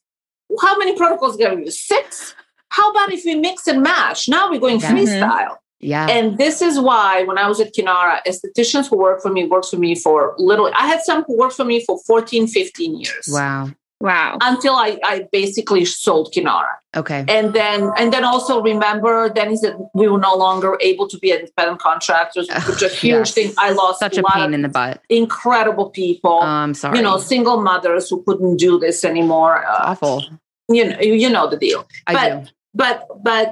how 0.61 0.77
many 0.77 0.95
protocols 0.95 1.39
are 1.41 1.55
we 1.55 1.65
use? 1.65 1.79
Six? 1.79 2.33
How 2.69 2.91
about 2.91 3.11
if 3.11 3.23
we 3.25 3.35
mix 3.35 3.67
and 3.67 3.81
match? 3.81 4.27
Now 4.29 4.49
we're 4.49 4.59
going 4.59 4.79
Yeah. 4.79 4.91
Mm-hmm. 4.91 5.05
freestyle. 5.05 5.55
yeah 5.79 6.07
And 6.09 6.37
this 6.37 6.61
is 6.61 6.79
why 6.79 7.23
when 7.23 7.37
I 7.37 7.47
was 7.47 7.59
at 7.59 7.73
Kinara, 7.75 8.19
estheticians 8.27 8.89
who 8.89 8.97
work 8.97 9.21
for 9.21 9.29
me 9.31 9.45
worked 9.45 9.67
for 9.69 9.77
me 9.77 9.95
for 9.95 10.35
literally 10.37 10.73
I 10.73 10.87
had 10.87 11.01
some 11.01 11.23
who 11.25 11.37
worked 11.37 11.53
for 11.55 11.65
me 11.65 11.83
for 11.85 11.99
14, 12.05 12.47
15 12.47 12.99
years. 12.99 13.27
wow 13.31 13.69
Wow. 14.01 14.37
Until 14.41 14.75
I, 14.75 14.97
I 15.03 15.27
basically 15.31 15.83
sold 15.83 16.31
Kinara. 16.33 16.73
okay 16.95 17.25
And 17.27 17.53
then 17.53 17.91
and 17.97 18.13
then 18.13 18.23
also 18.23 18.61
remember 18.61 19.29
then 19.29 19.51
is 19.51 19.61
that 19.61 19.75
we 19.93 20.07
were 20.07 20.17
no 20.19 20.35
longer 20.35 20.77
able 20.79 21.07
to 21.09 21.17
be 21.19 21.31
independent 21.31 21.79
contractors, 21.81 22.47
which 22.67 22.81
is 22.81 22.91
a 22.91 22.95
huge 22.95 23.11
Yes. 23.27 23.33
thing. 23.33 23.51
I 23.57 23.71
lost 23.71 23.99
such 23.99 24.17
a 24.17 24.21
a 24.21 24.23
lot 24.23 24.33
pain 24.35 24.43
of 24.45 24.53
in 24.53 24.61
the 24.61 24.69
butt 24.69 25.01
incredible 25.09 25.89
people. 25.89 26.39
oh, 26.41 26.45
i'm 26.63 26.73
sorry 26.73 26.97
you 26.97 27.03
know, 27.03 27.17
single 27.17 27.61
mothers 27.61 28.09
who 28.09 28.23
couldn't 28.23 28.55
do 28.57 28.79
this 28.79 29.03
anymore. 29.03 29.65
Uh, 29.65 29.91
awful 29.91 30.23
you 30.69 30.83
know, 30.89 30.99
you 31.01 31.29
know 31.29 31.45
the 31.49 31.57
deal. 31.57 31.81
i 32.07 32.13
but 32.13 32.29
do 32.45 32.49
but 32.73 32.95
but 33.23 33.45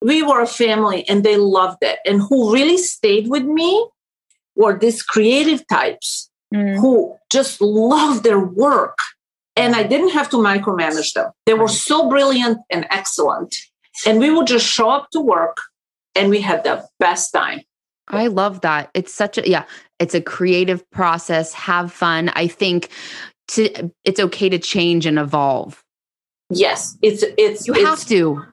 we 0.00 0.22
were 0.22 0.40
a 0.42 0.46
family 0.46 1.00
and 1.08 1.24
they 1.24 1.36
loved 1.36 1.82
it. 1.82 1.98
And 2.06 2.22
who 2.22 2.52
really 2.54 2.78
stayed 2.78 3.26
with 3.28 3.42
me 3.42 3.70
were 4.54 4.78
these 4.78 5.02
creative 5.02 5.66
types 5.66 6.30
Mm. 6.54 6.76
who 6.80 7.14
just 7.30 7.60
loved 7.60 8.24
their 8.24 8.40
work. 8.40 8.96
And 9.58 9.74
I 9.74 9.82
didn't 9.82 10.10
have 10.10 10.30
to 10.30 10.36
micromanage 10.36 11.14
them. 11.14 11.32
They 11.46 11.54
were 11.54 11.68
so 11.68 12.08
brilliant 12.08 12.58
and 12.70 12.86
excellent. 12.90 13.56
And 14.06 14.20
we 14.20 14.30
would 14.30 14.46
just 14.46 14.66
show 14.66 14.90
up 14.90 15.10
to 15.10 15.20
work 15.20 15.58
and 16.14 16.30
we 16.30 16.40
had 16.40 16.64
the 16.64 16.86
best 16.98 17.32
time. 17.32 17.62
I 18.08 18.28
love 18.28 18.62
that. 18.62 18.90
It's 18.94 19.12
such 19.12 19.38
a 19.38 19.48
yeah, 19.48 19.64
it's 19.98 20.14
a 20.14 20.20
creative 20.20 20.88
process. 20.90 21.52
Have 21.52 21.92
fun. 21.92 22.30
I 22.30 22.46
think 22.46 22.88
to 23.48 23.90
it's 24.04 24.20
okay 24.20 24.48
to 24.48 24.58
change 24.58 25.06
and 25.06 25.18
evolve. 25.18 25.82
Yes, 26.50 26.96
it's 27.02 27.24
it's 27.36 27.66
You 27.66 27.74
it's, 27.74 27.84
have 27.84 28.06
to. 28.06 28.44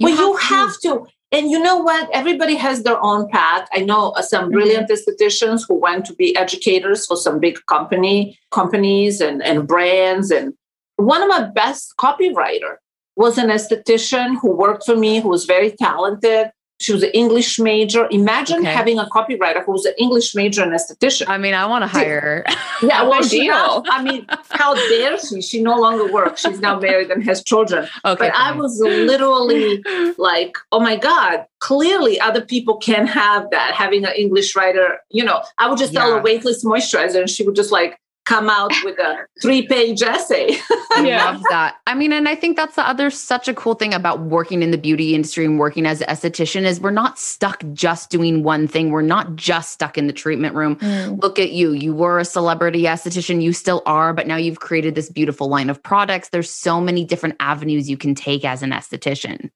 well, 0.00 0.14
you 0.16 0.36
have 0.36 0.78
to. 0.82 1.06
And 1.34 1.50
you 1.50 1.58
know 1.58 1.78
what? 1.78 2.08
Everybody 2.12 2.54
has 2.54 2.84
their 2.84 3.02
own 3.02 3.28
path. 3.28 3.66
I 3.72 3.80
know 3.80 4.10
uh, 4.10 4.22
some 4.22 4.50
brilliant 4.50 4.88
estheticians 4.88 5.62
who 5.66 5.74
went 5.74 6.04
to 6.04 6.14
be 6.14 6.36
educators 6.36 7.06
for 7.06 7.16
some 7.16 7.40
big 7.40 7.58
company 7.66 8.38
companies 8.52 9.20
and, 9.20 9.42
and 9.42 9.66
brands. 9.66 10.30
And 10.30 10.54
one 10.94 11.22
of 11.22 11.28
my 11.28 11.50
best 11.50 11.94
copywriter 11.98 12.76
was 13.16 13.36
an 13.36 13.48
esthetician 13.48 14.36
who 14.40 14.52
worked 14.52 14.86
for 14.86 14.94
me, 14.94 15.18
who 15.18 15.28
was 15.28 15.44
very 15.44 15.72
talented. 15.72 16.52
She 16.80 16.92
was 16.92 17.02
an 17.04 17.10
English 17.10 17.58
major. 17.60 18.08
Imagine 18.10 18.58
Okay. 18.60 18.72
having 18.72 18.98
a 18.98 19.04
copywriter 19.06 19.64
who 19.64 19.72
was 19.72 19.84
an 19.86 19.94
English 19.96 20.34
major 20.34 20.62
and 20.62 20.72
esthetician. 20.72 21.28
I 21.28 21.38
mean, 21.38 21.54
I 21.54 21.66
want 21.66 21.82
to 21.82 21.86
hire 21.86 22.20
her. 22.20 22.44
Yeah, 22.82 23.02
well, 23.08 23.22
she 23.22 23.48
I 23.50 24.02
mean, 24.02 24.26
how 24.50 24.74
dare 24.88 25.18
she? 25.18 25.40
She 25.40 25.62
no 25.62 25.76
longer 25.78 26.06
works. 26.06 26.40
She's 26.42 26.60
now 26.60 26.78
married 26.80 27.10
and 27.10 27.22
has 27.24 27.44
children. 27.44 27.88
okay. 28.04 28.26
But 28.28 28.34
I 28.34 28.52
was 28.52 28.80
literally 28.80 29.82
like, 30.18 30.56
oh 30.72 30.80
my 30.80 30.96
God, 30.96 31.46
clearly 31.60 32.20
other 32.20 32.40
people 32.40 32.76
can 32.78 33.06
have 33.06 33.48
that, 33.50 33.74
having 33.74 34.04
an 34.04 34.12
English 34.16 34.56
writer. 34.56 34.98
You 35.10 35.24
know, 35.24 35.42
I 35.58 35.68
would 35.68 35.78
just 35.78 35.92
tell 35.94 36.08
Yeah. 36.08 36.16
her 36.16 36.22
weightless 36.22 36.64
moisturizer 36.64 37.20
and 37.20 37.30
she 37.30 37.44
would 37.44 37.54
just 37.56 37.70
like 37.72 37.98
come 38.24 38.48
out 38.48 38.72
with 38.84 38.98
a 38.98 39.26
three 39.42 39.66
page 39.66 40.00
essay. 40.02 40.56
I 40.70 41.02
Yeah. 41.04 41.24
love 41.32 41.42
that. 41.50 41.76
I 41.86 41.94
mean, 41.94 42.12
and 42.12 42.26
I 42.28 42.34
think 42.34 42.56
that's 42.56 42.76
the 42.76 42.88
other 42.88 43.10
such 43.10 43.48
a 43.48 43.54
cool 43.54 43.74
thing 43.74 43.92
about 43.92 44.20
working 44.20 44.62
in 44.62 44.70
the 44.70 44.78
beauty 44.78 45.14
industry 45.14 45.44
and 45.44 45.58
working 45.58 45.84
as 45.84 46.00
an 46.00 46.08
esthetician 46.08 46.62
is 46.64 46.80
we're 46.80 46.90
not 46.90 47.18
stuck 47.18 47.62
just 47.74 48.08
doing 48.10 48.42
one 48.42 48.66
thing. 48.66 48.90
We're 48.90 49.02
not 49.02 49.36
just 49.36 49.72
stuck 49.72 49.98
in 49.98 50.06
the 50.06 50.12
treatment 50.14 50.54
room. 50.54 50.76
Mm. 50.76 51.22
Look 51.22 51.38
at 51.38 51.52
you. 51.52 51.72
You 51.72 51.94
were 51.94 52.18
a 52.18 52.24
celebrity 52.24 52.84
esthetician. 52.84 53.42
You 53.42 53.52
still 53.52 53.82
are, 53.84 54.14
but 54.14 54.26
now 54.26 54.36
you've 54.36 54.60
created 54.60 54.94
this 54.94 55.10
beautiful 55.10 55.48
line 55.48 55.68
of 55.68 55.82
products. 55.82 56.30
There's 56.30 56.48
so 56.50 56.80
many 56.80 57.04
different 57.04 57.36
avenues 57.40 57.90
you 57.90 57.98
can 57.98 58.14
take 58.14 58.44
as 58.44 58.62
an 58.62 58.70
esthetician. 58.70 59.50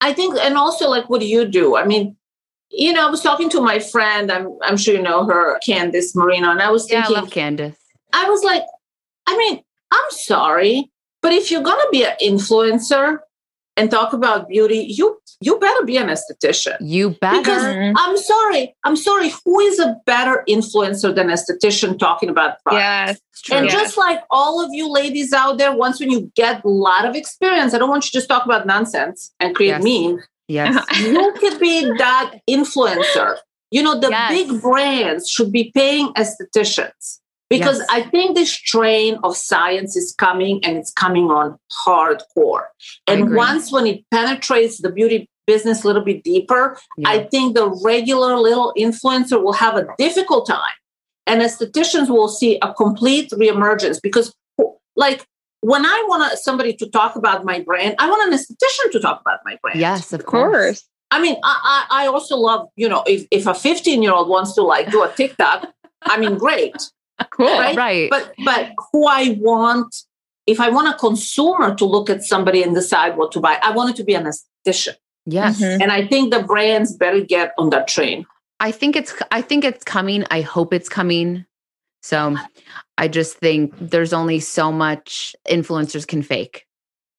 I 0.00 0.12
think, 0.12 0.36
and 0.40 0.56
also 0.56 0.88
like, 0.88 1.08
what 1.08 1.20
do 1.20 1.26
you 1.26 1.44
do? 1.46 1.76
I 1.76 1.84
mean, 1.84 2.16
you 2.70 2.92
know, 2.92 3.06
I 3.06 3.10
was 3.10 3.20
talking 3.22 3.48
to 3.50 3.60
my 3.60 3.78
friend. 3.78 4.30
I'm 4.30 4.48
I'm 4.62 4.76
sure 4.76 4.94
you 4.94 5.02
know 5.02 5.24
her, 5.24 5.58
Candice 5.66 6.14
Marino, 6.14 6.50
and 6.50 6.60
I 6.60 6.70
was 6.70 6.90
Yeah, 6.90 6.98
I 6.98 7.02
thinking, 7.02 7.16
love 7.22 7.30
Candace. 7.30 7.76
I 8.12 8.28
was 8.28 8.42
like, 8.42 8.62
I 9.26 9.36
mean, 9.36 9.62
I'm 9.90 10.10
sorry, 10.10 10.90
but 11.22 11.32
if 11.32 11.50
you're 11.50 11.62
gonna 11.62 11.90
be 11.90 12.04
an 12.04 12.12
influencer 12.22 13.18
and 13.76 13.90
talk 13.90 14.12
about 14.12 14.48
beauty, 14.48 14.86
you 14.88 15.18
you 15.40 15.56
better 15.60 15.84
be 15.84 15.96
an 15.96 16.08
esthetician. 16.08 16.76
You 16.80 17.10
better. 17.20 17.38
Because. 17.38 17.94
I'm 17.96 18.16
sorry, 18.16 18.74
I'm 18.84 18.96
sorry. 18.96 19.30
Who 19.44 19.60
is 19.60 19.78
a 19.78 19.96
better 20.04 20.42
influencer 20.48 21.14
than 21.14 21.28
esthetician 21.28 21.96
talking 21.96 22.28
about 22.28 22.60
products? 22.64 23.20
Yes. 23.46 23.52
And 23.52 23.66
Yeah. 23.66 23.72
just 23.72 23.96
like 23.96 24.20
all 24.30 24.60
of 24.64 24.70
you 24.72 24.90
ladies 24.90 25.32
out 25.32 25.58
there, 25.58 25.72
once 25.72 26.00
when 26.00 26.10
you 26.10 26.32
get 26.34 26.64
a 26.64 26.68
lot 26.68 27.04
of 27.04 27.14
experience, 27.14 27.72
I 27.72 27.78
don't 27.78 27.88
want 27.88 28.04
you 28.04 28.10
to 28.10 28.18
just 28.18 28.28
talk 28.28 28.44
about 28.44 28.66
nonsense 28.66 29.32
and 29.38 29.54
create 29.54 29.80
Yes. 29.80 29.84
memes. 29.84 30.22
yes. 30.48 30.84
You 31.00 31.32
could 31.38 31.60
be 31.60 31.84
that 31.98 32.34
influencer. 32.50 33.36
You 33.70 33.84
know, 33.84 33.96
the 34.00 34.08
Yes. 34.10 34.30
big 34.32 34.60
brands 34.60 35.30
should 35.30 35.52
be 35.52 35.70
paying 35.72 36.08
estheticians 36.14 37.20
because 37.50 37.78
Yes. 37.78 37.88
I 37.90 38.02
think 38.02 38.36
this 38.36 38.52
train 38.54 39.18
of 39.24 39.36
science 39.36 39.96
is 39.96 40.14
coming 40.18 40.64
and 40.64 40.76
it's 40.76 40.92
coming 40.92 41.30
on 41.30 41.58
hardcore. 41.86 42.64
And 43.06 43.34
once 43.34 43.72
when 43.72 43.86
it 43.86 44.04
penetrates 44.10 44.78
the 44.80 44.90
beauty 44.90 45.28
business 45.46 45.82
a 45.82 45.86
little 45.86 46.04
bit 46.04 46.22
deeper, 46.24 46.78
Yeah. 46.96 47.08
I 47.10 47.24
think 47.24 47.54
the 47.54 47.68
regular 47.82 48.36
little 48.36 48.72
influencer 48.76 49.42
will 49.42 49.54
have 49.54 49.76
a 49.76 49.86
difficult 49.96 50.46
time. 50.46 50.76
And 51.26 51.42
estheticians 51.42 52.08
will 52.08 52.28
see 52.28 52.58
a 52.62 52.72
complete 52.72 53.30
reemergence 53.30 54.00
because, 54.02 54.34
like, 54.96 55.26
when 55.60 55.84
I 55.84 56.04
want 56.08 56.38
somebody 56.38 56.72
to 56.74 56.88
talk 56.88 57.16
about 57.16 57.44
my 57.44 57.60
brand, 57.60 57.96
I 57.98 58.08
want 58.08 58.32
an 58.32 58.38
esthetician 58.38 58.92
to 58.92 59.00
talk 59.00 59.20
about 59.20 59.40
my 59.44 59.58
brand. 59.62 59.78
yes, 59.80 60.12
of 60.12 60.20
Of 60.20 60.26
course. 60.26 60.84
I 61.10 61.20
mean, 61.20 61.36
I, 61.42 61.86
I, 61.90 62.04
I 62.04 62.06
also 62.06 62.36
love, 62.36 62.68
you 62.76 62.88
know, 62.88 63.02
if, 63.06 63.26
if 63.30 63.46
a 63.46 63.54
15 63.54 64.02
year 64.02 64.12
old 64.12 64.28
wants 64.28 64.54
to 64.54 64.62
like 64.62 64.90
do 64.90 65.02
a 65.02 65.10
TikTok, 65.12 65.66
I 66.02 66.18
mean, 66.18 66.36
great. 66.36 66.76
Cool. 67.30 67.46
Right? 67.46 67.76
Right. 67.76 68.10
But, 68.10 68.32
but 68.44 68.70
who 68.92 69.06
I 69.06 69.36
want, 69.40 69.94
if 70.46 70.60
I 70.60 70.70
want 70.70 70.88
a 70.88 70.94
consumer 70.98 71.74
to 71.74 71.84
look 71.84 72.08
at 72.10 72.22
somebody 72.24 72.62
and 72.62 72.74
decide 72.74 73.16
what 73.16 73.32
to 73.32 73.40
buy, 73.40 73.58
I 73.62 73.72
want 73.72 73.90
it 73.90 73.96
to 73.96 74.04
be 74.04 74.14
an 74.14 74.24
esthetician. 74.24 74.94
yes. 75.26 75.60
Mhm. 75.60 75.82
And 75.82 75.92
I 75.92 76.06
think 76.06 76.32
the 76.32 76.42
brands 76.42 76.96
better 76.96 77.20
get 77.20 77.52
on 77.58 77.70
that 77.70 77.88
train. 77.88 78.26
I 78.60 78.72
think 78.72 78.96
it's 78.96 79.12
I 79.30 79.40
think 79.42 79.64
it's 79.64 79.84
coming. 79.84 80.24
I 80.30 80.40
hope 80.40 80.72
it's 80.74 80.88
coming. 80.88 81.44
So 82.02 82.36
I 82.96 83.08
just 83.08 83.36
think 83.38 83.74
there's 83.80 84.12
only 84.12 84.40
so 84.40 84.72
much 84.72 85.34
influencers 85.48 86.06
can 86.06 86.22
fake. 86.22 86.64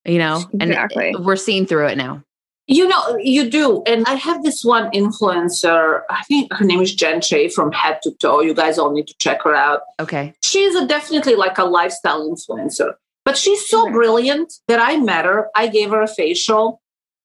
You 0.05 0.17
know? 0.17 0.43
And 0.59 0.71
Exactly. 0.71 1.13
we're 1.17 1.35
seeing 1.35 1.65
through 1.65 1.87
it 1.87 1.97
now. 1.97 2.23
You 2.71 2.87
know, 2.87 3.17
you 3.17 3.49
do. 3.49 3.81
And 3.87 4.05
I 4.07 4.13
have 4.13 4.43
this 4.43 4.63
one 4.63 4.91
influencer, 4.91 6.01
I 6.11 6.21
think 6.25 6.53
her 6.53 6.63
name 6.63 6.81
is 6.81 6.93
Jen 6.93 7.19
Chae 7.19 7.51
from 7.51 7.71
Head 7.71 7.99
to 8.03 8.11
Toe. 8.21 8.41
You 8.41 8.53
guys 8.53 8.77
all 8.77 8.91
need 8.91 9.07
to 9.07 9.15
check 9.17 9.41
her 9.41 9.55
out. 9.55 9.81
Okay. 9.99 10.35
She's 10.43 10.75
a, 10.75 10.85
definitely 10.85 11.33
like 11.35 11.57
a 11.57 11.65
lifestyle 11.65 12.29
influencer, 12.29 12.93
but 13.25 13.35
she's 13.37 13.67
so 13.67 13.83
Okay. 13.83 13.91
brilliant 13.93 14.53
that 14.67 14.79
I 14.79 14.97
met 14.97 15.25
her. 15.25 15.47
I 15.55 15.65
gave 15.67 15.89
her 15.89 16.01
a 16.03 16.07
facial. 16.07 16.79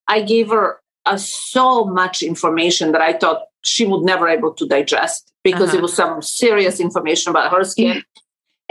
I 0.08 0.22
gave 0.22 0.48
her 0.48 0.80
uh, 1.04 1.18
so 1.18 1.84
much 1.84 2.22
information 2.22 2.92
that 2.92 3.02
I 3.02 3.12
thought 3.12 3.42
she 3.60 3.84
would 3.84 4.02
never 4.02 4.26
able 4.28 4.54
to 4.54 4.66
digest 4.66 5.30
because 5.42 5.68
Uh-huh. 5.70 5.78
it 5.78 5.82
was 5.82 5.92
some 5.94 6.22
serious 6.22 6.80
information 6.80 7.28
about 7.30 7.52
her 7.52 7.64
skin. 7.64 8.02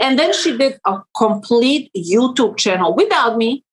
And 0.00 0.18
then 0.18 0.32
she 0.34 0.56
did 0.56 0.80
a 0.84 0.98
complete 1.16 1.92
YouTube 1.96 2.56
channel 2.56 2.94
without 2.96 3.36
me 3.36 3.63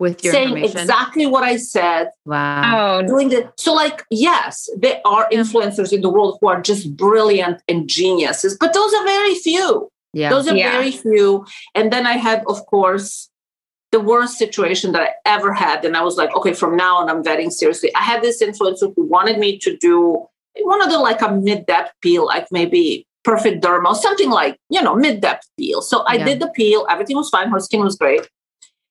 With 0.00 0.24
your 0.24 0.32
saying 0.32 0.48
information. 0.48 0.80
exactly 0.80 1.26
what 1.26 1.44
I 1.44 1.56
said 1.56 2.08
wow. 2.26 2.98
Oh, 2.98 3.06
doing 3.06 3.28
the 3.28 3.52
so 3.56 3.72
like 3.74 4.02
yes 4.10 4.68
there 4.78 5.00
are 5.04 5.28
influencers 5.30 5.92
in 5.92 6.00
the 6.00 6.08
world 6.10 6.38
who 6.40 6.48
are 6.48 6.60
just 6.60 6.96
brilliant 6.96 7.62
and 7.68 7.88
geniuses 7.88 8.56
but 8.58 8.72
those 8.74 8.92
are 8.92 9.04
very 9.04 9.34
few 9.36 9.88
Yeah. 10.12 10.30
those 10.30 10.48
are 10.48 10.56
Yeah. 10.56 10.72
very 10.72 10.90
few 10.90 11.46
and 11.76 11.92
then 11.92 12.06
i 12.06 12.14
had 12.28 12.42
of 12.48 12.58
course 12.66 13.30
the 13.92 14.00
worst 14.00 14.36
situation 14.44 14.90
that 14.92 15.02
i 15.02 15.10
ever 15.36 15.52
had 15.52 15.84
and 15.84 15.96
i 15.96 16.02
was 16.02 16.16
like 16.16 16.34
okay 16.38 16.54
from 16.54 16.72
now 16.76 16.96
on 16.96 17.08
i'm 17.08 17.22
vetting 17.22 17.52
seriously 17.52 17.90
i 17.94 18.02
had 18.10 18.20
this 18.22 18.42
influencer 18.42 18.92
who 18.94 19.02
wanted 19.16 19.38
me 19.38 19.50
to 19.58 19.76
do 19.76 20.26
one 20.72 20.82
of 20.82 20.90
the 20.90 20.98
like 20.98 21.22
a 21.22 21.30
mid-depth 21.30 21.92
peel 22.02 22.24
like 22.26 22.46
maybe 22.50 23.06
perfect 23.22 23.62
derma 23.64 23.94
something 23.94 24.30
like 24.30 24.56
you 24.70 24.82
know 24.82 24.94
mid-depth 24.96 25.46
peel 25.58 25.80
so 25.82 26.00
i 26.12 26.14
Yeah. 26.16 26.24
did 26.28 26.40
the 26.40 26.48
peel 26.58 26.80
everything 26.90 27.16
was 27.16 27.28
fine 27.30 27.48
her 27.50 27.60
skin 27.60 27.80
was 27.88 27.94
great 27.96 28.28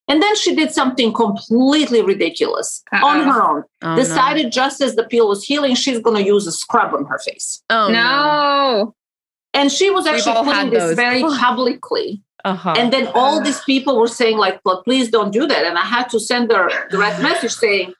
and 0.07 0.21
then 0.21 0.35
she 0.35 0.55
did 0.55 0.71
something 0.71 1.13
completely 1.13 2.01
ridiculous 2.01 2.83
on 2.91 3.21
Uh-oh. 3.21 3.31
her 3.31 3.43
own 3.43 3.63
Oh, 3.81 3.95
decided 3.95 4.51
just 4.51 4.81
as 4.81 4.95
the 4.95 5.03
peel 5.03 5.27
was 5.27 5.43
healing, 5.43 5.75
she's 5.75 5.99
going 5.99 6.17
to 6.21 6.23
use 6.27 6.45
a 6.47 6.51
scrub 6.51 6.93
on 6.93 7.05
her 7.05 7.19
face. 7.19 7.61
Oh, 7.69 7.89
no. 7.91 8.95
And 9.53 9.71
she 9.71 9.89
was 9.89 10.05
actually 10.07 10.35
all 10.35 10.43
putting 10.43 10.69
this 10.71 10.83
those. 10.83 10.95
very 10.95 11.21
publicly. 11.39 12.21
Uh-huh. 12.45 12.73
And 12.77 12.91
then 12.91 13.07
all 13.13 13.37
Ugh. 13.39 13.43
these 13.45 13.59
people 13.61 13.97
were 13.99 14.07
saying, 14.07 14.37
like, 14.37 14.59
well, 14.65 14.83
please 14.83 15.09
don't 15.09 15.31
do 15.31 15.47
that. 15.47 15.65
And 15.65 15.77
I 15.77 15.85
had 15.85 16.09
to 16.09 16.19
send 16.19 16.51
her 16.51 16.69
direct 16.89 17.21
message 17.27 17.51
saying, 17.53 17.93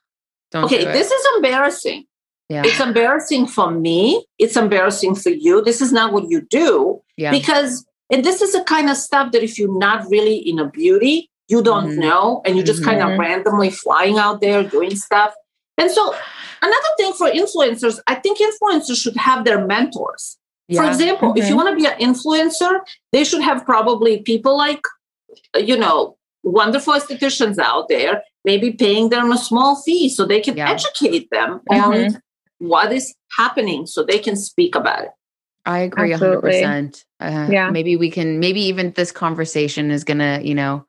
Don't 0.50 0.64
okay, 0.64 0.84
this 0.84 1.10
is 1.10 1.26
embarrassing. 1.36 2.04
yeah. 2.50 2.62
It's 2.64 2.80
embarrassing 2.80 3.46
for 3.46 3.70
me. 3.70 4.24
It's 4.38 4.56
embarrassing 4.56 5.14
for 5.14 5.30
you. 5.30 5.62
This 5.62 5.80
is 5.80 5.92
not 5.92 6.12
what 6.12 6.28
you 6.28 6.42
do. 6.42 7.00
yeah. 7.16 7.30
Because, 7.30 7.86
and 8.10 8.22
this 8.24 8.42
is 8.42 8.52
the 8.52 8.62
kind 8.64 8.90
of 8.90 8.96
stuff 8.98 9.32
that 9.32 9.42
if 9.42 9.58
you're 9.58 9.78
not 9.78 10.06
really 10.10 10.36
in 10.36 10.58
a 10.58 10.68
beauty, 10.68 11.30
you 11.48 11.62
don't 11.62 11.90
Mhm. 11.90 11.98
know. 11.98 12.42
And 12.44 12.56
you're 12.56 12.64
just 12.64 12.84
kind 12.84 13.00
of 13.02 13.18
randomly 13.18 13.70
flying 13.70 14.18
out 14.18 14.40
there 14.40 14.62
doing 14.62 14.94
stuff. 14.96 15.34
And 15.78 15.90
so, 15.90 16.14
another 16.62 16.92
thing 16.96 17.12
for 17.12 17.28
influencers, 17.30 17.98
I 18.06 18.14
think 18.14 18.38
influencers 18.38 18.96
should 19.02 19.16
have 19.16 19.44
their 19.44 19.64
mentors. 19.66 20.38
For 20.68 20.82
Yeah. 20.84 20.88
example, 20.88 21.34
if 21.36 21.46
you 21.48 21.54
Mhm. 21.54 21.56
want 21.56 21.68
to 21.70 21.76
be 21.76 21.86
an 21.86 21.98
influencer, 21.98 22.80
they 23.12 23.24
should 23.24 23.42
have 23.42 23.64
probably 23.66 24.18
people 24.22 24.56
like, 24.56 24.80
you 25.56 25.76
know, 25.76 26.16
wonderful 26.42 26.94
estheticians 26.94 27.58
out 27.58 27.88
there, 27.88 28.22
maybe 28.44 28.70
paying 28.72 29.08
them 29.10 29.32
a 29.32 29.38
small 29.38 29.76
fee 29.82 30.08
so 30.08 30.24
they 30.24 30.40
can 30.40 30.56
Yeah. 30.56 30.70
educate 30.70 31.28
them 31.30 31.60
Mhm. 31.70 31.82
on 31.84 32.22
what 32.58 32.92
is 32.92 33.14
happening 33.36 33.84
so 33.86 34.02
they 34.02 34.18
can 34.18 34.36
speak 34.36 34.74
about 34.74 35.02
it. 35.04 35.10
I 35.66 35.78
agree 35.80 36.12
Absolutely. 36.12 36.62
100%. 36.62 37.04
Uh, 37.20 37.48
Yeah. 37.50 37.70
Maybe 37.70 37.96
we 37.96 38.10
can, 38.10 38.38
maybe 38.38 38.60
even 38.62 38.92
this 38.92 39.10
conversation 39.12 39.90
is 39.90 40.04
going 40.04 40.18
to, 40.18 40.40
you 40.42 40.54
know, 40.54 40.84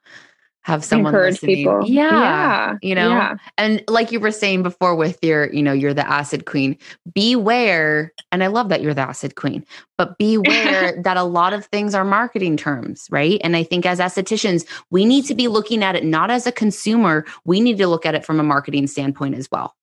have 0.66 0.84
someone 0.84 1.13
Encourage 1.13 1.34
listening. 1.36 1.55
people. 1.57 1.84
Yeah. 1.86 2.09
Yeah. 2.09 2.74
You 2.82 2.95
know, 2.95 3.09
Yeah. 3.09 3.36
and 3.59 3.84
like 3.88 4.11
you 4.11 4.20
were 4.20 4.32
saying 4.32 4.63
before 4.63 4.95
with 4.95 5.24
your, 5.24 5.53
you 5.53 5.61
know, 5.61 5.74
you're 5.74 5.93
the 5.93 6.07
acid 6.09 6.45
queen. 6.45 6.76
Beware, 7.13 8.11
and 8.32 8.43
I 8.43 8.47
love 8.47 8.70
that 8.70 8.82
you're 8.82 8.95
the 8.95 9.01
acid 9.01 9.36
queen, 9.36 9.63
but 9.95 10.18
beware 10.18 10.99
that 11.03 11.18
a 11.18 11.24
lot 11.24 11.53
of 11.53 11.66
things 11.68 11.93
are 11.93 12.03
marketing 12.03 12.57
terms, 12.57 13.05
right? 13.11 13.39
And 13.43 13.55
I 13.55 13.61
think 13.61 13.86
as 13.86 13.99
estheticians, 13.99 14.66
we 14.89 15.05
need 15.05 15.26
to 15.26 15.36
be 15.36 15.47
looking 15.47 15.84
at 15.84 15.95
it 15.95 16.03
not 16.03 16.32
as 16.32 16.47
a 16.47 16.51
consumer, 16.51 17.26
we 17.45 17.61
need 17.61 17.78
to 17.78 17.86
look 17.86 18.03
at 18.07 18.16
it 18.16 18.26
from 18.26 18.39
a 18.39 18.43
marketing 18.43 18.88
standpoint 18.88 19.36
as 19.36 19.47
well. 19.51 19.76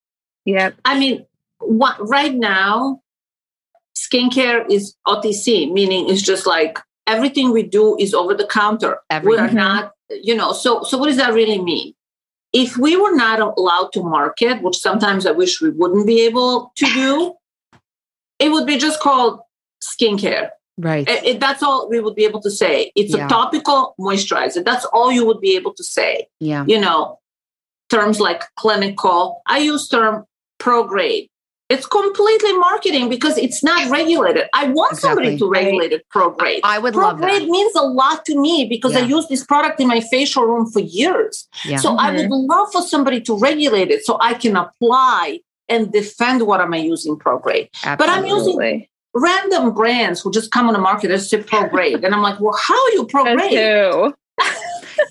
Yeah. 0.44 0.70
I 0.84 0.98
mean, 0.98 1.24
what, 1.60 1.96
right 2.08 2.34
now, 2.34 3.00
skincare 3.96 4.68
is 4.68 4.96
OTC, 5.06 5.72
meaning 5.72 6.08
it's 6.08 6.22
just 6.22 6.44
like 6.44 6.80
everything 7.06 7.52
we 7.52 7.62
do 7.62 7.96
is 7.98 8.14
over 8.14 8.34
the 8.34 8.48
counter. 8.48 8.98
We 9.22 9.38
are 9.38 9.50
not, 9.50 9.92
you 10.22 10.34
know, 10.34 10.52
so 10.52 10.82
so 10.82 10.98
what 10.98 11.06
does 11.06 11.16
that 11.16 11.32
really 11.34 11.60
mean? 11.60 11.94
If 12.52 12.76
we 12.76 12.96
were 12.96 13.14
not 13.14 13.40
allowed 13.40 13.92
to 13.94 14.02
market, 14.02 14.62
which 14.62 14.76
sometimes 14.76 15.26
I 15.26 15.30
wish 15.30 15.60
we 15.60 15.70
wouldn't 15.70 16.06
be 16.06 16.20
able 16.22 16.72
to 16.76 16.86
do, 16.86 17.34
it 18.38 18.50
would 18.50 18.66
be 18.66 18.76
just 18.76 19.00
called 19.00 19.40
skincare. 19.82 20.50
Right. 20.78 21.08
It- 21.08 21.24
it- 21.24 21.40
that's 21.40 21.62
all 21.62 21.88
we 21.88 22.00
would 22.00 22.14
be 22.14 22.24
able 22.24 22.40
to 22.42 22.50
say. 22.50 22.92
It's 22.94 23.14
Yeah. 23.14 23.26
a 23.26 23.28
topical 23.28 23.94
moisturizer. 23.98 24.64
That's 24.64 24.84
all 24.86 25.10
you 25.12 25.24
would 25.26 25.40
be 25.40 25.54
able 25.56 25.72
to 25.74 25.84
say 25.84 26.28
yeah. 26.40 26.64
you 26.66 26.78
know, 26.78 27.18
terms 27.90 28.20
like 28.20 28.42
clinical. 28.56 29.42
I 29.46 29.58
use 29.58 29.88
term 29.88 30.24
pro 30.58 30.84
grade. 30.84 31.28
It's 31.72 31.86
completely 31.86 32.52
marketing 32.68 33.08
because 33.08 33.36
it's 33.38 33.62
not 33.62 33.90
regulated. 33.90 34.44
I 34.52 34.64
want 34.68 34.96
somebody 34.98 35.38
to 35.38 35.48
regulate 35.48 35.92
it 35.92 36.06
pro 36.10 36.30
grade. 36.30 36.60
I 36.64 36.78
would 36.78 36.94
Pro 36.94 37.08
love 37.08 37.18
grade 37.18 37.42
that. 37.42 37.48
means 37.48 37.74
a 37.76 37.82
lot 37.82 38.24
to 38.26 38.38
me 38.46 38.66
because 38.74 38.94
I 38.94 39.00
use 39.00 39.26
this 39.28 39.44
product 39.52 39.80
in 39.80 39.88
my 39.88 40.00
facial 40.00 40.44
room 40.44 40.66
for 40.70 40.80
years. 40.80 41.48
Yeah. 41.64 41.78
So 41.78 41.96
I 41.96 42.12
would 42.16 42.28
love 42.30 42.68
for 42.72 42.82
somebody 42.82 43.20
to 43.22 43.38
regulate 43.38 43.90
it 43.90 44.04
so 44.04 44.18
I 44.20 44.34
can 44.34 44.54
apply 44.56 45.40
and 45.68 45.90
defend 45.92 46.46
what 46.46 46.60
am 46.60 46.74
I 46.74 46.78
using 46.78 47.16
pro 47.16 47.38
grade. 47.38 47.68
But 47.82 48.08
I'm 48.08 48.26
using 48.26 48.86
random 49.14 49.72
brands 49.74 50.20
who 50.20 50.30
just 50.32 50.50
come 50.50 50.66
on 50.68 50.72
the 50.74 50.78
market 50.80 51.10
and 51.10 51.20
say 51.20 51.42
pro 51.42 51.68
grade. 51.68 52.04
And 52.04 52.14
I'm 52.14 52.22
like, 52.22 52.38
well, 52.40 52.56
how 52.60 52.74
are 52.86 52.90
you 52.92 53.06
pro 53.06 53.24
Us 53.26 53.36
grade? 53.36 53.50
too. 53.52 54.14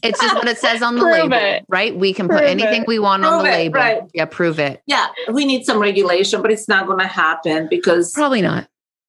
It's 0.03 0.19
just 0.19 0.35
what 0.35 0.47
it 0.47 0.57
says 0.57 0.81
on 0.81 0.95
the 0.95 1.01
Prove 1.01 1.13
label, 1.29 1.37
it. 1.37 1.65
right? 1.69 1.95
We 1.95 2.13
can 2.13 2.27
put 2.27 2.43
anything 2.43 2.81
it. 2.81 2.87
we 2.87 2.99
want 2.99 3.23
on 3.23 3.43
the 3.43 3.49
it, 3.49 3.53
label. 3.53 3.79
right. 3.79 4.01
Yeah, 4.13 4.25
prove 4.25 4.59
it. 4.59 4.81
Yeah, 4.87 5.07
we 5.31 5.45
need 5.45 5.65
some 5.65 5.79
regulation, 5.79 6.41
but 6.41 6.51
it's 6.51 6.67
not 6.67 6.87
going 6.87 6.99
to 6.99 7.07
happen 7.07 7.67
because 7.69 8.11
Probably 8.13 8.41
not. 8.41 8.67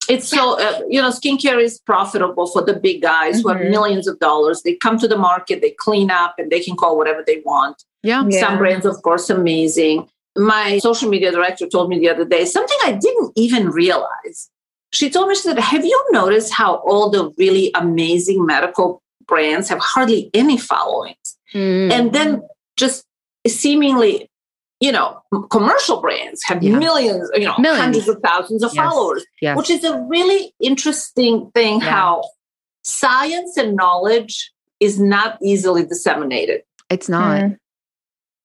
it's 0.09 0.28
so 0.28 0.61
uh, 0.61 0.80
you 0.88 1.01
know 1.01 1.11
skincare 1.11 1.62
is 1.62 1.78
profitable 1.78 2.47
for 2.47 2.62
the 2.62 2.74
big 2.74 3.01
guys 3.03 3.40
who 3.40 3.49
have 3.49 3.59
Mhm. 3.59 3.70
millions 3.70 4.07
of 4.09 4.18
dollars 4.18 4.62
they 4.62 4.74
come 4.74 4.99
to 4.99 5.07
the 5.09 5.16
market 5.16 5.61
they 5.62 5.70
clean 5.78 6.11
up 6.11 6.34
and 6.38 6.51
they 6.51 6.61
can 6.61 6.76
call 6.76 6.97
whatever 6.99 7.22
they 7.26 7.40
want 7.47 7.84
Yeah. 8.03 8.24
Yeah. 8.28 8.40
some 8.40 8.59
brands 8.59 8.84
of 8.84 9.01
course 9.03 9.30
amazing 9.30 10.09
my 10.36 10.78
social 10.78 11.09
media 11.09 11.30
director 11.30 11.68
told 11.68 11.88
me 11.88 12.01
the 12.01 12.11
other 12.11 12.24
day 12.24 12.45
something 12.47 12.76
i 12.84 12.93
didn't 12.93 13.30
even 13.36 13.70
realize 13.70 14.51
she 14.93 15.09
told 15.09 15.28
me 15.28 15.36
she 15.36 15.43
said 15.43 15.59
have 15.61 15.84
you 15.84 16.05
noticed 16.11 16.53
how 16.53 16.76
all 16.84 17.09
the 17.09 17.30
really 17.38 17.70
amazing 17.76 18.45
medical 18.45 19.01
brands 19.26 19.68
have 19.68 19.78
hardly 19.80 20.30
any 20.34 20.58
followings 20.58 21.36
Mm. 21.54 21.92
and 21.92 22.12
then 22.14 22.42
just 22.78 23.04
seemingly 23.46 24.30
you 24.80 24.90
know 24.90 25.20
commercial 25.50 26.00
brands 26.00 26.42
have 26.44 26.62
Yeah. 26.62 26.78
millions 26.78 27.30
you 27.34 27.44
know 27.44 27.54
Millions. 27.58 27.82
hundreds 27.82 28.08
of 28.08 28.18
thousands 28.24 28.62
of 28.64 28.72
Yes. 28.74 28.82
followers 28.84 29.24
Yes. 29.42 29.56
which 29.58 29.68
is 29.70 29.84
a 29.84 29.98
really 30.08 30.54
interesting 30.60 31.50
thing 31.54 31.80
Yeah. 31.80 31.90
how 31.90 32.22
science 32.84 33.56
and 33.58 33.76
knowledge 33.76 34.50
is 34.80 34.98
not 34.98 35.38
easily 35.42 35.84
disseminated 35.84 36.62
it's 36.90 37.08
not. 37.08 37.40
Mm. 37.40 37.58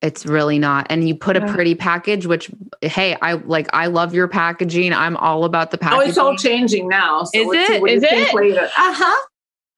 It's 0.02 0.26
really 0.28 0.60
not. 0.60 0.86
And 0.92 1.08
you 1.10 1.16
put 1.16 1.36
a 1.38 1.42
pretty 1.48 1.74
package, 1.74 2.28
which 2.28 2.52
hey, 2.82 3.18
I 3.22 3.34
like 3.34 3.68
I 3.74 3.88
love 3.88 4.14
your 4.14 4.28
packaging. 4.28 4.94
I'm 4.94 5.18
all 5.18 5.44
about 5.44 5.72
the 5.72 5.78
packaging. 5.80 6.02
oh 6.04 6.08
it's 6.08 6.18
all 6.20 6.36
changing 6.38 6.88
now 6.88 7.24
so 7.24 7.32
Is 7.34 7.48
let's 7.48 7.70
it? 7.72 7.82
what 7.82 7.92
you 7.92 8.00
it? 8.04 8.34
later 8.36 8.70
uh-huh 8.78 9.26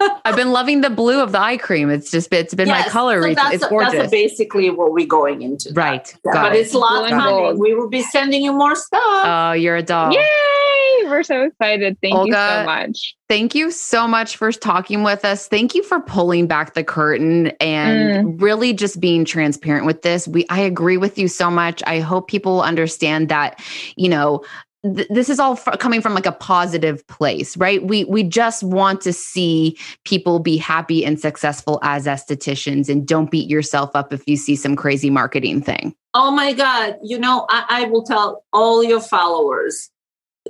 I've 0.01 0.35
been 0.35 0.51
loving 0.51 0.81
the 0.81 0.89
blue 0.89 1.21
of 1.21 1.31
the 1.31 1.41
eye 1.41 1.57
cream. 1.57 1.89
It's 1.89 2.09
just 2.11 2.31
it's 2.33 2.53
been 2.53 2.69
my 2.69 2.83
color 2.83 3.21
So 3.21 3.27
recently. 3.27 3.35
that's, 3.35 3.53
It's 3.55 3.61
that's 3.63 3.69
gorgeous. 3.69 4.11
basically 4.11 4.69
what 4.69 4.93
we're 4.93 5.07
going 5.07 5.41
into 5.41 5.71
right. 5.73 6.13
Yeah, 6.25 6.31
but 6.33 6.55
it. 6.55 6.59
it's 6.59 6.73
a 6.73 6.77
lot 6.77 7.01
Blue 7.01 7.09
coming 7.09 7.25
gold. 7.25 7.59
we 7.59 7.73
will 7.75 7.89
be 7.89 8.01
sending 8.01 8.43
you 8.43 8.53
more 8.53 8.75
stuff 8.75 9.01
Oh, 9.01 9.51
you're 9.53 9.75
a 9.75 9.83
doll. 9.83 10.13
Yay! 10.13 11.09
We're 11.09 11.23
so 11.23 11.43
excited. 11.43 11.97
Thank 12.01 12.27
you 12.27 12.33
so 12.33 12.63
much. 12.65 13.15
Thank 13.27 13.55
you 13.55 13.71
so 13.71 14.07
much 14.07 14.37
for 14.37 14.51
talking 14.51 15.03
with 15.03 15.25
us. 15.25 15.47
Thank 15.47 15.75
you 15.75 15.83
for 15.83 15.99
pulling 16.01 16.47
back 16.47 16.73
the 16.73 16.83
curtain 16.83 17.47
and 17.59 18.27
mm. 18.27 18.41
really 18.41 18.73
just 18.73 18.99
being 18.99 19.25
transparent 19.25 19.85
with 19.85 20.01
this. 20.01 20.27
We 20.27 20.45
I 20.49 20.61
agree 20.61 20.97
with 20.97 21.17
you 21.17 21.27
so 21.27 21.49
much. 21.49 21.81
I 21.85 21.99
hope 21.99 22.27
people 22.27 22.61
understand 22.61 23.29
that, 23.29 23.61
you 23.95 24.09
know, 24.09 24.43
th- 24.83 25.07
this 25.09 25.29
is 25.29 25.39
all 25.39 25.55
coming 25.57 26.01
from 26.01 26.13
like 26.13 26.25
a 26.25 26.31
positive 26.31 27.05
place, 27.07 27.57
right? 27.57 27.83
We 27.83 28.05
we 28.05 28.23
just 28.23 28.63
want 28.63 29.01
to 29.01 29.13
see 29.13 29.77
people 30.05 30.39
be 30.39 30.57
happy 30.57 31.05
and 31.05 31.19
successful 31.19 31.79
as 31.83 32.05
estheticians 32.05 32.89
and 32.89 33.07
don't 33.07 33.31
beat 33.31 33.49
yourself 33.49 33.91
up 33.95 34.13
if 34.13 34.23
you 34.27 34.37
see 34.37 34.55
some 34.55 34.75
crazy 34.75 35.09
marketing 35.09 35.61
thing. 35.61 35.95
Oh 36.13 36.31
my 36.31 36.53
God. 36.53 36.97
You 37.03 37.19
know, 37.19 37.45
I, 37.49 37.65
I 37.69 37.83
will 37.85 38.03
tell 38.03 38.43
all 38.53 38.83
your 38.83 39.01
followers 39.01 39.89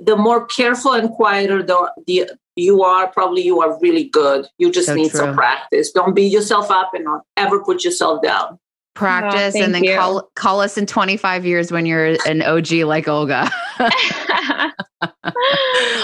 the 0.00 0.16
more 0.16 0.46
careful 0.46 0.92
and 0.92 1.10
quieter 1.10 1.62
the, 1.62 1.92
the 2.06 2.30
you 2.56 2.82
are, 2.82 3.08
probably 3.08 3.42
you 3.42 3.60
are 3.60 3.78
really 3.80 4.04
good. 4.04 4.46
You 4.58 4.70
just 4.70 4.86
So 4.88 4.94
need 4.94 5.10
true. 5.10 5.20
some 5.20 5.34
practice. 5.34 5.92
Don't 5.92 6.14
beat 6.14 6.32
yourself 6.32 6.70
up 6.70 6.90
and 6.94 7.04
not 7.04 7.22
ever 7.36 7.62
put 7.62 7.84
yourself 7.84 8.22
down. 8.22 8.58
Practice 8.94 9.52
thank 9.52 9.64
and 9.64 9.74
then 9.74 9.84
you. 9.84 9.96
call 9.96 10.28
call 10.34 10.60
us 10.60 10.76
in 10.76 10.84
25 10.84 11.46
years 11.46 11.70
when 11.70 11.86
you're 11.86 12.16
an 12.26 12.42
OG 12.42 12.72
like 12.72 13.08
Olga. 13.08 13.48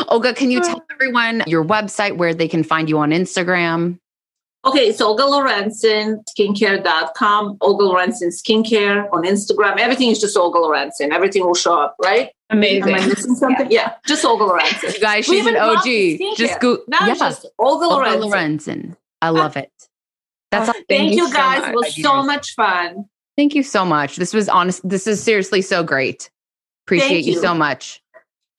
Olga, 0.08 0.32
can 0.34 0.50
you 0.50 0.60
tell 0.60 0.82
everyone 0.92 1.42
your 1.46 1.64
website 1.64 2.16
where 2.16 2.32
they 2.32 2.48
can 2.48 2.62
find 2.62 2.88
you 2.88 2.98
on 2.98 3.10
Instagram? 3.10 3.98
Okay, 4.64 4.88
it's 4.88 5.00
Olga 5.00 5.22
Lorencin, 5.22 6.24
skincare.com, 6.28 7.56
Olga 7.60 7.84
Lorencin 7.84 8.32
Skincare 8.32 9.08
on 9.12 9.22
Instagram. 9.22 9.78
Everything 9.78 10.10
is 10.10 10.20
just 10.20 10.36
Olga 10.36 10.58
Lorencin. 10.58 11.12
Everything 11.12 11.46
will 11.46 11.54
show 11.54 11.80
up, 11.80 11.94
right? 12.02 12.30
Amazing. 12.50 12.82
Am 12.82 12.88
I 12.88 12.92
Amazing. 12.92 13.08
missing 13.10 13.34
something? 13.36 13.70
Yeah, 13.70 13.94
just 14.06 14.24
Olga 14.24 14.44
Lorencin. 14.44 14.94
You 14.94 15.00
guys, 15.00 15.24
she's 15.24 15.46
an 15.46 15.56
OG. 15.56 15.84
the 15.84 16.18
skincare. 16.18 16.36
Just 16.36 16.60
go. 16.60 16.78
Now 16.88 17.06
yeah. 17.06 17.14
just 17.14 17.46
Olga 17.58 17.84
Olga 17.86 18.06
Lorencin. 18.06 18.30
Lorencin. 18.30 18.96
I 19.22 19.28
love 19.30 19.56
it. 19.56 19.70
That's 20.58 20.68
all. 20.68 20.74
Thank, 20.74 20.88
Thank 20.88 21.12
you 21.12 21.22
you 21.22 21.28
so 21.28 21.36
guys. 21.36 21.60
much. 21.60 21.68
It 21.68 21.74
was 21.74 22.02
so 22.02 22.22
much 22.22 22.54
fun. 22.54 23.04
Thank 23.36 23.54
you 23.54 23.62
so 23.62 23.84
much. 23.84 24.16
This 24.16 24.32
was 24.32 24.48
honest. 24.48 24.88
This 24.88 25.06
is 25.06 25.22
seriously 25.22 25.62
so 25.62 25.82
great. 25.82 26.30
Appreciate 26.86 27.24
you. 27.24 27.34
you. 27.34 27.40
so 27.40 27.54
much. 27.54 28.02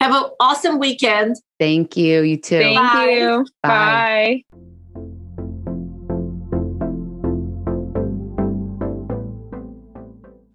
Have 0.00 0.14
an 0.14 0.30
awesome 0.38 0.78
weekend. 0.78 1.36
Thank 1.58 1.96
you. 1.96 2.22
You 2.22 2.36
too. 2.36 2.58
Thank 2.58 2.78
Bye. 2.78 3.04
you. 3.10 3.46
Bye. 3.62 4.44
Bye. 4.54 4.58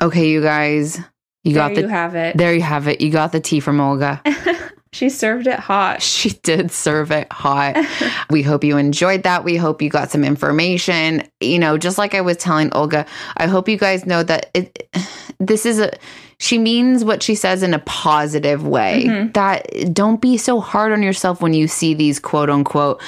Okay, 0.01 0.29
you 0.29 0.41
guys. 0.41 0.99
You 1.43 1.53
got 1.53 1.69
there 1.69 1.75
the. 1.75 1.81
you 1.81 1.87
have 1.89 2.15
it. 2.15 2.37
there 2.37 2.53
you 2.53 2.61
have 2.61 2.87
it. 2.87 3.01
You 3.01 3.09
got 3.11 3.31
the 3.33 3.39
tea 3.41 3.59
from 3.59 3.81
Olga. 3.81 4.21
she 4.93 5.09
served 5.09 5.47
it 5.47 5.59
hot. 5.59 6.01
She 6.13 6.29
did 6.43 6.71
serve 6.71 7.11
it 7.11 7.31
hot. 7.31 7.75
we 8.29 8.43
hope 8.43 8.63
you 8.63 8.77
enjoyed 8.77 9.23
that. 9.23 9.43
We 9.43 9.57
hope 9.57 9.81
you 9.81 9.89
got 9.89 10.11
some 10.11 10.23
information. 10.23 11.27
You 11.41 11.59
know, 11.59 11.77
just 11.77 11.97
like 11.97 12.13
I 12.13 12.21
was 12.21 12.37
telling 12.37 12.71
Olga, 12.73 13.05
I 13.37 13.47
hope 13.47 13.67
you 13.67 13.77
guys 13.77 14.05
know 14.05 14.23
that 14.23 14.49
it, 14.53 14.87
this 15.39 15.65
is 15.65 15.79
a 15.79 15.91
she 16.39 16.57
means 16.57 17.03
what 17.03 17.23
she 17.23 17.35
says 17.35 17.63
in 17.63 17.73
a 17.73 17.79
positive 17.79 18.65
way. 18.67 19.05
Mhm. 19.07 19.33
That 19.33 19.93
don't 19.93 20.21
be 20.21 20.37
so 20.37 20.59
hard 20.59 20.91
on 20.91 21.01
yourself 21.01 21.41
when 21.41 21.53
you 21.53 21.67
see 21.67 21.93
these 21.93 22.19
quote 22.19 22.49
unquote 22.49 23.01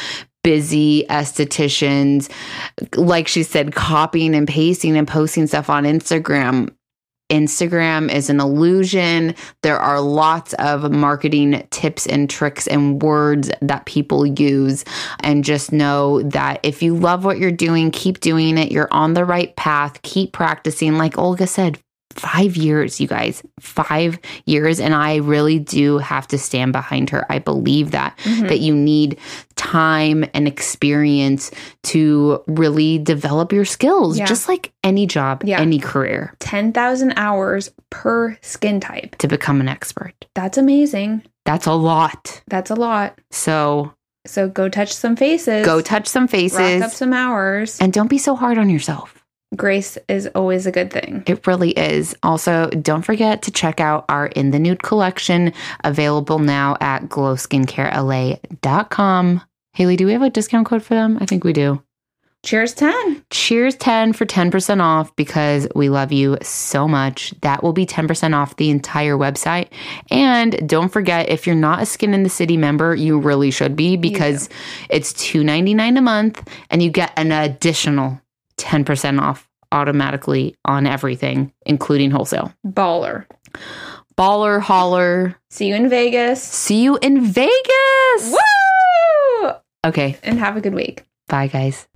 busy 0.43 1.05
estheticians 1.09 2.29
like 2.95 3.27
she 3.27 3.41
said 3.43 3.73
copying 3.73 4.35
and 4.35 4.47
pasting 4.47 4.95
and 4.97 5.07
posting 5.07 5.47
stuff 5.47 5.69
on 5.69 5.83
Instagram. 5.83 6.69
Instagram 7.29 8.13
is 8.13 8.29
an 8.29 8.39
illusion. 8.39 9.35
There 9.63 9.79
are 9.79 9.99
lots 9.99 10.53
of 10.55 10.91
marketing 10.91 11.67
tips 11.71 12.05
and 12.05 12.29
tricks 12.29 12.67
and 12.67 13.01
words 13.01 13.49
that 13.61 13.85
people 13.85 14.25
use. 14.25 14.85
And 15.21 15.43
just 15.43 15.71
know 15.71 16.21
that 16.23 16.59
if 16.63 16.83
you 16.83 16.95
love 16.95 17.25
what 17.25 17.39
you're 17.39 17.51
doing, 17.51 17.91
keep 17.91 18.19
doing 18.19 18.57
it. 18.57 18.71
You're 18.71 18.93
on 18.93 19.13
the 19.13 19.25
right 19.25 19.55
path. 19.55 20.01
Keep 20.03 20.33
practicing. 20.33 20.97
Like 20.97 21.17
Olga 21.17 21.47
said, 21.47 21.79
five 22.11 22.55
years, 22.55 23.01
you 23.01 23.07
guys, 23.07 23.43
five 23.59 24.17
years. 24.45 24.79
And 24.79 24.93
I 24.93 25.17
really 25.17 25.59
do 25.59 25.97
have 25.97 26.27
to 26.27 26.37
stand 26.37 26.71
behind 26.71 27.09
her. 27.09 27.25
I 27.29 27.39
believe 27.39 27.91
that, 27.91 28.17
Mhm. 28.23 28.47
that 28.47 28.59
you 28.59 28.73
need 28.73 29.17
time 29.55 30.23
and 30.33 30.47
experience 30.47 31.51
to 31.83 32.41
really 32.47 32.99
develop 32.99 33.51
your 33.51 33.65
skills, 33.65 34.17
Yeah. 34.17 34.25
just 34.25 34.47
like 34.47 34.71
any 34.83 35.05
job, 35.05 35.43
Yeah. 35.45 35.59
any 35.59 35.79
career, 35.79 36.33
10,000 36.39 37.13
hours 37.17 37.71
per 37.89 38.37
skin 38.41 38.79
type. 38.79 39.15
to 39.17 39.27
become 39.27 39.59
an 39.59 39.67
expert. 39.67 40.13
That's 40.35 40.57
amazing. 40.57 41.23
That's 41.45 41.65
a 41.65 41.73
lot. 41.73 42.41
That's 42.47 42.69
a 42.71 42.75
lot. 42.75 43.19
So 43.31 43.93
So 44.25 44.47
go 44.47 44.69
touch 44.69 44.91
some 44.93 45.15
faces. 45.15 45.65
go 45.65 45.81
touch 45.81 46.07
some 46.07 46.27
faces. 46.27 46.57
Rack 46.59 46.81
up 46.83 46.91
some 46.91 47.13
hours. 47.13 47.77
and 47.79 47.91
don't 47.93 48.09
be 48.09 48.17
so 48.17 48.35
hard 48.35 48.57
on 48.57 48.69
yourself. 48.69 49.14
Grace 49.55 49.97
is 50.07 50.27
always 50.35 50.65
a 50.65 50.71
good 50.71 50.91
thing. 50.91 51.23
It 51.27 51.45
really 51.47 51.71
is. 51.71 52.15
Also, 52.23 52.69
don't 52.69 53.03
forget 53.03 53.41
to 53.43 53.51
check 53.51 53.79
out 53.79 54.05
our 54.09 54.25
In 54.27 54.51
the 54.51 54.59
Nude 54.59 54.83
collection 54.83 55.53
available 55.83 56.39
now 56.39 56.77
at 56.81 57.09
glowskincarela.com. 57.09 59.41
Haley, 59.73 59.95
do 59.97 60.05
we 60.05 60.13
have 60.13 60.21
a 60.21 60.29
discount 60.29 60.67
code 60.67 60.83
for 60.83 60.93
them? 60.93 61.17
I 61.19 61.25
think 61.25 61.43
we 61.43 61.53
do. 61.53 61.81
Cheers 62.45 62.75
10. 62.75 63.25
Cheers 63.31 63.75
10 63.75 64.13
for 64.13 64.27
10% 64.27 64.79
off 64.79 65.13
because 65.15 65.67
we 65.73 65.89
love 65.89 66.11
you 66.11 66.37
so 66.43 66.87
much. 66.87 67.33
That 67.41 67.63
will 67.63 67.73
be 67.73 67.87
10% 67.87 68.35
off 68.35 68.55
the 68.57 68.69
entire 68.69 69.17
website. 69.17 69.69
And 70.11 70.69
don't 70.69 70.89
forget, 70.89 71.29
if 71.29 71.47
you're 71.47 71.55
not 71.55 71.81
a 71.81 71.87
Skin 71.87 72.13
in 72.13 72.21
the 72.21 72.29
City 72.29 72.55
member, 72.55 72.93
you 72.93 73.17
really 73.17 73.49
should 73.49 73.75
be 73.75 73.97
because 73.97 74.47
it's 74.91 75.11
$2.99 75.13 75.97
a 75.97 76.01
month 76.01 76.47
and 76.69 76.83
you 76.83 76.91
get 76.91 77.13
an 77.17 77.31
additional 77.31 78.21
10% 78.59 79.21
off 79.21 79.47
automatically 79.71 80.55
on 80.65 80.87
everything, 80.87 81.51
including 81.65 82.11
wholesale. 82.11 82.53
Baller. 82.65 83.25
Baller, 84.17 84.61
holler. 84.61 85.35
See 85.49 85.67
you 85.67 85.75
in 85.75 85.89
Vegas. 85.89 86.41
See 86.41 86.83
you 86.83 86.97
in 86.97 87.25
Vegas. 87.25 88.31
Woo! 88.31 89.51
Okay. 89.85 90.17
And 90.23 90.39
have 90.39 90.55
a 90.55 90.61
good 90.61 90.73
week. 90.73 91.03
Bye, 91.27 91.47
guys. 91.47 91.87